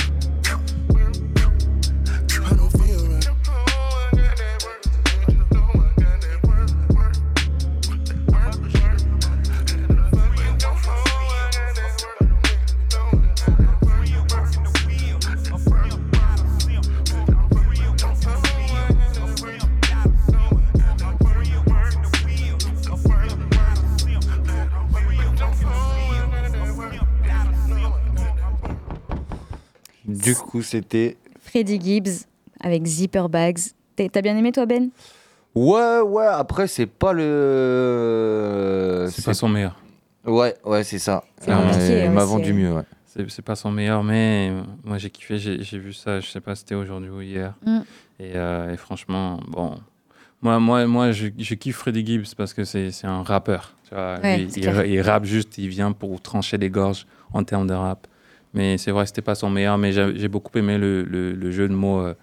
[30.15, 31.17] Du coup, c'était.
[31.41, 32.25] Freddie Gibbs
[32.59, 33.59] avec Zipper Bags.
[33.95, 34.89] T'as bien aimé toi Ben?
[35.53, 39.07] Ouais, ouais, après, c'est pas le.
[39.11, 39.79] C'est pas son meilleur.
[40.25, 41.23] Ouais, ouais, c'est ça.
[41.47, 42.83] Euh, il m'a vendu mieux, ouais.
[43.29, 44.51] C'est pas son meilleur, mais
[44.83, 47.53] moi j'ai kiffé, j'ai vu ça, je sais pas, c'était aujourd'hui ou hier.
[47.65, 47.79] Mm.
[48.19, 49.77] Et, euh, et franchement, bon.
[50.41, 53.75] Moi, moi, moi je, je kiffe Freddie Gibbs parce que c'est un rappeur.
[53.87, 57.43] Tu vois, Ouais, Lui, c'est il, rappe juste, il vient pour trancher des gorges en
[57.45, 58.05] termes de rap.
[58.55, 61.51] Mais c'est vrai, c'était pas son meilleur, mais j'ai j'ai beaucoup aimé le, le- le
[61.51, 62.13] jeu de mots euh,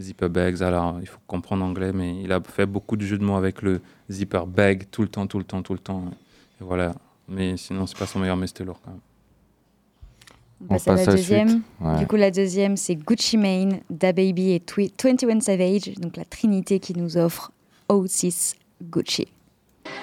[0.00, 0.62] Zipper Bags.
[0.62, 3.62] Alors, il faut comprendre anglais, mais il a fait beaucoup de jeux de mots avec
[3.62, 3.80] le
[4.10, 6.04] Zipper Bag tout le temps, tout le temps, tout le temps.
[6.60, 6.94] Et voilà.
[7.28, 9.00] Mais sinon, c'est pas son meilleur, mais c'était lourd quand même.
[10.62, 11.62] On passe à la passe à la deuxième.
[11.80, 11.98] Ouais.
[11.98, 16.80] Du coup, la deuxième, c'est Gucci Mane, DaBaby et Twi- 21 Savage, donc la trinité
[16.80, 17.52] qui nous offre
[17.90, 19.28] O6 Gucci.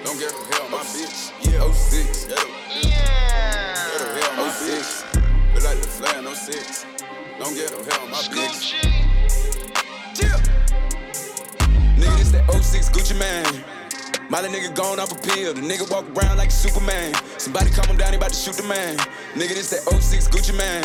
[0.04, 1.52] Don't get hell, my bitch.
[1.52, 2.28] Yeah, 06.
[2.28, 2.36] Yeah.
[2.36, 2.53] Get
[6.34, 6.86] the 06.
[7.38, 8.74] Don't get her hell, my bitch.
[10.20, 10.38] Yeah.
[11.96, 13.64] Nigga, this that 06 Gucci man.
[14.30, 15.54] Molly nigga gone off a pill.
[15.54, 17.14] The nigga walk around like Superman.
[17.38, 18.96] Somebody calm him down, he about to shoot the man.
[19.34, 20.82] Nigga, this that 06 Gucci man.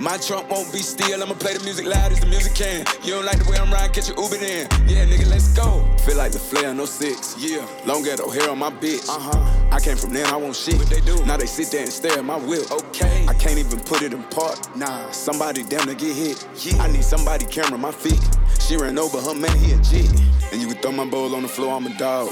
[0.00, 2.86] My trunk won't be still, I'ma play the music loud as the music can.
[3.02, 4.68] You don't like the way I'm riding, catch your Uber then.
[4.86, 5.84] Yeah, nigga, let's go.
[6.06, 7.34] Feel like the flare, no six.
[7.36, 9.08] Yeah, long ghetto hair on my bitch.
[9.08, 9.68] Uh huh.
[9.72, 10.76] I came from there, I want shit.
[10.78, 11.24] What they do?
[11.26, 12.70] Now they sit there and stare at my whip.
[12.70, 13.26] Okay.
[13.26, 14.76] I can't even put it in park.
[14.76, 16.46] Nah, somebody damn to get hit.
[16.62, 16.80] Yeah.
[16.80, 18.22] I need somebody camera my feet.
[18.60, 20.06] She ran over her man, he a G.
[20.52, 22.28] And you can throw my bowl on the floor, I'm a dog.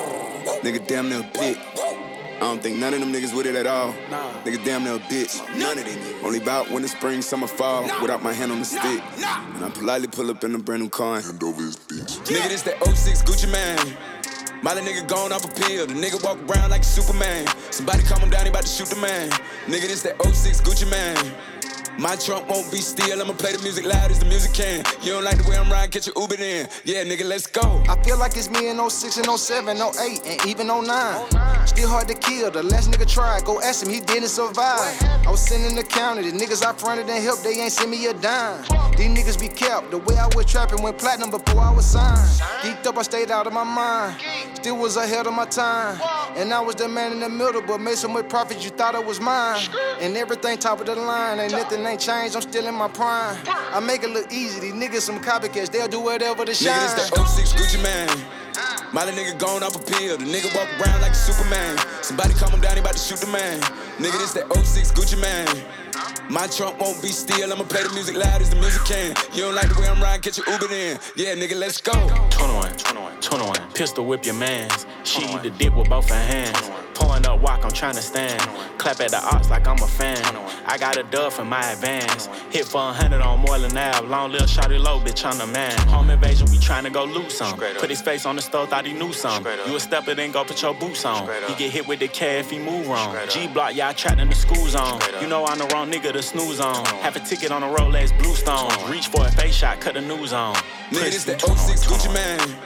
[0.62, 1.58] Nigga, damn near a pit.
[2.36, 3.92] I don't think none of them niggas with it at all.
[4.44, 5.40] Nigga, damn near a bitch.
[5.58, 6.24] None of them.
[6.24, 7.84] Only about when the spring, summer, fall.
[8.02, 9.02] Without my hand on the stick.
[9.54, 12.18] And I politely pull up in a brand new car and hand over his bitch.
[12.26, 13.78] Nigga, this that 06 Gucci man.
[14.62, 15.86] Molly nigga gone off a pill.
[15.86, 17.46] The nigga walk around like a Superman.
[17.70, 19.30] Somebody calm him down, he about to shoot the man.
[19.66, 21.16] Nigga, this that 06 Gucci man.
[21.98, 24.84] My trunk won't be still, I'ma play the music loud as the music can.
[25.02, 26.68] You don't like the way I'm riding, catch your Uber then.
[26.84, 27.82] Yeah, nigga, let's go.
[27.88, 30.84] I feel like it's me in 06 and 07, 08, and even 09.
[31.66, 33.44] Still hard to kill, the last nigga tried.
[33.44, 35.02] Go ask him, he didn't survive.
[35.26, 38.04] I was in the county, the niggas I fronted and helped, they ain't send me
[38.06, 38.62] a dime.
[38.96, 42.28] These niggas be kept, the way I was trapping went platinum before I was signed.
[42.60, 44.20] Geeked up, I stayed out of my mind.
[44.54, 45.98] Still was ahead of my time.
[46.36, 48.94] And I was the man in the middle, but made so much profit you thought
[48.94, 49.62] it was mine.
[50.00, 53.36] And everything top of the line, ain't nothing ain't changed, I'm still in my prime.
[53.46, 56.74] I make it look easy, these niggas some copycats, they'll do whatever to shine.
[56.74, 58.08] Nigga, this that 06 Gucci man.
[58.92, 60.16] Molly nigga gone off a pill.
[60.16, 61.76] The nigga walk around like a Superman.
[62.02, 63.60] Somebody calm him down, he about to shoot the man.
[63.98, 65.46] Nigga, this that 06 Gucci man.
[66.30, 69.14] My trunk won't be still, I'ma play the music loud as the music can.
[69.32, 70.98] You don't like the way I'm riding, catch your Uber then.
[71.14, 71.92] Yeah, nigga, let's go.
[72.30, 73.72] 21, 21, 21.
[73.74, 74.86] Pistol whip your mans.
[75.04, 76.85] She eat the dip with both her hands.
[76.96, 78.40] Pulling up walk, I'm trying to stand.
[78.78, 80.16] Clap at the ox like I'm a fan.
[80.64, 82.26] I got a dub for my advance.
[82.50, 84.06] Hit for a hundred on Moreland Ave.
[84.06, 85.76] Long little shotty low, bitch, I'm the man.
[85.88, 87.58] Home invasion, we trying to go loot some.
[87.58, 89.44] Put his face on the stove, thought he knew some.
[89.66, 91.28] You a stepper, then go put your boots on.
[91.48, 93.14] He get hit with the K if he move wrong.
[93.28, 94.98] G block, yeah, I trapped in the school zone.
[95.20, 96.84] You know I'm the wrong nigga to snooze on.
[96.86, 98.70] Have a ticket on a Rolex Bluestone.
[98.90, 100.54] Reach for a face shot, cut the news on.
[100.90, 102.56] Nigga, this that 06 Gucci man.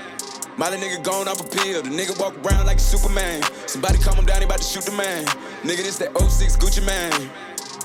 [0.60, 1.80] Molly nigga gone off a pill.
[1.80, 3.40] The nigga walk around like a Superman.
[3.66, 5.24] Somebody calm him down, he about to shoot the man.
[5.64, 7.30] Nigga, this that 06 Gucci man.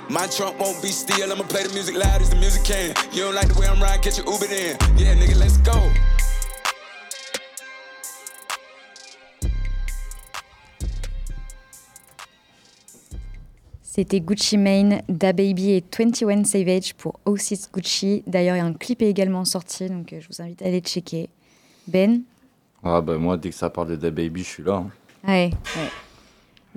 [0.10, 2.94] My trunk won't be still, I'ma play the music loud as the music can.
[3.14, 4.76] You don't like the way I'm riding, catch your Uber then.
[4.98, 5.80] Yeah, nigga, let's go.
[13.84, 18.22] C'était Gucci Mane, Da Baby et 21 Savage pour O6 Gucci.
[18.28, 20.66] D'ailleurs, il y a un clip est également sorti, donc euh, je vous invite à
[20.66, 21.30] aller checker.
[21.88, 22.24] Ben
[22.86, 24.76] Ah bah moi, dès que ça parle de Da Baby, je suis là.
[24.76, 24.88] hein.
[25.28, 25.90] Ouais, ouais.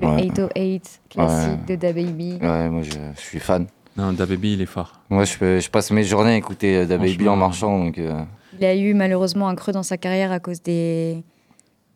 [0.00, 0.22] Le Ouais.
[0.24, 1.76] 808 classique Ouais.
[1.76, 2.38] de Da Baby.
[2.40, 3.66] Ouais, moi je, je suis fan.
[3.96, 4.92] Non, Da Baby, il est fort.
[5.10, 7.32] Moi, je, peux- je passe mes journées à écouter euh, Da Baby Franchement.
[7.32, 7.78] en marchant.
[7.84, 8.22] Donc, euh,
[8.58, 11.22] Il a eu malheureusement un creux dans sa carrière à cause des,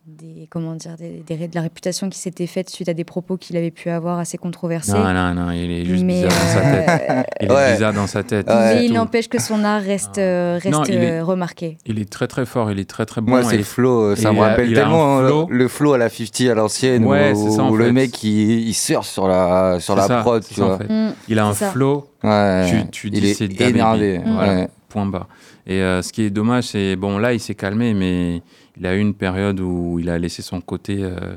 [0.05, 3.37] des comment dire, des, des- de la réputation qui s'était faite suite à des propos
[3.37, 4.93] qu'il avait pu avoir assez controversés.
[4.93, 7.27] Non, non, non, il est juste Mais, bizarre dans sa euh, tête.
[7.41, 8.47] Il est bizarre dans sa tête.
[8.49, 11.79] Mais il n'empêche que son art reste, euh, reste Non, il est- euh, remarqué.
[11.87, 13.31] Il est très très fort, il est très très bon.
[13.31, 14.03] moi, c'est le flow.
[14.11, 15.47] euh, Ça me rappelle tellement flow.
[15.49, 17.05] le, le flow à la 50 à l'ancienne.
[17.05, 17.93] Ouais, où, c'est ça, où le fait.
[17.93, 20.43] mec, il, il surfe sur la, sur la ça, prod.
[20.45, 20.79] Tu ça, en vois.
[20.79, 20.89] fait.
[20.93, 21.71] Mm, Il a un ça.
[21.71, 22.09] flow.
[22.25, 25.29] Ouais, tu, tu il dis est c'est énervé, Voilà, point bas.
[25.65, 28.43] Et euh, ce qui est dommage, c'est bon là il s'est calmé, mais
[28.77, 31.37] il a eu une période où il a laissé son côté euh,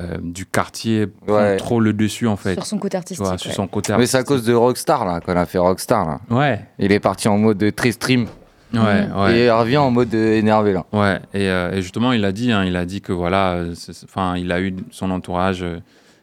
[0.00, 1.56] euh, du quartier Ouais.
[1.56, 2.54] trop le dessus en fait.
[2.54, 3.54] Sur son côté vois, artistique, sur ouais.
[3.54, 4.38] son côté Mais c'est à artistique.
[4.38, 6.06] cause de Rockstar, là, qu'on a fait Rockstar.
[6.06, 6.20] Là.
[6.30, 6.60] Ouais.
[6.78, 8.26] Il est parti en mode très stream.
[8.74, 8.80] Ouais,
[9.14, 9.36] ouais.
[9.38, 10.86] Et il revient en mode euh, énervé, là.
[10.94, 13.64] Ouais, et, euh, et justement, il a dit, hein, il a dit que voilà,
[14.04, 15.80] enfin, il a eu son entourage, euh,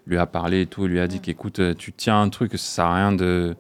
[0.08, 2.54] lui a parlé et tout, il lui a dit qu'écoute, euh, tu tiens un truc,
[2.54, 3.56] ça sert à rien de.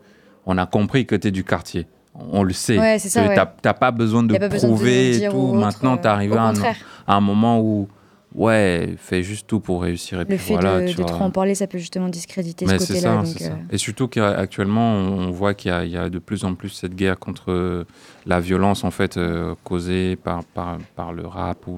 [0.47, 1.85] On a compris que tu es du quartier.
[2.15, 2.77] On le sait.
[2.77, 3.35] Ouais, c'est ça, Que ouais.
[3.35, 5.53] T'as t'as pas besoin de pas besoin de prouver et tout.
[5.53, 6.75] Maintenant, euh, t'es arrivé à un, contraire.
[7.07, 7.87] à un moment où,
[8.35, 10.17] ouais, fais juste tout pour réussir.
[10.17, 12.65] Et Le puis fait voilà, de, tu de trop en parler, ça peut justement discréditer
[12.65, 13.09] Mais ce c'est côté-là.
[13.11, 13.51] ça, donc, c'est ça.
[13.51, 16.55] euh, Et surtout qu'actuellement, on voit qu'il y, a- il y a de plus en
[16.55, 17.85] plus cette guerre contre
[18.25, 21.71] la violence en fait euh, causée par, par, par le rap ou,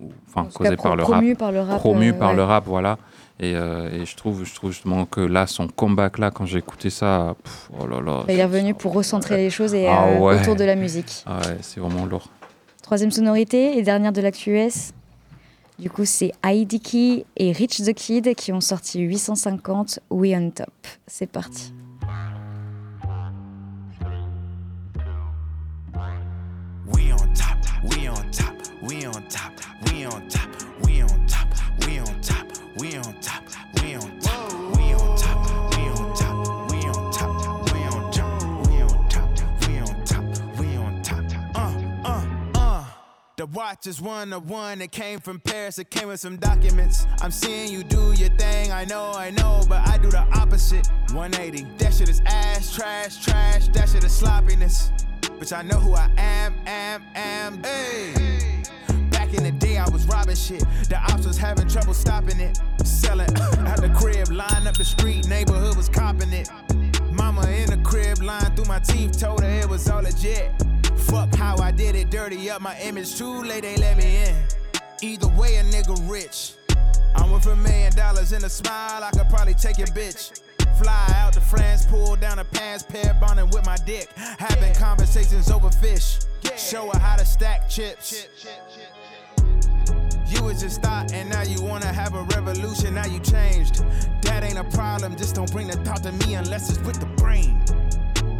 [0.00, 2.10] ou- enfin En tout cas, causée par pro- le promue rap, par le rap, promue
[2.10, 2.36] euh, par ouais.
[2.36, 2.98] le rap, voilà.
[3.38, 6.58] Et, euh, et je trouve, je trouve justement que là, son comeback là, quand j'ai
[6.58, 8.24] écouté ça, pff, oh là là.
[8.28, 10.40] il est revenu pour recentrer les choses et, Ah euh, ouais.
[10.40, 11.22] autour de la musique.
[11.26, 12.28] Ah ouais, c'est vraiment lourd.
[12.82, 14.92] Troisième sonorité et dernière de l'actu US.
[15.78, 16.32] Du coup, c'est
[16.82, 20.70] Key et Rich the Kid qui ont sorti 850 We on Top.
[21.06, 21.74] C'est parti.
[26.86, 29.52] We on top, we on top, we on top,
[29.92, 30.50] we on top,
[30.84, 31.48] we on top, we on top,
[32.78, 33.42] we on top,
[33.82, 38.68] we on top, we on top, we on top, we on top, we on top,
[38.68, 41.24] we on top, we on top, we on top.
[41.54, 42.84] Uh, uh, uh.
[43.38, 44.82] The watch is one of one.
[44.82, 45.78] It came from Paris.
[45.78, 47.06] It came with some documents.
[47.22, 48.72] I'm seeing you do your thing.
[48.72, 50.86] I know, I know, but I do the opposite.
[51.12, 51.66] 180.
[51.78, 53.68] That shit is ass, trash, trash.
[53.68, 54.90] That shit is sloppiness.
[55.22, 57.62] Bitch, I know who I am, am, am.
[57.62, 58.55] Hey.
[59.26, 60.60] Back in the day, I was robbing shit.
[60.88, 62.60] The ops was having trouble stopping it.
[62.84, 63.28] Selling
[63.66, 66.48] at the crib, line up the street, neighborhood was copping it.
[67.10, 70.52] Mama in the crib, lying through my teeth, told her it was all legit.
[70.96, 73.18] Fuck how I did it, dirty up my image.
[73.18, 74.36] Too late, they let me in.
[75.02, 76.52] Either way, a nigga rich.
[77.16, 80.40] I'm worth a million dollars in a smile, I could probably take your bitch.
[80.78, 84.08] Fly out the flans, pull down the pants, pair bonding with my dick.
[84.14, 86.18] Having conversations over fish.
[86.56, 88.28] Show her how to stack chips.
[90.28, 92.94] You was just thought, and now you wanna have a revolution.
[92.94, 93.84] Now you changed.
[94.22, 95.16] That ain't a problem.
[95.16, 97.60] Just don't bring the thought to me unless it's with the brain.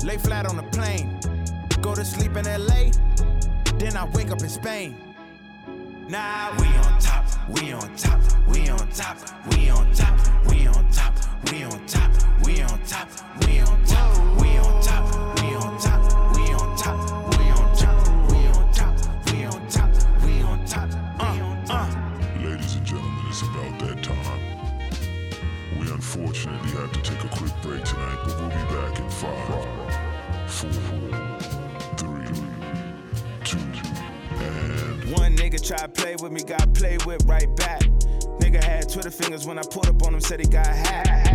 [0.04, 1.18] Lay flat on the plane.
[1.80, 2.90] Go to sleep in LA.
[3.78, 4.96] Then I wake up in Spain.
[6.08, 9.16] Now we on top, we on top, we on top,
[9.50, 11.14] we on top, we on top,
[11.50, 12.12] we on top,
[12.44, 13.08] we on top,
[13.44, 15.15] we on top, we on top,
[26.46, 29.46] unfortunately have to take a quick break tonight, but we'll be back in five,
[30.48, 30.68] four,
[31.96, 32.26] three,
[33.44, 33.58] two,
[34.40, 37.82] and One nigga tried to play with me, got played with right back.
[38.40, 41.26] Nigga had Twitter fingers when I pulled up on him, said he got hacked.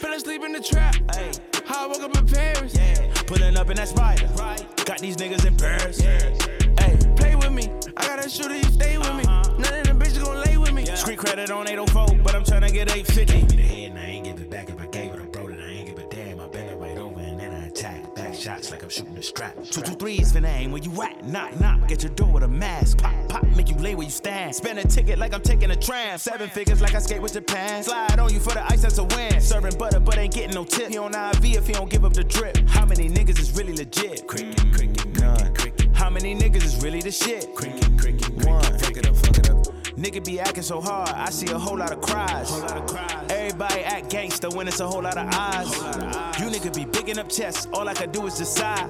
[0.00, 0.96] Fell asleep in the trap.
[1.10, 1.32] Ay.
[1.66, 2.74] How I woke up in Paris.
[2.74, 3.12] Yeah.
[3.26, 4.26] Pulling up in that spider.
[4.36, 4.64] Right.
[4.84, 6.00] Got these niggas in Paris.
[6.00, 6.34] Hey,
[6.78, 7.13] play with
[7.54, 7.70] me.
[7.96, 9.24] I got a shooter, you stay with me.
[9.24, 10.84] None of them bitches gon' lay with me.
[10.96, 13.24] Street credit on 804, but I'm tryna get 850.
[13.24, 14.68] Give me the head and I ain't give it back.
[14.68, 15.60] If I gave it, I brought it.
[15.60, 16.40] I ain't give a damn.
[16.40, 18.14] I bend it right over and then I attack.
[18.14, 19.56] Back shots like I'm shooting a strap.
[19.64, 21.24] Two two three is finna aim where you at.
[21.24, 21.88] Knock knock.
[21.88, 22.98] Get your door with a mask.
[22.98, 23.44] Pop pop.
[23.56, 24.54] Make you lay where you stand.
[24.54, 26.18] Spend a ticket like I'm taking a tram.
[26.18, 27.82] Seven figures like I skate with Japan.
[27.82, 29.40] Slide on you for the ice that's a win.
[29.40, 30.88] Serving butter but ain't getting no tip.
[30.88, 32.56] He on IV if he don't give up the drip.
[32.68, 34.26] How many niggas is really legit?
[34.26, 34.93] Cricket cricket none.
[36.24, 37.54] How many niggas is really the shit?
[37.54, 38.62] Cricket cricket one.
[38.78, 39.58] Fuck it up fuck it up.
[39.94, 42.50] Nigga be acting so hard, I see a whole lot of cries.
[43.28, 45.70] Everybody act gangster when it's a whole lot of eyes.
[46.40, 48.88] You nigga be bigging up chests, all I can do is decide.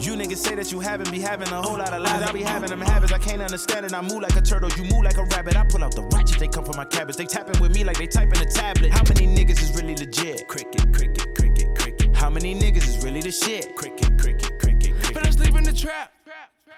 [0.00, 2.20] You niggas say that you haven't be having a whole lot of lies.
[2.20, 3.94] I be having them habits, I can't understand it.
[3.94, 5.56] I move like a turtle, you move like a rabbit.
[5.56, 7.14] I pull out the ratchet, they come from my cabbage.
[7.14, 8.90] They tapping with me like they typing a tablet.
[8.90, 10.48] How many niggas is really legit?
[10.48, 12.16] Cricket, cricket, cricket, cricket.
[12.16, 13.76] How many niggas is really the shit?
[13.76, 15.14] Cricket, cricket, cricket, cricket.
[15.14, 16.12] But I sleep in the trap.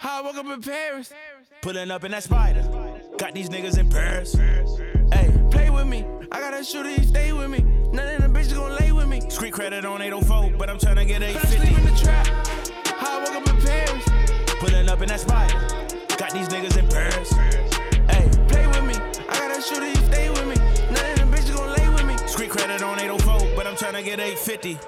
[0.03, 1.13] How I woke up in Paris.
[1.61, 2.65] Pulling up in that spider.
[3.19, 4.35] Got these niggas in Paris.
[5.13, 6.05] Hey, play with me.
[6.33, 7.61] I got a shooter, you stay with me.
[7.93, 9.21] None of them bitches gon' lay with me.
[9.31, 11.69] Street credit on 804, but I'm tryna get 850.
[11.69, 12.27] in the trap.
[12.99, 14.05] How I woke up in Paris.
[14.59, 15.55] Pulling up in that spider.
[16.19, 17.31] Got these niggas in Paris.
[18.11, 18.97] Hey, play with me.
[19.29, 20.57] I got a shooter, you stay with me.
[20.91, 22.17] None of them bitches gon' lay with me.
[22.27, 24.81] Street credit on 804, but I'm tryna get 850.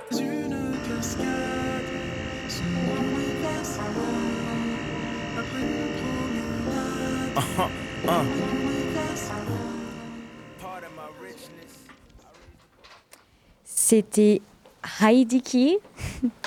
[7.36, 7.68] Uh-huh,
[8.08, 8.24] uh.
[13.64, 14.40] C'était
[15.00, 15.78] Heidi Key,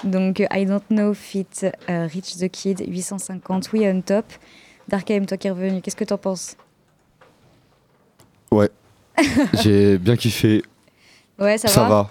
[0.04, 1.46] donc I Don't Know Fit
[1.90, 4.26] euh, Reach the Kid 850 We on Top.
[4.88, 6.56] Darkheim, toi qui es revenu, qu'est-ce que t'en penses?
[8.52, 8.70] Ouais.
[9.62, 10.64] J'ai bien kiffé.
[11.38, 11.90] Ouais, ça, Ça va.
[11.90, 12.02] va.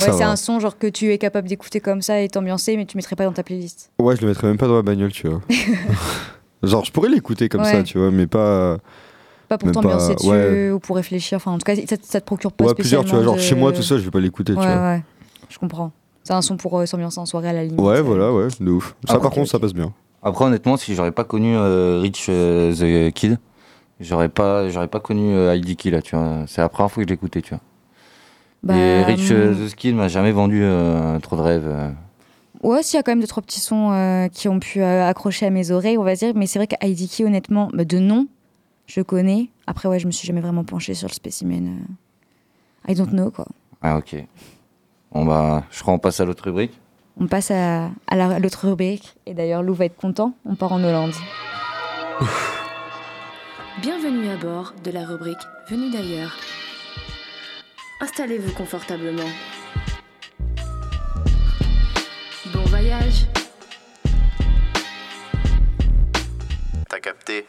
[0.00, 2.84] Ouais, c'est un son genre que tu es capable d'écouter comme ça et t'ambiancer, mais
[2.84, 3.92] tu mettrais pas dans ta playlist.
[4.00, 5.40] Ouais, je le mettrais même pas dans la bagnole, tu vois.
[6.66, 7.82] Genre, je pourrais l'écouter comme ça, Ouais.
[7.82, 8.78] tu vois, mais pas.
[9.48, 10.70] Pas pour t'ambiancer dessus ouais.
[10.70, 11.36] ou pour réfléchir.
[11.36, 13.22] Enfin, en tout cas, ça, ça te procure pas Ouais, plusieurs, tu vois.
[13.22, 14.76] Genre, de- chez moi, tout ça, je vais pas l'écouter, ouais, tu vois.
[14.90, 15.02] Ouais,
[15.50, 15.92] je comprends.
[16.22, 17.78] C'est un son pour euh, s'ambiancer en soirée à la limite.
[17.80, 18.94] Ouais, voilà, ouais, de ouf.
[19.06, 19.92] Ça, Ah, par contre, ça passe bien.
[20.22, 22.72] Après, honnêtement, si j'aurais pas connu euh, Rich euh,
[23.10, 23.38] the Kid,
[24.00, 26.44] j'aurais pas, j'aurais pas connu euh, Heidi Key, là, tu vois.
[26.46, 27.60] C'est la première fois que je l'écoutais, tu vois.
[28.62, 29.68] Bah, Et Rich euh, hum.
[29.68, 31.68] the Kid m'a jamais vendu euh, trop de rêves.
[32.64, 35.06] Ouais, s'il y a quand même deux, trois petits sons euh, qui ont pu euh,
[35.06, 36.32] accrocher à mes oreilles, on va dire.
[36.34, 38.26] Mais c'est vrai qu'Heidi Key, honnêtement, bah, de nom,
[38.86, 39.50] je connais.
[39.66, 41.78] Après, ouais, je me suis jamais vraiment penchée sur le spécimen.
[42.88, 42.90] euh.
[42.92, 43.46] I don't know, quoi.
[43.82, 44.16] Ah, ok.
[45.12, 46.72] Bon, bah, je crois qu'on passe à l'autre rubrique.
[47.20, 49.14] On passe à, à la- l'autre rubrique.
[49.26, 50.32] Et d'ailleurs, Lou va être content.
[50.46, 51.12] On part en Hollande.
[53.82, 55.38] Bienvenue à bord de la rubrique
[55.68, 56.36] Venu d'ailleurs.
[58.00, 59.28] Installez-vous confortablement.
[62.78, 63.26] Voyage.
[66.90, 67.46] T'as capté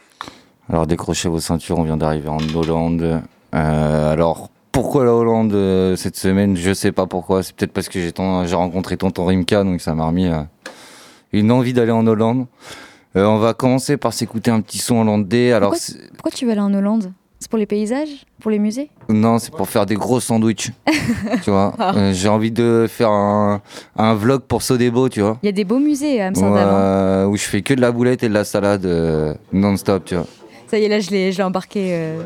[0.68, 3.22] Alors décrochez vos ceintures, on vient d'arriver en Hollande.
[3.52, 6.56] Euh, alors pourquoi la Hollande euh, cette semaine?
[6.56, 7.42] Je sais pas pourquoi.
[7.42, 10.42] C'est peut-être parce que j'ai ton- j'ai rencontré tonton Rimka, donc ça m'a remis euh,
[11.32, 12.46] une envie d'aller en Hollande.
[13.16, 15.50] Euh, on va commencer par s'écouter un petit son hollandais.
[15.52, 17.12] Alors, pourquoi, pourquoi tu vas aller en Hollande?
[17.38, 18.24] C'est pour les paysages?
[18.40, 18.88] Pour les musées?
[19.08, 20.70] Non, c'est pour faire des gros sandwichs.
[21.44, 21.92] tu vois, Ah.
[21.94, 23.60] Euh, j'ai envie de faire un,
[23.96, 25.36] un vlog pour Sodebo, tu vois.
[25.42, 26.56] Il y a des beaux musées à Amsterdam.
[26.68, 27.24] hein.
[27.26, 30.14] Ouais, où je fais que de la boulette et de la salade euh, non-stop, tu
[30.16, 30.26] vois.
[30.68, 31.90] Ça y est, là, je l'ai embarqué.
[31.92, 32.22] euh,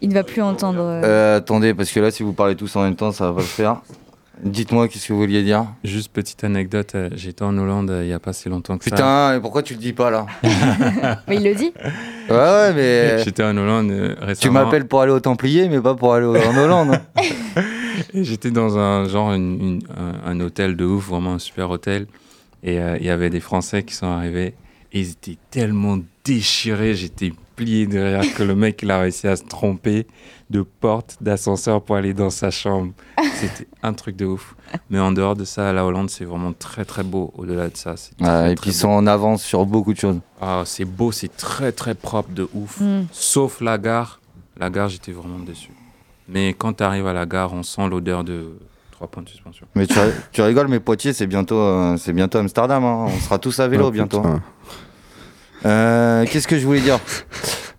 [0.00, 0.80] il ne va plus entendre.
[1.36, 3.46] attendez, parce que là, si vous parlez tous en même temps, ça va pas le
[3.46, 3.82] faire.
[4.42, 5.66] Dites-moi, qu'est-ce que vous vouliez dire?
[5.84, 8.84] Juste petite anecdote, euh, j'étais en Hollande euh, il n'y a pas si longtemps que
[8.84, 8.90] ça.
[8.90, 10.26] Putain, pourquoi tu le dis pas là?
[11.28, 11.72] Mais il le dit.
[12.28, 13.18] Ouais, ouais, mais.
[13.24, 16.56] J'étais en Hollande euh, Tu m'appelles pour aller au Templier, mais pas pour aller en
[16.56, 16.98] Hollande.
[18.14, 22.06] J'étais dans un genre une- une- un, un hôtel de ouf, vraiment un super hôtel.
[22.62, 24.54] Et euh, il y avait des Français qui sont arrivés.
[24.92, 29.28] Et ils étaient tellement déchirés, j'étais plié de rire que le mec il a réussi
[29.28, 30.06] à se tromper
[30.54, 32.92] de porte d'ascenseur pour aller dans sa chambre.
[33.40, 34.54] C'était un truc de ouf.
[34.88, 37.32] Mais en dehors de ça, la Hollande c'est vraiment très très beau.
[37.36, 40.20] Au-delà de ça, et très puis ils sont en avance sur beaucoup de choses.
[40.40, 42.80] Ah, c'est beau, c'est très très propre de ouf.
[42.80, 43.06] Mm.
[43.10, 44.20] Sauf la gare.
[44.56, 45.70] La gare, j'étais vraiment déçu.
[46.28, 48.56] Mais quand tu arrives à la gare, on sent l'odeur de
[48.92, 49.66] 3 points de suspension.
[49.74, 52.84] Mais tu, ri- tu rigoles, mais Poitiers, c'est bientôt, euh, c'est bientôt Amsterdam.
[52.84, 53.06] hein.
[53.08, 54.22] On sera tous à vélo Oh, bientôt.
[55.66, 57.00] Euh, Qu'est-ce que je voulais dire?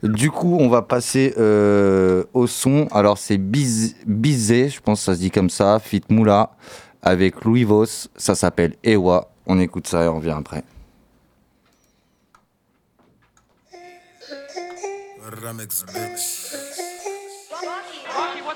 [0.04, 2.88] Du coup, on va passer euh, au son.
[2.92, 6.52] Alors, c'est Biz- Bizé, je pense que ça se dit comme ça, Fit Moula,
[7.02, 7.86] avec Louis Vos.
[8.16, 9.30] Ça s'appelle Ewa.
[9.48, 10.64] On écoute ça et on revient après.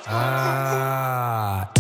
[0.08, 1.72] Ah,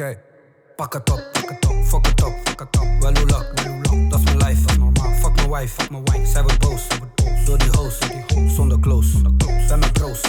[0.00, 0.20] oké.
[0.76, 2.86] Pak het op, pak het op, fuck het op, fuck het op.
[3.00, 5.12] Wel hoe lak, wel hoe dat is mijn life, dat normaal.
[5.12, 6.26] Fuck mijn wife, fuck mijn wife.
[6.26, 6.86] Zij wordt boos.
[7.44, 7.98] Door die hoes.
[8.54, 9.22] Zonder close,
[9.68, 10.20] ben met pro's,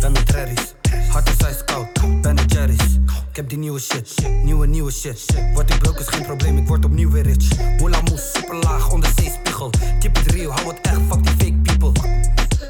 [0.00, 0.74] ben met rarries.
[1.08, 2.94] Hart is ijskoud, ben de jerry's.
[3.30, 5.26] Ik heb die nieuwe shit, nieuwe, nieuwe shit.
[5.54, 7.76] Word ik broke is geen probleem, ik word opnieuw weer rich.
[7.76, 9.70] Boela moes, super laag, onder zeespiegel.
[9.98, 11.92] Keep it real, hou het echt, fuck die fake people.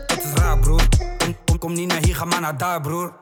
[0.06, 0.82] Het is raar, broer.
[1.18, 3.12] Kom, kom, kom niet naar hier, ga maar naar daar, broer.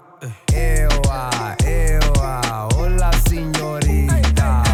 [0.53, 4.68] Ewa, ewa, hola signorita.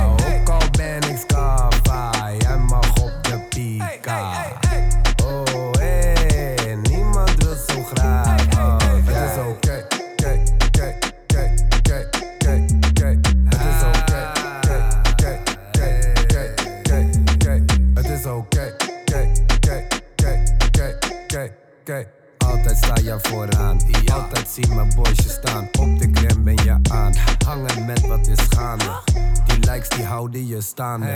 [24.54, 25.68] Zie mijn boysje staan.
[25.78, 27.12] Op de gram ben je aan,
[27.46, 29.00] hangen met wat is gaande.
[29.46, 31.06] Die likes die houden je staande.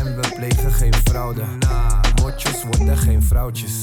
[0.00, 1.42] En we plegen geen fraude.
[2.22, 3.80] Motjes worden geen vrouwtjes.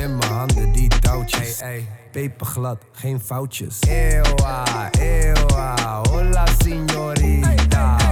[0.00, 1.62] In mijn handen die touwtjes.
[2.10, 3.78] Peperglad, geen foutjes.
[3.80, 8.07] Ewa, ewa, hola signorita.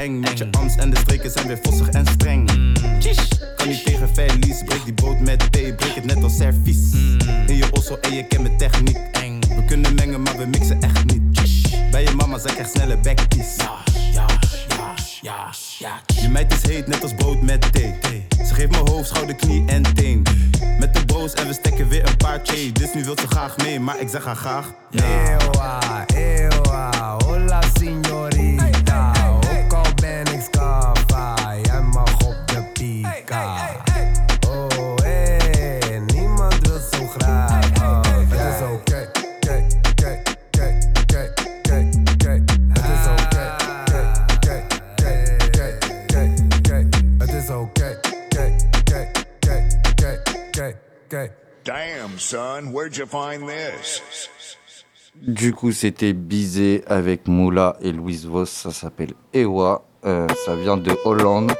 [0.00, 0.20] Eng.
[0.20, 2.50] Met je arms en de streken zijn weer vossig en streng.
[2.98, 4.62] Tjish, kan niet tegen verlies.
[4.64, 6.92] Breek die boot met thee, breek het net als servies.
[7.46, 8.98] In je osso en je kent mijn techniek.
[9.56, 11.22] We kunnen mengen, maar we mixen echt niet.
[11.34, 13.56] Tjish, bij je mama zeg ik echt snelle backpiece.
[13.56, 13.76] Ja,
[14.12, 14.26] ja,
[15.20, 16.00] ja, ja.
[16.22, 17.94] Je meid is heet, net als brood met thee.
[18.46, 20.22] Ze geeft me hoofd, schouder, knie en teen.
[20.78, 22.72] Met de boos en we stekken weer een paar J.
[22.72, 24.72] Dus nu wil ze graag mee, maar ik zeg haar graag.
[24.90, 28.59] Ewa, ewa, hola signorita.
[52.20, 54.02] Son, where'd you find this?
[55.20, 58.46] Du coup, c'était Bizé avec Moula et Louise Vos.
[58.46, 59.84] Ça s'appelle Ewa.
[60.04, 61.52] Euh, ça vient de Hollande.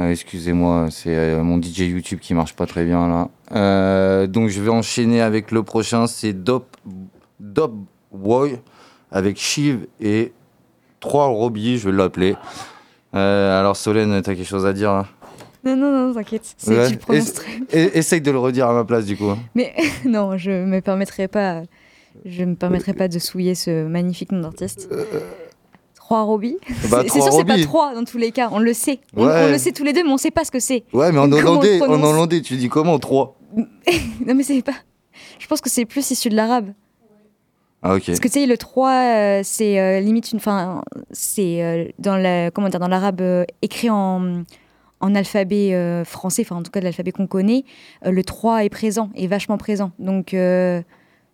[0.00, 4.26] Euh, Excusez-moi, c'est euh, mon DJ YouTube qui marche pas très bien là.
[4.26, 6.06] Donc je vais enchaîner avec le prochain.
[6.06, 6.76] C'est Dop,
[7.40, 7.74] Dop
[8.10, 8.58] Boy
[9.10, 10.32] avec Shiv et
[11.00, 12.36] trois Robbie, je vais l'appeler.
[13.12, 15.06] Alors Solène, t'as quelque chose à dire là?
[15.64, 16.54] Non, non, non, t'inquiète.
[16.56, 16.86] C'est Ouais.
[16.88, 17.60] tu le prononces Ess- très-
[17.98, 19.32] Essaye de le redire à ma place du coup.
[19.54, 19.72] Mais
[20.04, 21.62] non, je me permettrai pas.
[22.24, 24.88] Je me permettrai pas de souiller ce magnifique nom d'artiste.
[25.94, 26.56] Trois Roby.
[26.90, 28.48] Bah, c'est Trois sûr, c'est pas trois dans tous les cas.
[28.52, 28.98] On le sait.
[29.16, 29.44] On, Ouais.
[29.46, 30.84] on le sait tous les deux, mais on sait pas ce que c'est.
[30.92, 34.74] Ouais, mais en hollandais, en hollandais, tu dis comment 3 Non, mais c'est pas.
[35.38, 36.72] Je pense que c'est plus issu de l'arabe.
[37.82, 38.04] Ah ok.
[38.06, 40.36] Parce que tu sais, le 3, euh, c'est euh, limite une.
[40.38, 44.42] Enfin, c'est euh, dans la, comment dire, dans l'arabe euh, écrit en,
[45.02, 47.64] en alphabet euh, français, enfin en tout cas de l'alphabet qu'on connaît,
[48.06, 49.90] euh, le 3 est présent, est vachement présent.
[49.98, 50.80] Donc euh,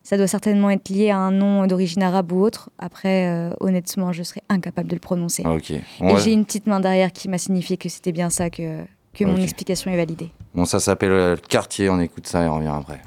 [0.03, 2.71] ça doit certainement être lié à un nom d'origine arabe ou autre.
[2.79, 5.43] Après, euh, honnêtement, je serais incapable de le prononcer.
[5.45, 5.71] Ah, ok.
[5.71, 6.19] Et Ouais.
[6.19, 9.37] j'ai une petite main derrière qui m'a signifié que c'était bien ça, que, que mon
[9.37, 10.31] explication est validée.
[10.55, 13.01] Bon, ça s'appelle euh, le quartier, on écoute ça et on revient après.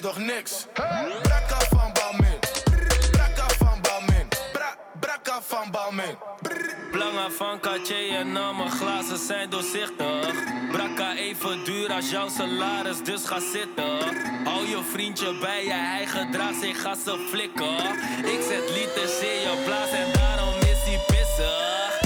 [0.00, 0.66] Nog niks.
[1.22, 2.38] Brakka van Balmin,
[3.10, 6.16] brakka van Balmin, Bra- brakka van Balmin.
[6.92, 10.34] Belangen van Cartier en al mijn glazen zijn doorzichtig.
[10.70, 13.98] Brakka even duur als jouw salaris, dus ga zitten.
[14.44, 17.80] Hou je vriendje bij je, hij gedraagt zich als een flikker.
[18.24, 21.98] Ik zet liters in je blaas en daarom is hij pissig.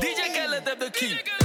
[0.00, 1.43] DJ Khaled heeft de key.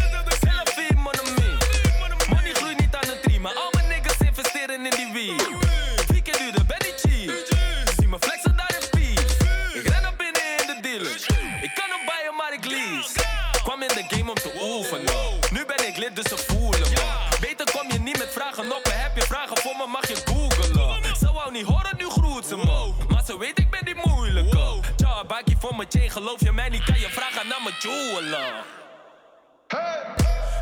[25.80, 26.84] Mijn chain, geloof je mij niet?
[26.84, 28.54] Kan je vragen naar mijn jeweler.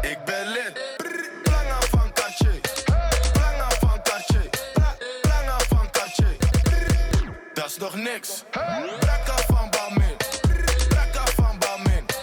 [0.02, 0.96] Ik ben lid.
[1.44, 2.60] Planga van Cartier.
[3.34, 4.50] Planga van Cartier.
[4.74, 6.38] Pla- Planga van Cartier.
[7.54, 8.44] Dat is nog niks.
[9.00, 10.16] Brakka van Balmin.
[10.90, 11.58] Brakka van.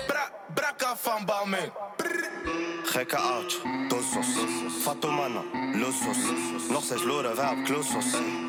[0.07, 1.73] Bra- Brakka van Balmin.
[2.95, 3.59] Gekke oudje,
[3.89, 4.27] dosos.
[4.83, 5.43] Fatumana,
[5.73, 6.16] losos.
[6.69, 8.05] Nog steeds loeren wij op klosos.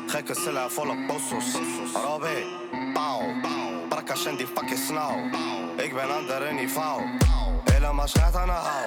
[0.06, 1.44] Gekke cellen volle posos.
[1.94, 2.44] Robby,
[2.94, 3.22] pauw.
[3.88, 5.16] Brakka en die fucking snauw.
[5.76, 7.02] Ik ben ander niveau.
[7.64, 8.86] Helemaal schat aan de hou.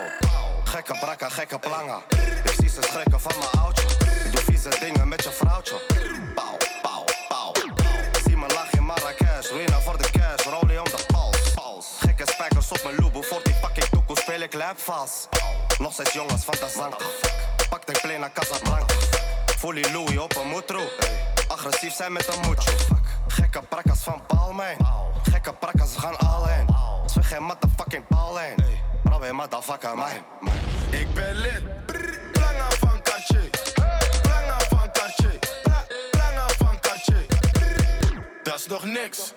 [0.64, 2.02] Gekke brakka, gekke planga.
[2.44, 3.88] Ik zie ze schrikken van mijn oudje.
[4.32, 5.76] Doe vieze dingen met je vrouwtje.
[6.36, 7.52] Pauw, pauw, pauw.
[8.26, 9.50] Zie me lachen in Marrakesh.
[9.50, 11.06] Ruina voor de cash, rolie om de
[11.56, 11.88] pals.
[12.00, 13.22] Gekke spijkers op mijn loebo.
[13.22, 13.49] Voor
[14.40, 15.28] speel ik lijp vast.
[15.78, 16.94] Nog steeds jongens van de zang.
[17.70, 18.94] Pak de plane naar Casablanca.
[19.46, 20.80] Fully Louis op een moetro.
[21.48, 22.72] Agressief zijn met een moetje.
[23.28, 24.78] Gekke prakkas van Balmain.
[25.24, 26.76] Gekke prakkas, we gaan all in.
[27.06, 28.66] Zwig geen motherfucking bal in.
[29.04, 30.10] Robin, motherfucker, man.
[30.90, 31.86] Ik ben lid.
[32.32, 33.50] Planga van Cartier.
[34.22, 35.40] Planga van Cartier.
[35.64, 37.26] Pla- Planga van Cartier.
[38.44, 39.34] Dat is nog niks.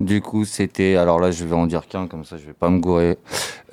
[0.00, 0.96] Du coup, c'était.
[0.96, 3.18] Alors là, je vais en dire qu'un, comme ça, je vais pas me gourer.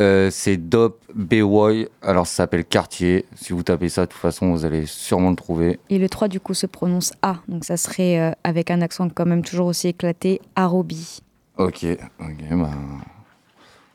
[0.01, 1.87] Euh, c'est Dope B-Boy.
[2.01, 3.25] Alors, ça s'appelle Quartier.
[3.35, 5.79] Si vous tapez ça, de toute façon, vous allez sûrement le trouver.
[5.89, 7.37] Et le 3, du coup, se prononce A.
[7.47, 11.19] Donc ça serait euh, avec un accent quand même toujours aussi éclaté, Arobi.
[11.57, 11.85] Ok,
[12.19, 12.69] ok, bah.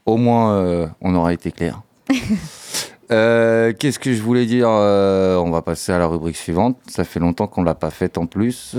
[0.06, 1.82] Au moins, euh, on aura été clair.
[3.10, 6.76] Euh, Qu'est-ce que je voulais dire Euh, On va passer à la rubrique suivante.
[6.90, 8.76] Ça fait longtemps qu'on l'a pas faite en plus.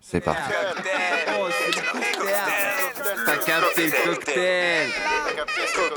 [0.00, 0.40] C'est parti.
[3.26, 4.88] T'as capté le cocktail.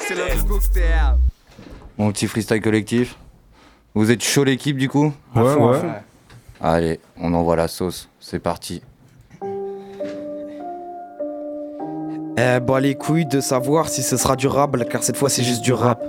[0.07, 1.15] C'est le cocktail.
[1.97, 3.17] Mon petit freestyle collectif.
[3.93, 5.79] Vous êtes chaud l'équipe du coup Ouais, À fond, à ouais.
[5.79, 5.91] fond.
[6.61, 8.09] Allez, on envoie la sauce.
[8.19, 8.81] C'est parti.
[12.37, 15.61] Eh bah les couilles de savoir si ce sera durable car cette fois c'est juste
[15.61, 16.03] du rap.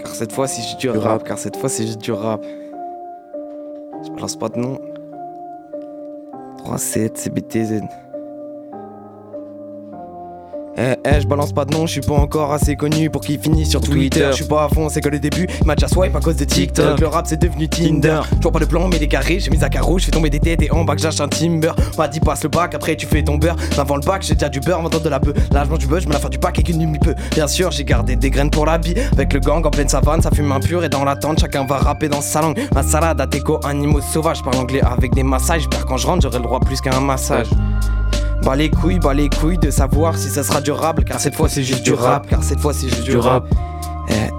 [0.00, 2.42] Car cette fois c'est juste du rap, car cette fois c'est juste du rap.
[4.04, 4.80] Je balance pas de nom.
[6.64, 7.82] 3-7 CBTZ.
[10.80, 13.40] Eh, eh, je balance pas de nom, je suis pas encore assez connu pour qu'il
[13.40, 14.28] finisse sur Twitter.
[14.30, 16.36] Je suis pas à fond, c'est que le début, il m'a déjà swipe à cause
[16.36, 17.00] de TikTok.
[17.00, 18.20] Le rap c'est devenu Tinder.
[18.36, 20.38] Toujours pas de plan, mais des carrés, j'ai mis à carreau, je fais tomber des
[20.38, 21.72] têtes et en bac j'achète un timber.
[21.96, 23.56] Pas dit passe le bac, après tu fais ton beurre.
[23.76, 25.34] Avant le bac, j'ai déjà du beurre, maintenant de la bœuf.
[25.50, 27.16] Là je mange du bœuf, je me la fin du pack avec une demi peu.
[27.34, 28.94] Bien sûr, j'ai gardé des graines pour la bille.
[29.12, 32.08] Avec le gang en pleine savane, ça fume impur et dans l'attente, chacun va rapper
[32.08, 32.58] dans sa langue.
[32.72, 35.62] Ma salade à déco, animaux sauvages, parle anglais avec des massages.
[35.62, 37.48] J'espère quand je rentre, j'aurai le droit plus qu'à un massage.
[38.42, 41.48] Bah les couilles, bah les couilles de savoir si ça sera durable Car cette fois
[41.48, 43.44] c'est juste du rap, car cette fois c'est juste du rap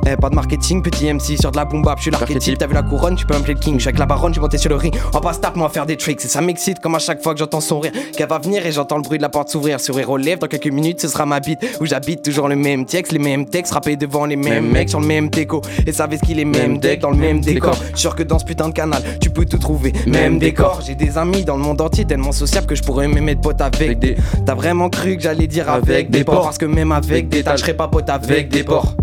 [0.08, 2.68] eh, pas de marketing, petit MC sur de la boom bap, je suis l'archétype, t'as
[2.68, 4.70] vu la couronne, tu peux m'appeler le king, je avec la baronne, j'ai monté sur
[4.70, 7.22] le ring, on passe tape, moi faire des tricks, et ça m'excite comme à chaque
[7.22, 9.50] fois que j'entends son rire, qu'elle va venir et j'entends le bruit de la porte
[9.50, 12.56] s'ouvrir, sourire aux lèvres, dans quelques minutes ce sera ma bite, où j'habite toujours le
[12.56, 15.92] même texte, les mêmes textes, rappés devant les mêmes mecs sur le même déco, et
[15.92, 18.70] savez ce qu'il est même deck dans le même décor, sûr que dans ce putain
[18.70, 22.06] de canal, tu peux tout trouver, même décor, j'ai des amis dans le monde entier
[22.06, 24.16] tellement sociables que je pourrais même être pote avec des,
[24.46, 27.56] t'as vraiment cru que j'allais dire avec des porcs, parce que même avec des tas,
[27.56, 28.96] je serais pas pote avec des porcs.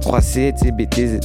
[0.00, 1.20] 3C, BTZ.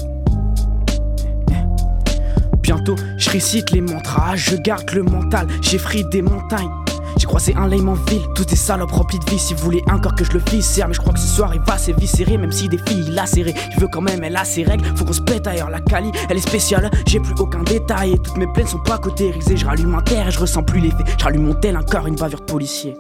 [2.62, 6.70] Bientôt, je récite les mantras, je garde le mental, j'ai frit des montagnes.
[7.18, 9.40] J'ai croisé un lame en ville, tous des salopes remplies de vie.
[9.40, 11.62] Si vous voulez encore que je le viscère, mais je crois que ce soir il
[11.62, 13.54] va s'éviscérer, même si des filles serré.
[13.76, 15.70] Je veux quand même, elle a ses règles, faut qu'on se pète ailleurs.
[15.70, 18.14] La Cali, elle est spéciale, j'ai plus aucun détail.
[18.14, 19.58] Et toutes mes plaines sont pas cautérisées.
[19.58, 21.04] Je rallume un terre et je ressens plus l'effet.
[21.18, 22.96] Je rallume mon tel encore une bavure de policier.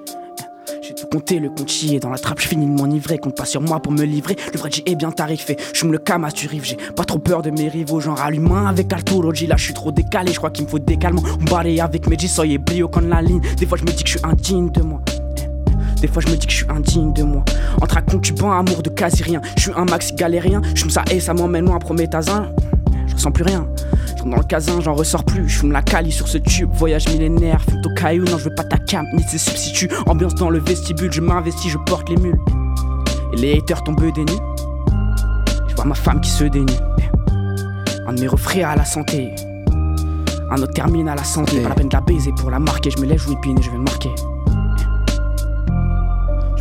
[0.85, 3.17] J'ai tout compté, le compte chier dans la trappe, je finis de m'enivrer.
[3.17, 4.35] Compte pas sur moi pour me livrer.
[4.51, 5.55] Le vrai G est bien tarifé.
[5.73, 8.01] Je me le cam tu rive, j'ai pas trop peur de mes rivaux.
[8.01, 8.89] Genre rallume un avec
[9.33, 9.47] G.
[9.47, 11.23] Là, je suis trop décalé, je crois qu'il me faut des calmants.
[11.49, 13.39] Barré avec mes soyez brio quand la ligne.
[13.57, 14.99] Des fois, je me dis que je suis indigne de moi.
[16.01, 17.45] Des fois je me dis que je suis indigne de moi
[17.81, 21.05] Entre un concubin, amour de quasi rien Je suis un maxi galérien, je me ça
[21.09, 22.49] et ça m'emmène loin prométhazin
[23.07, 23.67] Je ressens plus rien.
[24.17, 25.47] Je dans le casin, j'en ressors plus.
[25.49, 28.55] Je fume la cali sur ce tube, voyage millénaire Fume au caillou, non je veux
[28.55, 29.89] pas ta cam ni ses substituts.
[30.05, 32.39] Ambiance dans le vestibule, je m'investis, je porte les mules.
[33.33, 34.39] Et les haters tombent des nues
[35.67, 36.71] Je vois ma femme qui se dénue
[38.07, 39.33] Un de mes refrains à la santé.
[40.51, 42.91] Un autre termine à la santé, pas la peine de la baiser pour la marquer.
[42.91, 44.11] Je me lève, je whippine et je vais le marquer.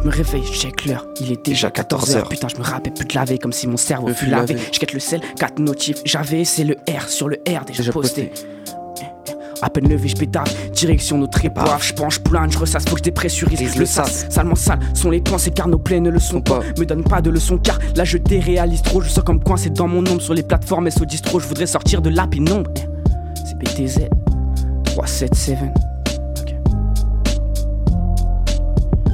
[0.02, 2.28] Je me réveille, je check l'heure, il est déjà 14h.
[2.28, 4.56] Putain, je me rappelle plus de laver comme si mon cerveau fut lavé.
[4.72, 8.32] Je quête le sel, 4 notifs, j'avais, c'est le R sur le R déjà, posté.
[9.60, 11.80] À peine levé, je pétard, direction notre épave.
[11.80, 13.76] Je penche, plane, je ressasse, faut que je dépressurise.
[13.76, 16.62] Le sas, salement sale, sont les pensées car nos plaies ne le sont pas.
[16.80, 19.02] Me donne pas de leçons car là je déréalise trop.
[19.02, 21.38] Je sens comme coin, c'est dans mon ombre sur les plateformes SO distro.
[21.38, 22.72] Je voudrais sortir de la pénombre.
[23.46, 24.08] C'est BTZ
[24.86, 25.91] 377.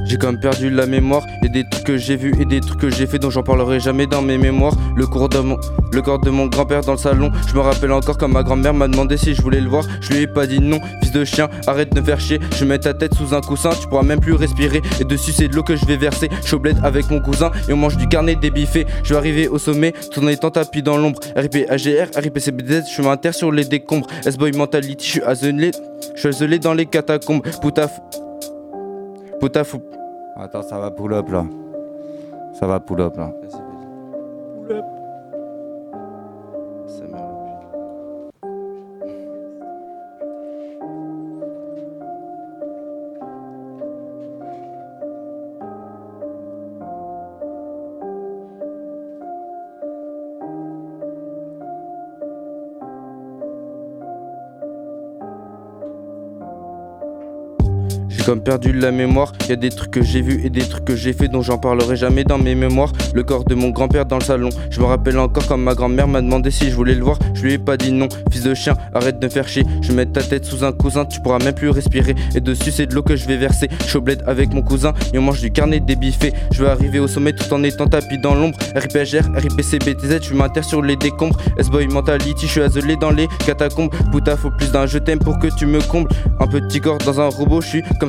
[0.08, 1.26] J'ai comme perdu la mémoire.
[1.44, 3.78] Et des trucs que j'ai vus et des trucs que j'ai fait dont j'en parlerai
[3.78, 4.74] jamais dans mes mémoires.
[4.96, 7.30] Le, corps de mon grand-père dans le salon.
[7.46, 9.84] Je me rappelle encore quand ma grand-mère m'a demandé si je voulais le voir.
[10.00, 10.80] Je lui ai pas dit non.
[11.02, 12.40] Fils de chien, arrête de me faire chier.
[12.56, 14.80] Je mets ta tête sous un coussin, tu pourras même plus respirer.
[15.00, 16.28] Et dessus c'est de l'eau que je vais verser.
[16.44, 18.86] Je avec mon cousin et on mange du carnet débiffé.
[19.04, 21.20] Je vais arriver au sommet tout en étant tapis dans l'ombre.
[21.36, 24.06] RIP AGR, RIP CBZ, je m'inter sur les décombres.
[24.26, 25.70] S-Boy Mentality, je suis azelé.
[26.16, 27.42] Je suis dans les catacombes.
[27.60, 28.00] Poutaf.
[29.40, 29.76] Poutaf.
[30.36, 31.44] Attends, ça va pull up là.
[32.58, 33.32] Ça va pull up là.
[58.18, 59.32] J'ai comme perdu la mémoire.
[59.48, 61.56] Y a des trucs que j'ai vus et des trucs que j'ai fait dont j'en
[61.56, 62.92] parlerai jamais dans mes mémoires.
[63.14, 64.50] Le corps de mon grand-père dans le salon.
[64.70, 67.18] Je me rappelle encore quand ma grand-mère m'a demandé si je voulais le voir.
[67.34, 68.08] Je lui ai pas dit non.
[68.30, 69.64] Fils de chien, arrête de me faire chier.
[69.82, 72.14] Je mets ta tête sous un cousin, tu pourras même plus respirer.
[72.34, 73.68] Et dessus c'est de l'eau que je vais verser.
[73.86, 76.32] Je bled avec mon cousin et on mange du carnet débiffé.
[76.52, 78.58] Je vais arriver au sommet tout en étant tapis dans l'ombre.
[78.74, 81.36] RIPGR, RIPC, BTZ, je m'inter sur les décombres.
[81.56, 83.90] S-Boy Mentality, je suis azelé dans les catacombes.
[84.10, 86.10] Putain, faut plus d'un je t'aime pour que tu me combles.
[86.40, 88.08] Un petit corps dans un robot, je suis comme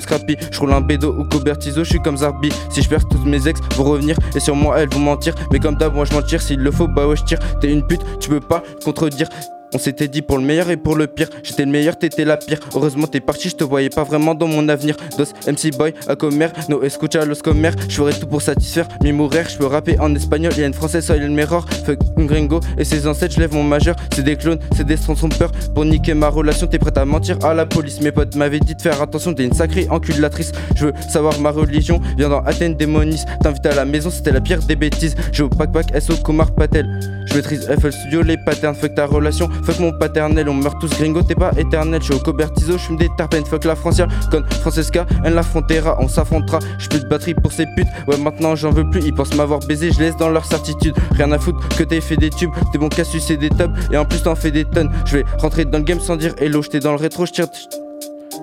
[0.51, 2.51] Je roule un bédo ou Cobertizo, je suis comme Zarbi.
[2.69, 5.35] Si je perds tous mes ex, vont revenir et sur moi elles vont mentir.
[5.51, 6.41] Mais comme d'hab, moi je mentir.
[6.41, 7.39] S'il le faut, bah ouais, je tire.
[7.59, 9.27] T'es une pute, tu peux pas contredire.
[9.73, 11.29] On s'était dit pour le meilleur et pour le pire.
[11.43, 12.59] J'étais le meilleur, t'étais la pire.
[12.75, 14.95] Heureusement, t'es parti, je te voyais pas vraiment dans mon avenir.
[15.17, 17.71] Dos, MC Boy, comer, no escucha los comer.
[17.87, 19.47] Je ferai tout pour satisfaire mi mourir.
[19.47, 21.67] Je peux rapper en espagnol, y a une française, soy le meilleur.
[21.85, 23.95] Fuck un gringo et ses ancêtres, je lève mon majeur.
[24.13, 24.97] C'est des clones, c'est des
[25.37, 28.01] peur Pour niquer ma relation, t'es prête à mentir à la police.
[28.01, 30.51] Mes potes m'avaient dit de faire attention, t'es une sacrée enculatrice.
[30.75, 33.23] Je veux savoir ma religion, viens dans Athènes démonis.
[33.41, 35.15] T'invites à la maison, c'était la pire des bêtises.
[35.31, 36.87] Je au pack pack SO Komar Patel.
[37.27, 39.47] Je maîtrise FL Studio, les patterns, fuck ta relation.
[39.63, 42.01] Fuck mon paternel, on meurt tous gringo, t'es pas éternel.
[42.01, 43.45] Je suis au Cobertizo, je fume des terpènes.
[43.45, 46.59] Fuck la frontière, con Francesca, elle l'affrontera, on s'affrontera.
[46.89, 47.87] Plus de batterie pour ces putes.
[48.07, 50.95] Ouais, maintenant j'en veux plus, ils pensent m'avoir baisé, je laisse dans leur certitude.
[51.11, 53.97] Rien à foutre que t'aies fait des tubes, t'es bon Cassius et des tubs, et
[53.97, 54.89] en plus t'en fais des tonnes.
[55.05, 57.47] Je vais rentrer dans le game sans dire hello, j'étais dans le rétro, je tire.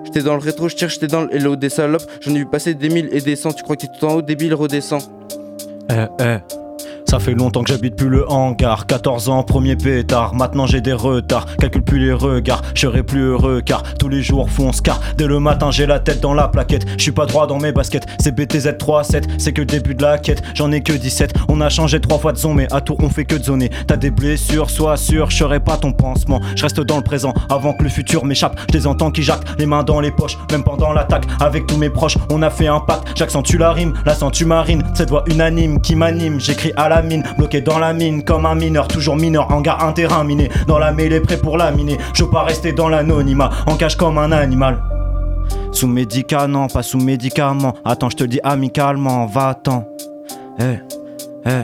[0.05, 2.05] J'étais dans le rétro, je tire, j'étais dans le hello des salopes.
[2.21, 3.51] J'en ai vu passer des mille et des cents.
[3.51, 4.99] Tu crois que t'es tout en haut, débile, redescends.
[5.89, 6.37] Eh, eh.
[7.09, 8.85] Ça fait longtemps que j'habite plus le hangar.
[8.85, 10.35] 14 ans, premier pétard.
[10.35, 12.61] Maintenant j'ai des retards, calcule plus les regards.
[12.73, 15.99] Je serai plus heureux car tous les jours fonce car Dès le matin j'ai la
[16.01, 16.85] tête dans la plaquette.
[16.97, 18.05] Je suis pas droit dans mes baskets.
[18.19, 20.43] C'est BTZ 3-7, c'est que le début de la quête.
[20.53, 23.09] J'en ai que 17, on a changé trois fois de zone Mais à tour on
[23.09, 23.69] fait que de zoner.
[23.87, 26.41] T'as des blessures, sois sûr, je serai pas ton pansement.
[26.57, 28.59] Je reste dans le présent avant que le futur m'échappe.
[28.69, 30.37] Je les entends qui jactent, les mains dans les poches.
[30.51, 33.93] Même pendant l'attaque, avec tous mes proches On a fait un pacte, j'accentue la rime
[34.05, 36.41] La sentu marine, cette voix unanime qui m'anime.
[36.41, 36.96] J'écris à la
[37.37, 40.91] bloqué dans la mine comme un mineur, toujours mineur, hangar un terrain miné, dans la
[40.91, 44.31] mêlée prêt pour la miner, je veux pas rester dans l'anonymat, en cage comme un
[44.31, 44.81] animal.
[45.71, 49.87] Sous médicament, pas sous médicament, attends je te dis amicalement, va-t'en.
[50.59, 50.79] Eh,
[51.45, 51.63] eh.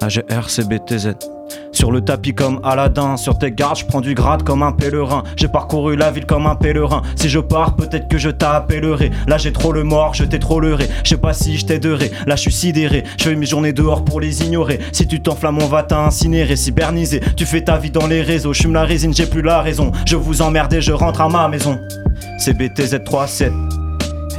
[0.00, 1.37] AGR CBTZ.
[1.78, 5.22] Sur le tapis comme Aladdin, sur tes gardes, je prends du grade comme un pèlerin.
[5.36, 7.02] J'ai parcouru la ville comme un pèlerin.
[7.14, 9.12] Si je pars, peut-être que je t'appellerai.
[9.28, 10.88] Là j'ai trop le mort, je t'ai trop leurré.
[11.04, 12.10] Je sais pas si je t'aiderai.
[12.26, 13.04] Là je suis sidéré.
[13.16, 14.80] Je fais mes journées dehors pour les ignorer.
[14.90, 16.56] Si tu t'enflammes, on va t'incinérer.
[16.56, 18.52] Cybernisé, tu fais ta vie dans les réseaux.
[18.52, 19.92] Je la résine, j'ai plus la raison.
[20.04, 21.78] Je vous emmerde et je rentre à ma maison.
[22.40, 23.52] C'est BTZ 37.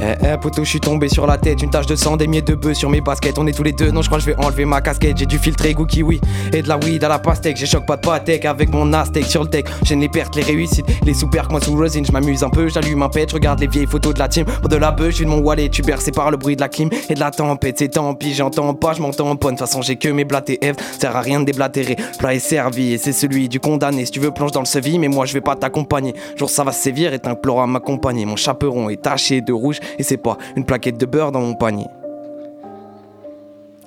[0.02, 1.62] Eh eh poto je suis tombé sur la tête.
[1.62, 3.38] Une tache de sang, des miettes de bœuf sur mes baskets.
[3.38, 5.18] On est tous les deux, non je crois que je vais enlever ma casquette.
[5.18, 6.20] J'ai du filtré goût kiwi
[6.54, 7.58] et de la weed à la pastèque.
[7.58, 10.42] J'ai choc pas de patek avec mon aztèque sur le deck J'aime les pertes, les
[10.42, 13.86] réussites, les sous moi sous resin Je un peu, j'allume un pet, regarde les vieilles
[13.86, 14.46] photos de la team.
[14.46, 16.68] Pour de la bœuf, je de mon wallet, tu bercé par le bruit de la
[16.68, 19.48] clim Et de la tempête, c'est tant pis, j'entends pas, je m'entends pas.
[19.48, 21.96] De toute façon j'ai que mes blattes et F, sert à rien de déblatérer.
[22.18, 24.06] Plat est servi et c'est celui du condamné.
[24.06, 26.14] Si tu veux plonge dans le sevi, mais moi je vais pas t'accompagner.
[26.36, 28.24] Jour ça va sévir et t'implore à m'accompagner.
[28.24, 31.54] Mon chaperon est taché de rouge et c'est pas une plaquette de beurre dans mon
[31.54, 31.86] panier.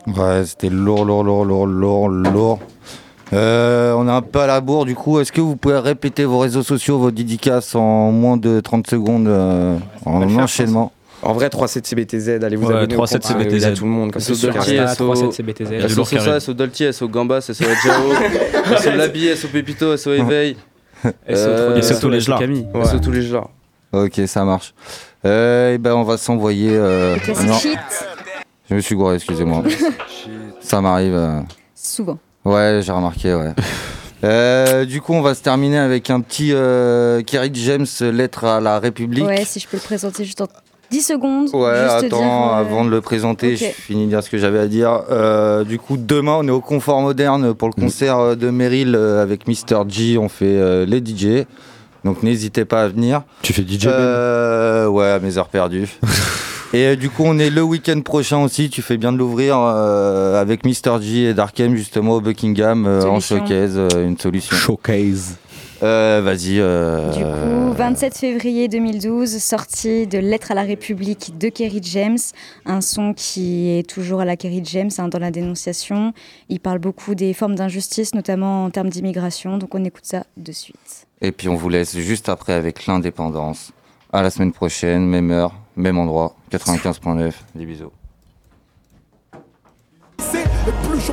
[0.08, 2.60] Ouais, c'était lourd, lourd, lourd, lourd, lourd, lourd.
[3.32, 5.20] Euh, on est un peu à la bourre du coup.
[5.20, 9.28] Est-ce que vous pouvez répéter vos réseaux sociaux, vos dédicaces en moins de 30 secondes
[9.28, 10.92] euh, en enchaînement
[11.24, 12.94] En vrai, 37 CBTZ, allez vous Ouais, abonner.
[12.94, 13.64] au 37 compte, CBTZ.
[13.66, 14.12] à tout le monde.
[14.12, 14.96] Comme ça, SO sur Dolce, Insta.
[14.96, 15.88] SO CBTZ.
[15.88, 16.54] SO Sosa, SO
[16.92, 17.64] SO SO
[18.78, 20.58] SO Labi, SO Pepito, SO Éveil.
[21.04, 22.40] SO SO tous les genres.
[22.86, 23.50] SO tous les genres.
[23.94, 24.74] Ok, ça marche.
[25.26, 26.72] Euh, et ben on va s'envoyer.
[26.74, 27.16] euh,
[27.46, 27.54] non.
[27.54, 27.78] shit.
[28.70, 29.64] Je me suis gouré, excusez-moi.
[30.60, 31.14] ça m'arrive.
[31.16, 31.40] euh.
[31.76, 32.18] Souvent.
[32.44, 33.54] Ouais, j'ai remarqué, ouais.
[34.26, 38.62] Euh, du coup, on va se terminer avec un petit euh, Kerry James, lettre à
[38.62, 39.26] la République.
[39.26, 40.48] Ouais, si je peux le présenter juste en
[40.92, 41.50] 10 secondes.
[41.54, 43.60] Ouais, juste attends, dire, euh, avant de le présenter, ok.
[43.60, 45.02] je finis de dire ce que j'avais à dire.
[45.12, 48.96] Euh, du coup, demain, on est au Confort Moderne pour le concert euh, de Meryl
[48.96, 49.84] euh, avec Mr.
[49.90, 50.18] G.
[50.18, 51.46] On fait euh, les DJ.
[52.04, 53.24] Donc n'hésitez pas à venir.
[53.42, 55.88] Tu fais DJ euh, Ouais, à mes heures perdues.
[56.74, 58.72] Et euh, du coup, on est le week-end prochain aussi.
[58.72, 61.00] Tu fais bien de l'ouvrir euh, avec Mr.
[61.02, 64.56] G et Darkem justement au Buckingham euh, en showcase, euh, une solution.
[64.56, 65.38] Showcase.
[65.82, 66.60] Euh, Vas-y.
[66.60, 72.18] euh, Du coup, 27 février 2012, sortie de Lettre à la République de Kerry James,
[72.66, 76.14] un son qui est toujours à la Kerry James hein, dans la dénonciation.
[76.50, 80.52] Il parle beaucoup des formes d'injustice, notamment en termes d'immigration, donc on écoute ça de
[80.52, 81.08] suite.
[81.22, 83.72] Et puis on vous laisse juste après avec l'indépendance.
[84.12, 87.32] À la semaine prochaine, même heure, même endroit, 95.9.
[87.56, 87.92] Des bisous.
[90.20, 91.12] C'est et plus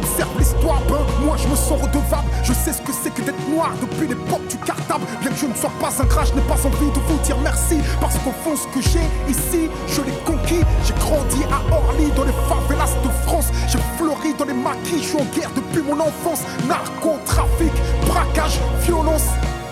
[2.42, 5.04] je sais ce que c'est que d'être noir depuis l'époque du cartable.
[5.20, 7.36] Bien que je ne sois pas un crash, je n'ai pas envie de vous dire
[7.42, 7.78] merci.
[8.00, 10.62] Parce qu'au fond, ce que j'ai ici, je l'ai conquis.
[10.84, 13.46] J'ai grandi à Orly, dans les favelas de France.
[13.68, 16.42] J'ai fleuri dans les maquis, je suis en guerre depuis mon enfance.
[16.66, 17.72] Narcotrafic,
[18.06, 19.26] braquage, violence,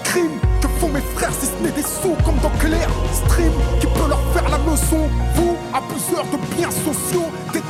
[0.04, 0.38] crime.
[0.60, 4.08] Que font mes frères si ce n'est des sous comme dans Clair Stream qui peut
[4.08, 7.30] leur faire la leçon Vous, abuseurs de biens sociaux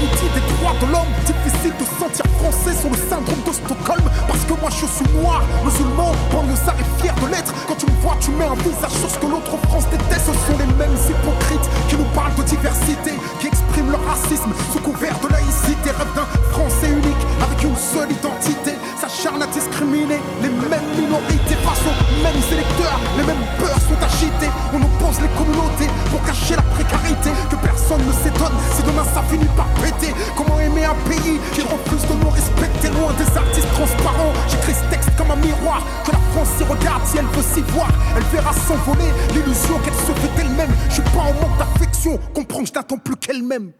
[0.00, 1.12] des droits de l'homme.
[1.24, 4.04] Difficile de sentir français sur le syndrome de Stockholm.
[4.28, 7.52] Parce que moi je suis noir, musulman, banlieusard et fier de l'être.
[7.66, 10.26] Quand tu me vois, tu mets un visage sur ce que l'autre France déteste.
[10.26, 14.80] Ce sont les mêmes hypocrites qui nous parlent de diversité, qui expriment leur racisme sous
[14.80, 15.90] couvert de laïcité.
[15.90, 18.74] Rêve d'un français unique avec une seule identité.
[19.00, 23.75] S'acharne à discriminer les mêmes minorités face aux mêmes électeurs, les mêmes peurs
[25.20, 27.30] les communautés pour cacher la précarité.
[27.50, 30.14] Que personne ne s'étonne si demain ça finit par péter.
[30.36, 32.88] Comment aimer un pays qui refuse de nous respecter?
[32.88, 37.02] Loin des artistes transparents J'écris ce texte comme un miroir que la France s'y regarde
[37.04, 37.88] si elle veut s'y voir.
[38.16, 40.70] Elle verra s'envoler l'illusion qu'elle se fait elle-même.
[40.88, 43.72] Je suis pas en manque d'affection, comprends, je n'attends plus qu'elle-même.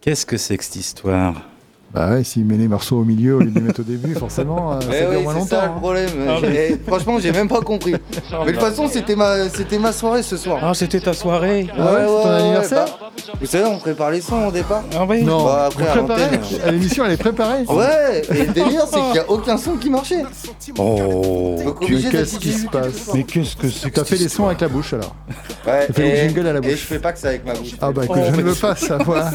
[0.00, 1.49] Qu'est-ce que c'est que cette histoire?
[1.92, 4.14] Bah ouais, s'il met les morceaux au milieu au lieu de les mettre au début,
[4.14, 5.48] forcément, euh, ça Eh dure oui, moins c'est longtemps.
[5.56, 5.74] ça le hein.
[5.80, 6.08] problème.
[6.28, 6.76] Ah oui.
[6.86, 7.94] Franchement, j'ai même pas compris.
[8.44, 10.60] Mais de toute façon, c'était ma, c'était ma soirée ce soir.
[10.62, 13.10] Ah, c'était ta soirée Ouais, ouais, c'est ton ouais, anniversaire bah,
[13.40, 14.84] Vous savez, on prépare les sons au départ.
[14.96, 17.64] Ah oui Non, Bah, après, à préparez l'antenne, À L'émission, elle est préparée.
[17.68, 20.22] Ouais, et le délire, c'est qu'il n'y a aucun son qui marchait.
[20.78, 24.68] Oh Qu'est-ce qui se passe Mais qu'est-ce que c'est T'as fait les sons avec la
[24.68, 25.16] bouche alors
[25.66, 26.70] Ouais, T'as fait le et, jingle à la et bouche.
[26.70, 27.72] je fais pas que ça avec ma bouche.
[27.80, 29.30] Ah bah que Oh, je ne mais- veux pas savoir.